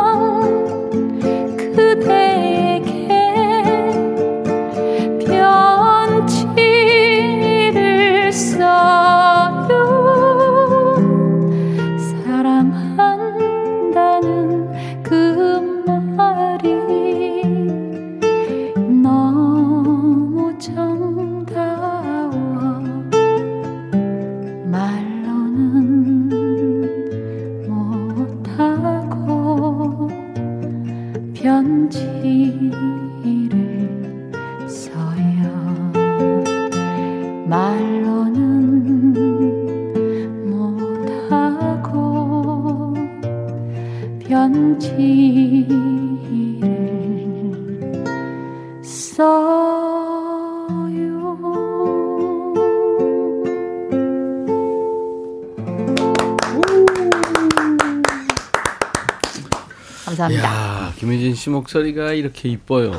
씨 61.48 61.50
목소리가 61.50 62.12
이렇게 62.12 62.50
이뻐요. 62.50 62.92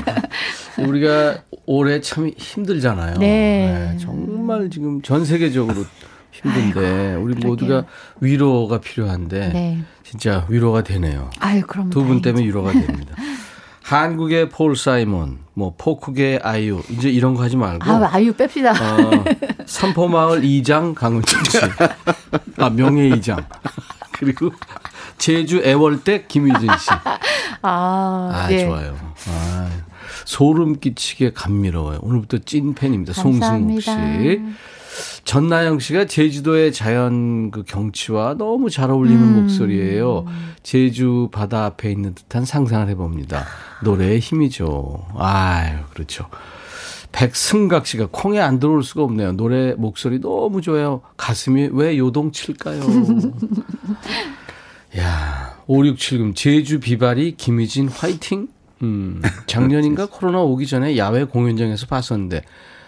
우리가 0.78 1.38
올해 1.66 2.00
참 2.00 2.30
힘들잖아요. 2.36 3.18
네. 3.18 3.96
정말 4.00 4.70
지금 4.70 5.02
전 5.02 5.24
세계적으로 5.24 5.84
힘든데 6.32 7.14
우리 7.16 7.34
모두가 7.34 7.84
위로가 8.20 8.80
필요한데 8.80 9.48
네. 9.52 9.78
진짜 10.02 10.46
위로가 10.48 10.82
되네요. 10.82 11.30
아유, 11.40 11.62
그럼 11.66 11.90
두 11.90 12.04
분. 12.04 12.22
때문에 12.22 12.44
위로가 12.44 12.72
됩니다. 12.72 13.14
한국의 13.82 14.50
폴 14.50 14.76
사이먼, 14.76 15.38
뭐 15.54 15.74
포크의 15.78 16.40
아이유 16.42 16.82
이제 16.90 17.08
이런 17.10 17.34
거 17.34 17.42
하지 17.42 17.56
말고 17.56 17.90
아, 17.90 18.08
아유 18.12 18.34
뺍시다. 18.34 18.70
어, 18.72 19.24
삼포마을 19.64 20.44
이장 20.44 20.94
강은철 20.94 21.40
씨, 21.46 21.58
아 22.60 22.68
명예 22.68 23.08
이장 23.08 23.42
그리고 24.12 24.50
제주 25.18 25.60
애월댁 25.62 26.28
김유진 26.28 26.68
씨. 26.78 26.90
아, 27.62 28.30
아, 28.32 28.46
네. 28.48 28.64
좋아요. 28.64 28.96
아, 29.28 29.68
소름 30.24 30.78
끼치게 30.78 31.32
감미로워요. 31.32 31.98
오늘부터 32.02 32.38
찐 32.44 32.74
팬입니다. 32.74 33.12
송승욱 33.12 33.82
씨. 33.82 33.90
전나영 35.24 35.78
씨가 35.78 36.06
제주도의 36.06 36.72
자연 36.72 37.50
그 37.50 37.62
경치와 37.62 38.34
너무 38.38 38.70
잘 38.70 38.90
어울리는 38.90 39.20
음. 39.22 39.42
목소리예요. 39.42 40.26
제주 40.62 41.28
바다 41.30 41.66
앞에 41.66 41.90
있는 41.90 42.14
듯한 42.14 42.44
상상을 42.44 42.88
해봅니다. 42.88 43.44
노래의 43.84 44.18
힘이죠. 44.20 45.06
아유, 45.16 45.78
그렇죠. 45.92 46.26
백승각 47.12 47.86
씨가 47.86 48.08
콩에 48.10 48.40
안 48.40 48.58
들어올 48.58 48.82
수가 48.82 49.02
없네요. 49.02 49.32
노래 49.32 49.72
목소리 49.74 50.20
너무 50.20 50.60
좋아요. 50.62 51.00
가슴이 51.16 51.70
왜 51.72 51.96
요동칠까요? 51.98 52.80
야, 54.96 55.56
5670 55.66 56.34
제주 56.34 56.80
비바리 56.80 57.36
김희진 57.36 57.88
화이팅. 57.88 58.48
음, 58.82 59.20
작년인가 59.46 60.06
코로나 60.10 60.40
오기 60.40 60.66
전에 60.66 60.96
야외 60.96 61.24
공연장에서 61.24 61.86
봤었는데 61.86 62.42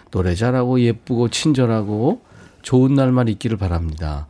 노래 0.09 0.35
잘하고 0.35 0.79
예쁘고 0.79 1.29
친절하고 1.29 2.21
좋은 2.61 2.93
날만 2.95 3.27
있기를 3.27 3.57
바랍니다. 3.57 4.27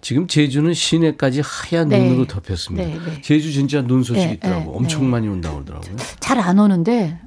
지금 0.00 0.26
제주는 0.26 0.72
시내까지 0.74 1.42
하얀 1.44 1.88
네. 1.88 2.02
눈으로 2.02 2.26
덮였습니다. 2.26 2.84
네, 2.88 2.98
네. 3.12 3.20
제주 3.20 3.52
진짜 3.52 3.82
눈 3.82 4.02
소식 4.02 4.26
네, 4.26 4.32
있더라고. 4.34 4.72
네, 4.72 4.76
엄청 4.78 5.02
네. 5.02 5.08
많이 5.08 5.28
온다고 5.28 5.62
그러더라고요. 5.62 5.96
잘 6.18 6.38
안 6.40 6.58
오는데 6.58 7.18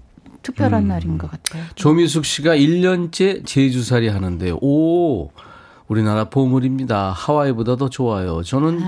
특별한 0.41 0.83
음. 0.83 0.87
날인 0.89 1.17
것 1.17 1.31
같아요. 1.31 1.63
조미숙 1.75 2.25
씨가 2.25 2.55
1년째 2.57 3.45
제주살이 3.45 4.09
하는데요. 4.09 4.57
오, 4.61 5.29
우리나라 5.87 6.25
보물입니다. 6.25 7.11
하와이보다 7.15 7.75
더 7.75 7.89
좋아요. 7.89 8.41
저는 8.43 8.79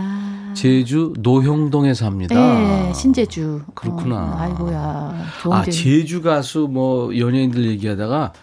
제주 0.56 1.14
노형동에 1.20 1.94
삽니다. 1.94 2.34
네, 2.36 2.92
신제주. 2.94 3.62
그렇구나. 3.76 4.16
어, 4.16 4.36
아이고야. 4.40 5.14
좋은 5.44 5.56
아, 5.56 5.62
데. 5.62 5.70
제주 5.72 6.22
가수 6.24 6.68
뭐 6.72 7.16
연예인들 7.16 7.66
얘기하다가 7.68 8.34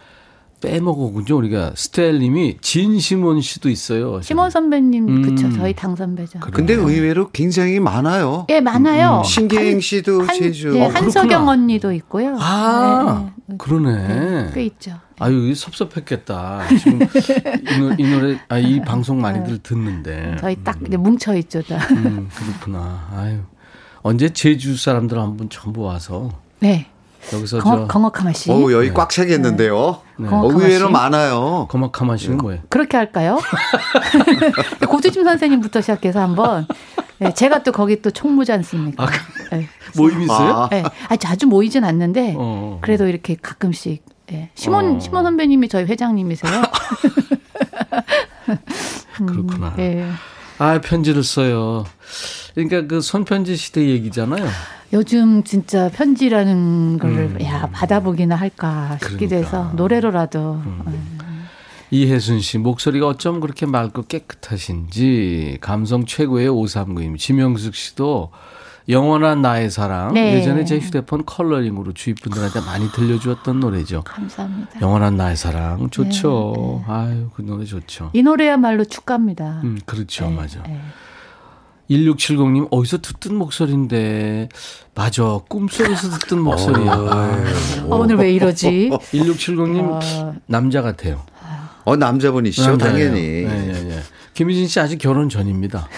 빼먹었군요. 0.61 1.36
우리가 1.36 1.72
스텔님이 1.74 2.59
진시몬 2.62 3.40
씨도 3.42 3.68
있어요. 3.68 4.22
심원 4.22 4.50
선배님, 4.50 5.09
음. 5.09 5.22
그쵸. 5.22 5.50
저희 5.52 5.74
당 5.74 5.94
선배죠. 5.96 6.38
근데 6.40 6.72
의외로 6.74 7.28
굉장히 7.30 7.80
많아요. 7.80 8.46
예, 8.48 8.61
많아요. 8.61 9.18
음, 9.18 9.24
신기행 9.24 9.72
한- 9.74 9.80
씨도 9.80 10.22
한, 10.22 10.38
제주. 10.38 10.70
네, 10.70 10.86
어, 10.86 10.88
한석영 10.88 11.28
그렇구나. 11.28 11.50
언니도 11.52 11.92
있고요. 11.92 12.36
아, 12.40 13.18
네, 13.18 13.24
네. 13.26 13.32
그러네. 13.59 14.09
네, 14.09 14.51
꽤 14.55 14.64
있죠. 14.64 14.92
아유, 15.18 15.45
이게 15.45 15.55
섭섭했겠다. 15.55 16.62
지금 16.78 17.01
이, 17.03 17.78
노, 17.78 17.95
이 17.99 18.11
노래, 18.11 18.38
아, 18.49 18.59
이 18.59 18.80
방송 18.86 19.20
많이들 19.20 19.59
듣는데. 19.59 20.36
저희 20.40 20.57
딱 20.64 20.78
이제 20.86 20.97
뭉쳐 20.97 21.34
있죠, 21.36 21.62
다. 21.62 21.76
음, 21.90 22.28
그렇구나. 22.34 23.09
아유. 23.14 23.40
언제 24.03 24.28
제주 24.30 24.76
사람들 24.76 25.18
한번 25.18 25.49
전부 25.49 25.82
와서 25.82 26.30
네. 26.61 26.86
여기서 27.32 27.61
저 27.62 27.86
건어카마 27.86 28.32
씨. 28.34 28.51
어 28.51 28.70
여기 28.72 28.90
꽉 28.92 29.09
차겠는데요. 29.09 30.01
네. 30.18 30.28
의외로 30.30 30.86
씨. 30.88 30.92
많아요. 30.92 31.66
거막하마 31.70 32.18
씨는 32.18 32.36
뭐예요? 32.36 32.61
그렇게 32.68 32.99
할까요? 32.99 33.38
고두심 34.88 35.24
선생님부터 35.24 35.80
시작해서 35.80 36.20
한번. 36.20 36.66
네, 37.18 37.32
제가 37.34 37.62
또 37.62 37.72
거기 37.72 38.02
또 38.02 38.10
총무지 38.10 38.52
않습니까? 38.52 39.04
아, 39.04 39.08
네. 39.52 39.68
모임 39.96 40.22
있어요? 40.22 40.52
아. 40.54 40.68
네. 40.70 40.82
아니, 41.08 41.18
자주 41.18 41.46
모이진 41.46 41.84
않는데 41.84 42.34
어. 42.36 42.78
그래도 42.80 43.06
이렇게 43.06 43.36
가끔씩. 43.40 44.04
예. 44.32 44.50
심원 44.54 44.96
어. 44.96 45.00
심원 45.00 45.24
선배님이 45.24 45.68
저희 45.68 45.84
회장님이세요. 45.84 46.52
그렇구나. 49.26 49.74
예. 49.78 50.08
아, 50.58 50.80
편지를 50.80 51.22
써요. 51.22 51.84
그러니까 52.54 52.86
그 52.86 53.00
손편지 53.00 53.56
시대 53.56 53.86
얘기잖아요. 53.88 54.46
요즘 54.92 55.42
진짜 55.42 55.88
편지라는 55.88 56.98
걸 56.98 57.10
음. 57.10 57.38
야 57.42 57.68
받아보기나 57.72 58.36
할까 58.36 58.96
싶기도 59.02 59.30
그러니까. 59.30 59.36
해서 59.36 59.72
노래로라도 59.74 60.62
이혜순 61.91 62.41
씨 62.41 62.59
목소리가 62.59 63.07
어쩜 63.09 63.41
그렇게 63.41 63.66
맑고 63.66 64.03
깨끗하신지 64.03 65.59
감성 65.61 66.05
최고의 66.07 66.49
539님 66.49 67.18
지명숙 67.18 67.74
씨도 67.74 68.30
영원한 68.89 69.41
나의 69.41 69.70
사랑 69.70 70.12
네. 70.12 70.35
예전에 70.35 70.64
제 70.64 70.78
휴대폰 70.78 71.24
컬러링으로 71.24 71.93
주위 71.95 72.14
분들한테 72.14 72.61
많이 72.61 72.91
들려주었던 72.93 73.61
노래죠. 73.61 74.03
감사합니다. 74.05 74.80
영원한 74.82 75.16
나의 75.16 75.37
사랑 75.37 75.89
좋죠. 75.89 76.82
네, 76.87 76.93
아유 76.93 77.30
그 77.35 77.43
노래 77.43 77.64
좋죠. 77.64 78.11
이 78.12 78.22
노래야말로 78.22 78.85
축가입니다. 78.85 79.61
음 79.64 79.78
그렇죠 79.87 80.28
네, 80.28 80.37
맞아. 80.37 80.62
네. 80.64 80.80
1670님 81.91 82.68
어디서 82.70 82.99
듣던 82.99 83.37
목소리인데 83.37 84.49
맞아 84.95 85.39
꿈속에서 85.49 86.11
듣던 86.18 86.41
목소리야. 86.41 86.93
아, 86.93 87.45
오늘 87.85 88.16
왜 88.16 88.32
이러지? 88.32 88.91
1670님 89.12 90.01
아, 90.03 90.35
남자 90.47 90.82
같아요. 90.82 91.22
어 91.85 91.97
남자분이시죠 91.97 92.70
남자예요. 92.70 92.95
당연히. 93.11 93.20
네, 93.43 93.72
네, 93.72 93.85
네. 93.85 94.01
김희진 94.35 94.66
씨 94.68 94.80
아직 94.80 94.99
결혼 94.99 95.28
전입니다. 95.28 95.89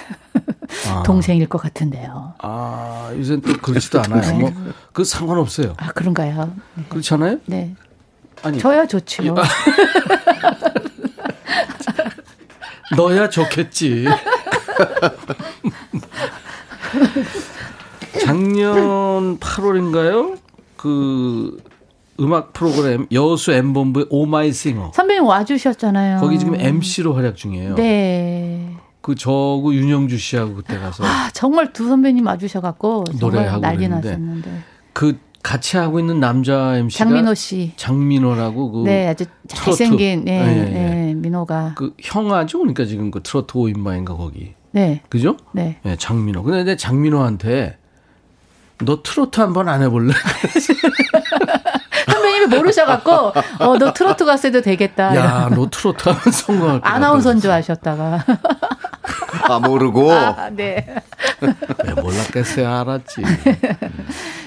아. 0.89 1.03
동생일 1.07 1.49
것 1.49 1.59
같은데요. 1.59 2.35
아, 2.39 3.11
요새 3.17 3.41
또 3.41 3.53
그렇지도 3.63 4.01
않아요. 4.03 4.39
뭐, 4.39 4.53
그 4.93 5.05
상관없어요. 5.05 5.75
아 5.79 5.93
그런가요? 5.93 6.53
그렇지 6.89 7.15
않아요? 7.15 7.39
네. 7.47 7.75
아니, 8.43 8.59
저야 8.59 8.87
좋지요. 8.87 9.35
너야 12.97 13.29
좋겠지. 13.29 14.07
작년 18.21 19.39
8월인가요? 19.39 20.39
그 20.77 21.57
음악 22.21 22.53
프로그램 22.53 23.07
여수 23.13 23.53
엠본부의 23.53 24.07
오마이 24.11 24.53
싱어. 24.53 24.91
선배님 25.17 25.25
와주셨잖아요. 25.27 26.21
거기 26.21 26.39
지금 26.39 26.55
MC로 26.55 27.15
활약 27.15 27.37
중이에요. 27.37 27.75
네. 27.77 28.75
그 29.01 29.15
저구 29.15 29.75
윤영주 29.75 30.19
씨하고 30.19 30.57
그때 30.57 30.79
가서 30.79 31.05
아 31.05 31.31
정말 31.33 31.73
두 31.73 31.89
선배님 31.89 32.27
와주셔갖고 32.27 33.05
노래하고 33.21 33.61
난리 33.61 33.77
그랬는데. 33.79 34.09
났었는데. 34.11 34.51
그 34.93 35.19
같이 35.43 35.77
하고 35.77 36.01
있는 36.01 36.19
남자 36.21 36.77
MC가 36.77 37.05
장민호 37.05 37.35
씨. 37.35 37.73
장민호라고 37.77 38.73
그 38.73 38.83
네, 38.85 39.09
아주. 39.09 39.25
잘생긴 39.49 40.25
예, 40.29 40.33
예, 40.33 40.37
예. 40.75 41.09
예, 41.11 41.15
민호가. 41.15 41.75
그 41.77 41.95
형아죠? 42.01 42.59
그러니까 42.59 42.85
지금 42.85 43.11
그 43.11 43.23
트로트 43.23 43.55
5인방인가 43.55 44.17
거기. 44.17 44.55
네. 44.73 45.01
그죠? 45.09 45.37
네. 45.53 45.79
예, 45.87 45.97
장민호. 45.97 46.43
근데 46.43 46.65
내 46.65 46.77
장민호한테 46.77 47.79
너 48.85 49.03
트로트 49.03 49.41
한번 49.41 49.69
안 49.69 49.83
해볼래? 49.83 50.13
선배님이 52.37 52.57
모르셔갖고, 52.57 53.11
어, 53.61 53.79
너 53.79 53.93
트로트 53.93 54.25
가수 54.25 54.49
해도 54.49 54.61
되겠다. 54.61 55.17
야, 55.17 55.49
너 55.55 55.69
트로트 55.71 56.09
하면 56.09 56.21
성공할 56.33 56.81
것 56.81 56.87
아나운서인 56.87 57.41
줄 57.41 57.51
아셨다가. 57.51 58.25
아 59.49 59.59
모르고 59.61 60.11
아, 60.13 60.51
네. 60.51 60.87
왜 61.41 61.95
몰랐겠어요? 62.03 62.69
알았지. 62.69 63.23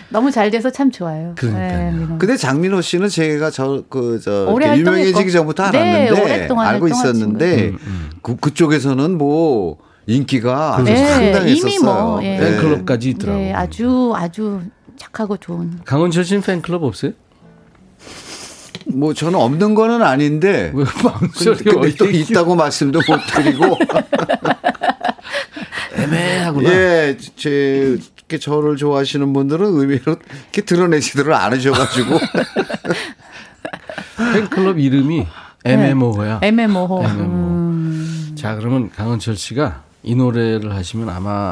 너무 0.09 0.31
잘 0.31 0.51
돼서 0.51 0.69
참 0.71 0.91
좋아요. 0.91 1.33
그러니까요. 1.37 1.91
네. 1.91 2.05
근데 2.17 2.35
장민호 2.35 2.81
씨는 2.81 3.07
제가 3.07 3.51
저 3.51 3.83
그저 3.89 4.47
오래 4.49 4.75
유명해지기. 4.75 5.31
전부터 5.31 5.71
네, 5.71 5.77
알았는데 5.79 6.21
오랫동안 6.21 6.67
알고 6.67 6.87
있었는데 6.87 7.69
음, 7.69 8.09
그 8.21 8.35
그쪽에서는 8.35 9.17
뭐 9.17 9.77
인기가 10.07 10.75
아주 10.75 10.85
네, 10.85 10.95
상당했었어요. 10.97 11.71
이미 11.71 11.79
뭐, 11.79 12.19
예. 12.23 12.37
네. 12.37 12.49
팬클럽까지 12.51 13.09
있더라고. 13.11 13.39
네, 13.39 13.53
아주, 13.53 14.11
아주 14.15 14.61
착하고 14.97 15.37
좋은. 15.37 15.79
강원철 15.85 16.25
씨는 16.25 16.41
팬클럽 16.41 16.83
없어요? 16.83 17.11
뭐 18.93 19.13
저는 19.13 19.39
없는 19.39 19.75
거는 19.75 20.01
아닌데? 20.01 20.73
근데 21.63 21.95
또 21.95 22.09
있다고 22.09 22.55
말씀도 22.55 22.99
못 23.07 23.19
드리고 23.33 23.77
애매하구나. 25.95 26.71
예, 26.71 27.17
제 27.35 27.97
이렇게 28.29 28.37
저를 28.37 28.77
좋아하시는 28.77 29.33
분들은 29.33 29.65
의외로 29.65 30.15
이렇게 30.41 30.61
드러내지들을 30.61 31.33
않으셔가지고 31.33 32.19
팬클럽 34.33 34.79
이름이 34.79 35.25
MMO야. 35.65 36.39
MMO. 36.43 37.03
MMO. 37.03 37.25
음. 37.25 38.35
자, 38.37 38.55
그러면 38.55 38.89
강원철 38.91 39.35
씨가 39.35 39.83
이 40.03 40.15
노래를 40.15 40.73
하시면 40.73 41.09
아마 41.09 41.49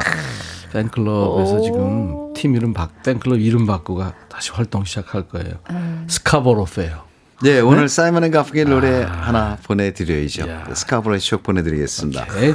팬클럽에서 0.72 1.56
오. 1.56 1.62
지금 1.62 2.32
팀 2.34 2.54
이름 2.54 2.72
바, 2.72 2.88
팬클럽 3.04 3.40
이름 3.40 3.66
바꾸가 3.66 4.14
다시 4.28 4.52
활동 4.52 4.84
시작할 4.84 5.28
거예요. 5.28 5.54
Scarborough 6.06 6.64
Fair. 6.64 7.07
네 7.40 7.60
오늘 7.60 7.88
사이먼 7.88 8.24
앤 8.24 8.32
가펑클의 8.32 8.64
노래 8.64 9.02
하나 9.02 9.56
보내드려야죠. 9.62 10.48
야. 10.48 10.66
스카브로의 10.74 11.20
추억 11.20 11.44
보내드리겠습니다. 11.44 12.26
오케이. 12.28 12.54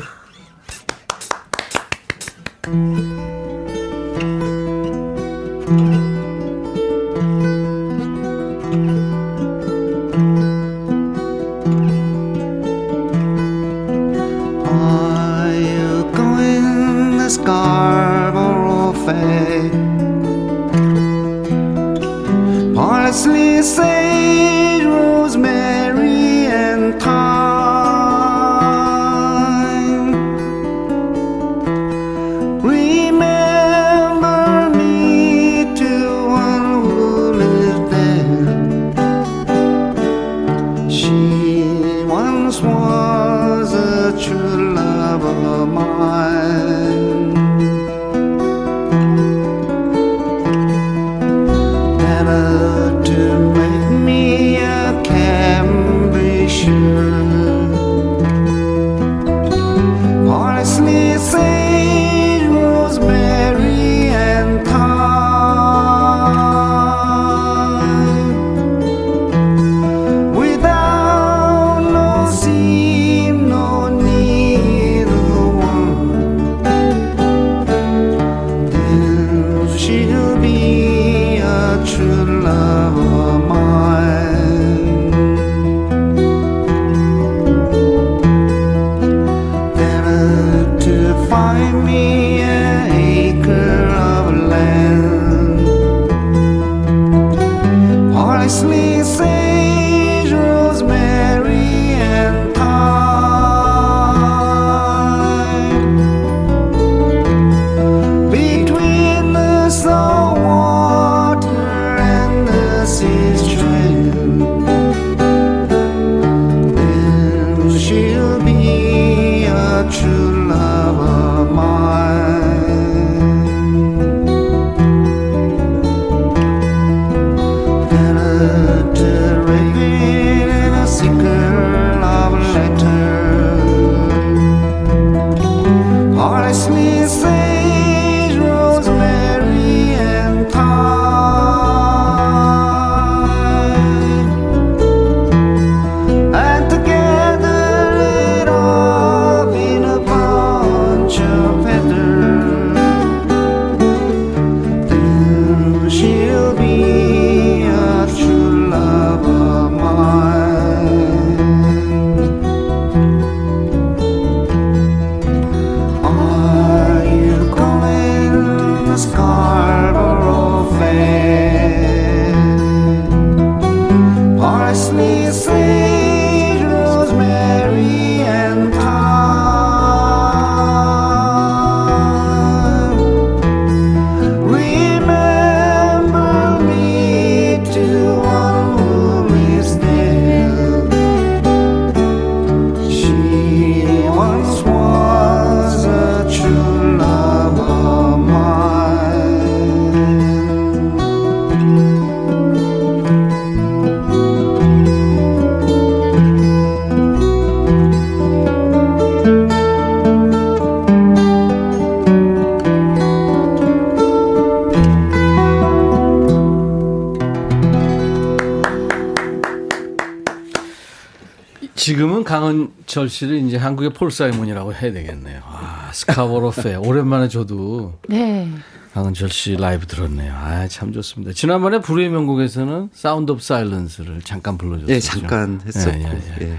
강은철 222.94 223.10
씨를 223.10 223.38
이제 223.38 223.58
한국의 223.58 223.92
폴 223.92 224.12
사이먼이라고 224.12 224.72
해야 224.76 224.94
되겠네요. 224.94 225.42
아, 225.46 225.90
Scarborough 225.92 226.52
Fair. 226.52 226.76
오랜만에 226.76 227.28
저도 227.28 227.96
네. 228.08 228.48
강은철 228.94 229.30
씨 229.30 229.56
라이브 229.56 229.88
들었네요. 229.88 230.32
아, 230.32 230.68
참 230.68 230.94
좋습니다. 230.94 231.34
지난번에 231.34 231.80
불후의 231.80 232.10
명곡에서는 232.10 232.90
Sound 232.94 233.32
of 233.32 233.42
Silence를 233.42 234.22
잠깐 234.22 234.60
불러줬어요. 234.60 234.96
예, 234.96 235.00
잠깐 235.00 235.60
했었고. 235.66 235.98
예, 235.98 236.04
예, 236.04 236.42
예. 236.42 236.52
예. 236.52 236.58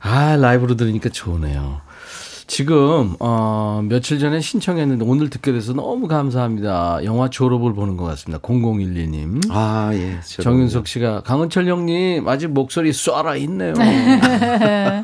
아, 0.00 0.34
라이브로 0.34 0.74
들으니까 0.74 1.10
좋으네요. 1.10 1.82
지금 2.46 3.14
어, 3.20 3.80
며칠 3.88 4.18
전에 4.18 4.40
신청했는데 4.40 5.04
오늘 5.06 5.30
듣게 5.30 5.52
돼서 5.52 5.72
너무 5.72 6.08
감사합니다. 6.08 7.00
영화 7.04 7.30
졸업을 7.30 7.72
보는 7.74 7.96
것 7.96 8.04
같습니다. 8.04 8.42
0012님. 8.42 9.50
아, 9.50 9.90
예. 9.94 10.18
저도. 10.22 10.42
정윤석 10.42 10.86
씨가 10.86 11.22
강은철 11.22 11.68
형님 11.68 12.28
아직 12.28 12.48
목소리 12.48 12.90
살아 12.90 13.40
있네요. 13.42 13.72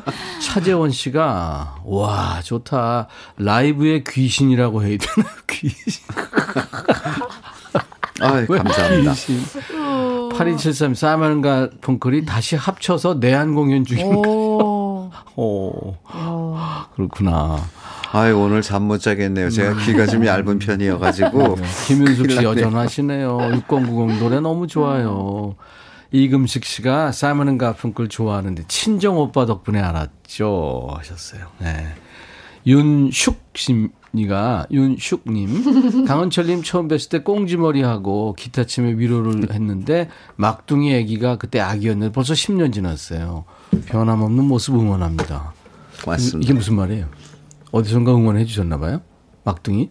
차재원 0.51 0.91
씨가 0.91 1.75
와 1.85 2.41
좋다 2.43 3.07
라이브의 3.37 4.03
귀신이라고 4.03 4.83
해야 4.83 4.97
되나 4.97 5.27
귀신. 5.49 6.03
아, 8.19 8.45
감사합니다. 8.45 9.11
귀신. 9.13 9.39
8273 10.35 10.93
사만과 10.93 11.69
펑클이 11.79 12.25
다시 12.25 12.57
합쳐서 12.57 13.15
내한 13.21 13.55
공연 13.55 13.85
중인가? 13.85 14.27
오. 14.27 15.09
오, 15.37 15.95
오. 16.03 16.57
그렇구나. 16.95 17.57
아유, 18.11 18.37
오늘 18.37 18.61
잠 18.61 18.83
못 18.83 18.97
자겠네요. 18.99 19.49
제가 19.49 19.79
귀가 19.85 20.05
좀 20.05 20.25
얇은 20.25 20.59
편이어가지고. 20.59 21.55
네, 21.55 21.63
김윤숙 21.87 22.29
씨. 22.31 22.43
여전하시네요. 22.43 23.37
6090 23.69 24.19
노래 24.19 24.41
너무 24.41 24.67
좋아요. 24.67 25.55
이금식 26.11 26.65
씨가 26.65 27.11
사이먼 27.11 27.57
가펑클 27.57 28.09
좋아하는데 28.09 28.65
친정 28.67 29.17
오빠 29.17 29.45
덕분에 29.45 29.79
알았죠 29.79 30.89
하셨어요. 30.97 31.47
네. 31.59 31.87
윤숙 32.67 33.39
씨가 33.55 34.67
윤숙님 34.69 36.05
강은철님 36.05 36.63
처음 36.63 36.87
뵀을 36.87 37.09
때 37.09 37.19
꽁지머리 37.19 37.81
하고 37.81 38.33
기타 38.37 38.65
치며 38.65 38.89
위로를 38.89 39.53
했는데 39.53 40.09
막둥이 40.35 40.93
아기가 40.95 41.37
그때 41.37 41.59
아기였는데 41.59 42.11
벌써 42.11 42.33
10년 42.33 42.73
지났어요. 42.73 43.45
변함없는 43.87 44.43
모습 44.43 44.75
응원합니다. 44.75 45.53
고맙습니다. 46.03 46.39
이게 46.43 46.53
무슨 46.53 46.75
말이에요? 46.75 47.07
어디선가 47.71 48.13
응원해 48.13 48.45
주셨나 48.45 48.77
봐요? 48.77 49.01
막둥이? 49.43 49.89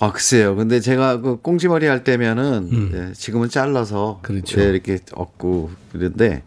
아, 0.00 0.12
글쎄요. 0.12 0.56
근데 0.56 0.80
제가 0.80 1.20
그 1.20 1.40
꽁지머리 1.40 1.86
할 1.86 2.04
때면은 2.04 2.90
예, 2.94 3.12
지금은 3.12 3.48
잘라서 3.48 4.20
음. 4.20 4.22
그렇죠. 4.22 4.60
예, 4.60 4.66
이렇게 4.66 4.98
얻고 5.14 5.70
그런데 5.92 6.42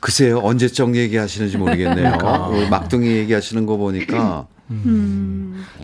글쎄요. 0.00 0.38
언제적 0.38 0.94
얘기하시는지 0.96 1.58
모르겠네요. 1.58 2.18
그러니까. 2.18 2.46
어, 2.46 2.68
막둥이 2.70 3.06
얘기하시는 3.06 3.66
거 3.66 3.76
보니까 3.76 4.46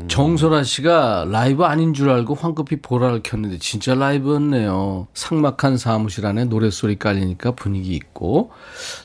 정소라 0.09 0.63
씨가 0.63 1.27
라이브 1.31 1.65
아닌 1.65 1.93
줄 1.93 2.09
알고 2.11 2.35
황급히 2.35 2.77
보라를 2.77 3.23
켰는데 3.23 3.59
진짜 3.59 3.95
라이브였네요. 3.95 5.09
삭막한 5.13 5.77
사무실 5.77 6.25
안에 6.25 6.45
노랫소리 6.47 6.99
깔리니까 6.99 7.53
분위기 7.53 7.95
있고 7.95 8.51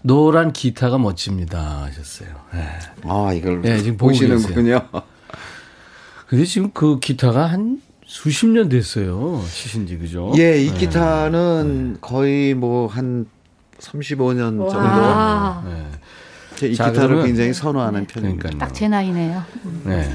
노란 0.03 0.53
기타가 0.53 0.97
멋집니다 0.97 1.83
하셨어요. 1.83 2.29
네. 2.53 2.69
아, 3.03 3.33
이걸 3.33 3.61
예, 3.65 3.79
지금 3.79 3.97
보시는군요. 3.97 4.81
근데 6.27 6.45
지금 6.45 6.71
그 6.73 6.99
기타가 6.99 7.45
한 7.45 7.81
수십 8.05 8.47
년 8.47 8.69
됐어요. 8.69 9.43
치신지 9.51 9.97
그죠? 9.97 10.31
예, 10.37 10.61
이 10.61 10.73
기타는 10.73 11.97
거의 12.01 12.53
뭐 12.53 12.87
한 12.87 13.25
35년 13.79 14.37
정도. 14.57 14.65
와. 14.67 15.63
네. 15.65 15.85
제이 16.55 16.75
자, 16.75 16.85
기타를 16.89 17.07
그러면- 17.09 17.25
굉장히 17.27 17.53
선호하는 17.53 18.05
편입니다. 18.05 18.43
그러니까요. 18.49 18.59
딱제 18.59 18.87
나이네요. 18.87 19.43
네. 19.83 20.13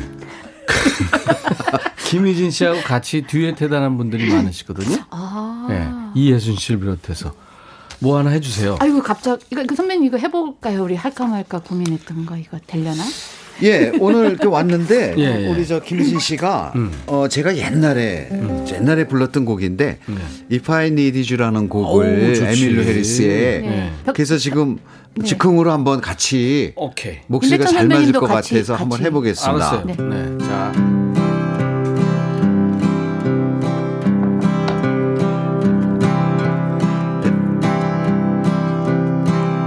김희진 2.06 2.50
씨하고 2.50 2.80
같이 2.82 3.22
듀엣 3.26 3.60
해당한 3.60 3.96
분들이 3.98 4.32
많으시거든요. 4.32 4.96
아. 5.10 5.66
네. 5.68 5.88
이예순 6.14 6.56
씨를 6.56 6.80
비롯해서 6.80 7.34
뭐 8.00 8.16
하나 8.18 8.30
해주세요. 8.30 8.76
아이고 8.80 9.02
갑자기 9.02 9.44
이거, 9.50 9.60
이거 9.62 9.74
선배님 9.74 10.06
이거 10.06 10.16
해볼까요? 10.16 10.84
우리 10.84 10.94
할까 10.94 11.26
말까 11.26 11.58
고민했던 11.58 12.24
거 12.26 12.36
이거 12.36 12.58
되려나? 12.66 13.02
예, 13.62 13.92
오늘 14.00 14.36
그 14.36 14.48
왔는데 14.48 15.14
예, 15.18 15.44
예. 15.44 15.48
우리 15.48 15.66
저 15.66 15.80
김진 15.80 16.18
씨가 16.18 16.72
음. 16.76 16.92
어 17.06 17.26
제가 17.28 17.56
옛날에 17.56 18.28
옛날에 18.72 19.06
불렀던 19.08 19.44
곡인데 19.44 19.98
If 20.52 20.72
I 20.72 20.86
Need 20.88 21.24
You라는 21.32 21.68
곡을 21.68 22.34
네. 22.34 22.50
에밀로 22.50 22.82
해리스의 22.84 23.62
네. 23.62 23.92
그래서 24.14 24.36
지금 24.36 24.78
네. 25.16 25.24
즉흥으로 25.24 25.72
한번 25.72 26.00
같이 26.00 26.72
오케이. 26.76 27.18
목소리가 27.26 27.64
잘 27.66 27.88
맞을 27.88 28.12
것 28.12 28.26
같이- 28.28 28.54
같아서 28.54 28.74
한번 28.74 28.90
같이. 28.98 29.04
해보겠습니다. 29.06 29.70
알았어요. 29.70 29.84
네. 29.86 29.96
네. 29.96 30.38
자. 30.46 30.72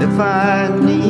If 0.02 0.20
I 0.20 0.68
needed 0.80 1.01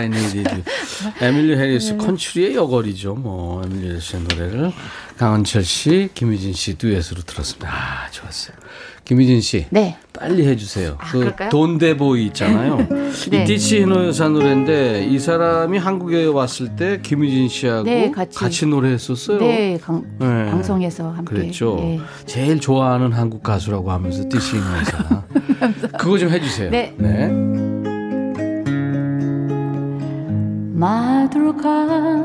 I 0.00 0.06
Needed 0.06 0.48
You. 0.48 0.62
에밀리 1.20 1.56
해리스 1.58 1.96
컨트리의 1.96 2.54
여걸이죠. 2.54 3.14
뭐 3.14 3.62
에밀리 3.64 3.88
해리스의 3.90 4.22
노래를 4.22 4.72
강은철 5.18 5.64
씨, 5.64 6.08
김희진 6.14 6.52
씨 6.54 6.78
듀엣으로 6.78 7.22
들었습니다. 7.22 7.68
아 7.70 8.10
좋았어요. 8.10 8.56
김희진 9.04 9.40
씨, 9.40 9.66
네. 9.70 9.96
빨리 10.12 10.46
해주세요. 10.46 10.96
아, 11.00 11.10
그? 11.10 11.48
Donde 11.50 11.97
Voy 11.97 12.26
있잖아요. 12.26 12.76
네. 13.30 13.42
이 13.42 13.44
티시 13.44 13.80
히노호사 13.80 14.28
노래인데 14.28 15.04
이 15.06 15.18
사람이 15.18 15.78
한국에 15.78 16.26
왔을 16.26 16.76
때 16.76 17.00
김희진 17.02 17.48
씨하고 17.48 17.82
네, 17.84 18.10
같이. 18.12 18.66
노래했었어요. 18.66 19.38
네, 19.40 19.78
강, 19.82 20.04
네. 20.18 20.26
방송에서 20.46 21.10
함께. 21.10 21.34
그랬죠. 21.34 21.76
예. 21.80 22.00
제일 22.26 22.60
좋아하는 22.60 23.12
한국 23.12 23.42
가수라고 23.42 23.90
하면서 23.90 24.22
티시 24.28 24.56
히노호사. 24.56 25.24
그거 25.98 26.16
좀 26.16 26.30
해주세요. 26.30 26.70
네. 26.70 26.94
Madrugada 30.80 32.24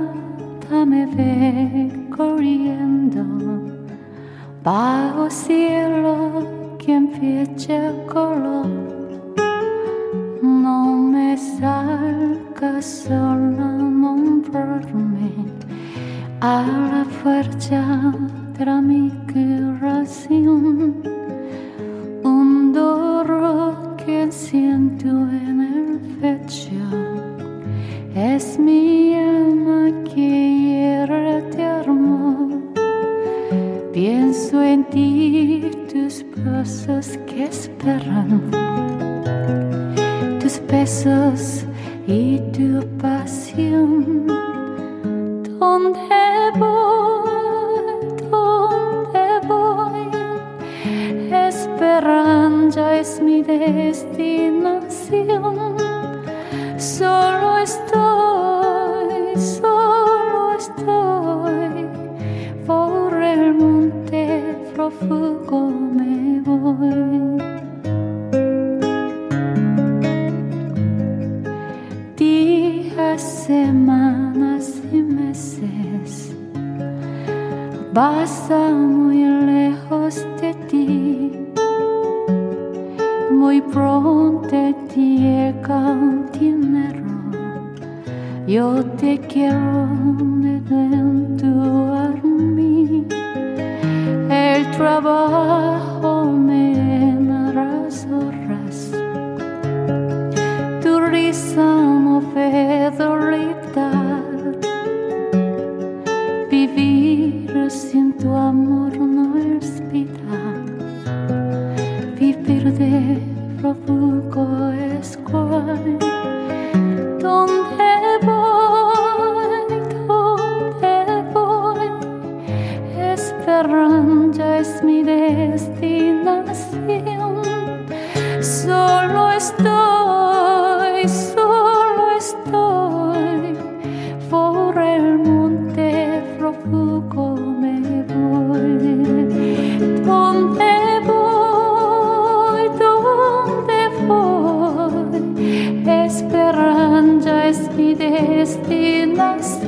me 0.85 1.05
ve 1.07 2.07
corriendo 2.15 3.21
bajo 4.63 5.29
cielo 5.29 6.77
que 6.79 6.93
empieza 6.93 7.91
color. 8.07 8.65
No 10.41 10.95
me 10.95 11.35
salga 11.35 12.81
sola 12.81 13.67
nombrarme 14.03 15.33
a 16.39 16.63
la 16.91 17.03
fuerza 17.21 18.13
de 18.57 18.81
mi 18.81 19.11
corazón. 19.33 21.03
Un 22.23 22.71
dolor 22.71 23.97
que 23.97 24.31
siento 24.31 25.09
en 25.09 25.59
el 25.59 25.99
pecho. 26.21 27.04
me. 28.59 28.94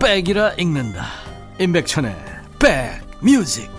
백이라 0.00 0.54
읽는다 0.54 1.04
임백천의 1.58 2.16
백뮤직 2.58 3.70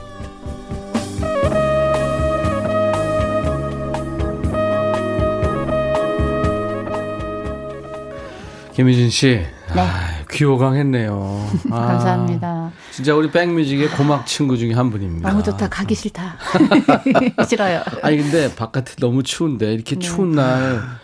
김유진 8.73 9.09
씨, 9.09 9.45
아, 9.75 10.23
귀호강했네요. 10.31 11.49
아, 11.71 11.75
감사합니다. 11.87 12.71
진짜 12.91 13.13
우리 13.13 13.29
백뮤직의 13.29 13.89
고막 13.89 14.25
친구 14.25 14.57
중에 14.57 14.73
한 14.73 14.89
분입니다. 14.89 15.29
너무 15.29 15.43
좋다. 15.43 15.67
가기 15.69 15.93
싫다. 15.93 16.37
싫어요. 17.47 17.83
아니 18.01 18.17
근데 18.17 18.53
바깥에 18.55 18.93
너무 18.99 19.23
추운데 19.23 19.73
이렇게 19.73 19.99
추운 19.99 20.31
날 20.31 21.01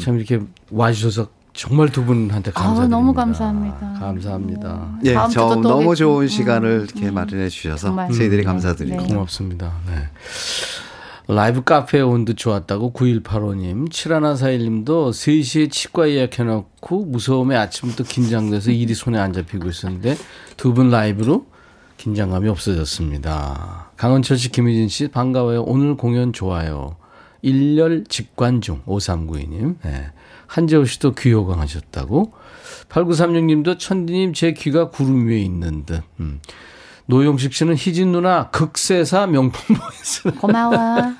참 0.00 0.16
이렇게 0.18 0.40
와주셔서 0.70 1.28
정말 1.56 1.88
두 1.90 2.04
분한테 2.04 2.50
감사드립니다. 2.52 2.84
아, 2.84 2.86
너무 2.86 3.14
감사합니다. 3.14 3.96
감사합니다. 3.98 4.98
예, 5.04 5.14
다음 5.14 5.30
저 5.30 5.54
너무. 5.56 5.94
좋은 5.96 6.28
시간을 6.28 6.68
음, 6.68 6.84
이렇게 6.84 7.10
마련해 7.10 7.48
주셔서 7.48 7.88
정말. 7.88 8.12
저희들이 8.12 8.42
음, 8.42 8.44
감사드리고 8.44 9.02
네. 9.02 9.14
고맙습니다. 9.14 9.72
네. 9.86 9.94
라이브 11.28 11.64
카페에 11.64 12.02
온듯 12.02 12.36
좋았다고 12.36 12.92
9185님, 12.92 13.88
7141님도 13.90 15.10
3시에 15.10 15.70
치과 15.72 16.08
예약해놓고 16.08 17.06
무서움에 17.06 17.56
아침부터 17.56 18.04
긴장돼서 18.04 18.70
일이 18.70 18.94
손에 18.94 19.18
안 19.18 19.32
잡히고 19.32 19.68
있었는데 19.68 20.16
두 20.56 20.72
분 20.74 20.90
라이브로 20.90 21.46
긴장감이 21.96 22.48
없어졌습니다. 22.48 23.90
강원철 23.96 24.36
씨, 24.38 24.52
김유진 24.52 24.88
씨 24.88 25.08
반가워요. 25.08 25.62
오늘 25.62 25.96
공연 25.96 26.32
좋아요. 26.32 26.96
1열 27.42 28.04
직관 28.08 28.60
중 28.60 28.82
5392님. 28.86 29.76
네. 29.82 30.10
한재호 30.46 30.84
씨도 30.84 31.14
귀호강 31.14 31.60
하셨다고. 31.60 32.32
8936님도 32.88 33.78
천디님 33.78 34.32
제 34.32 34.52
귀가 34.52 34.90
구름 34.90 35.28
위에 35.28 35.38
있는 35.38 35.84
듯. 35.84 36.02
음. 36.20 36.40
노용식 37.08 37.54
씨는 37.54 37.76
희진 37.76 38.10
누나 38.12 38.50
극세사 38.50 39.28
명품 39.28 39.76
voice. 39.76 40.22
고마워. 40.32 40.76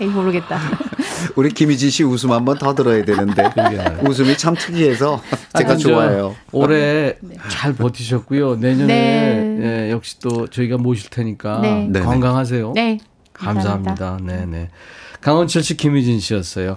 에이, 0.00 0.08
모르겠다. 0.08 0.58
우리 1.36 1.50
김희진 1.50 1.90
씨 1.90 2.02
웃음 2.02 2.32
한번 2.32 2.58
더 2.58 2.74
들어야 2.74 3.04
되는데 3.04 3.44
웃음이 4.06 4.36
참 4.36 4.54
특이해서 4.54 5.22
제가 5.56 5.76
저 5.76 5.88
좋아해요. 5.90 6.34
올해 6.50 7.16
잘 7.48 7.74
버티셨고요. 7.74 8.56
내년에 8.56 8.86
네. 8.86 9.58
예, 9.86 9.90
역시 9.92 10.18
또 10.18 10.48
저희가 10.48 10.76
모실 10.78 11.10
테니까 11.10 11.60
네. 11.60 11.92
건강하세요. 12.00 12.72
네. 12.74 12.98
감사합니다. 13.32 14.18
네네. 14.24 14.70
강은철 15.26 15.64
씨, 15.64 15.76
김희진 15.76 16.20
씨였어요. 16.20 16.76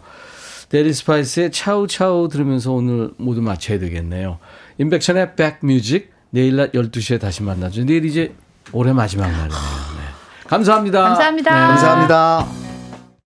델리 0.70 0.92
스파이스의 0.92 1.52
차우차우 1.52 2.30
들으면서 2.30 2.72
오늘 2.72 3.12
모두 3.18 3.44
마쳐야 3.44 3.78
되겠네요. 3.78 4.40
임백천의 4.80 5.36
백뮤직 5.36 6.12
내일 6.32 6.56
낮 6.56 6.72
12시에 6.72 7.22
다시 7.22 7.44
만나죠. 7.44 7.86
내일 7.86 8.06
이제 8.06 8.34
올해 8.72 8.92
마지막 8.92 9.28
날이네요. 9.28 9.50
네. 9.50 10.48
감사합니다. 10.48 11.00
감사합니다. 11.00 11.52
네. 11.52 11.60
감사합니다. 11.60 12.69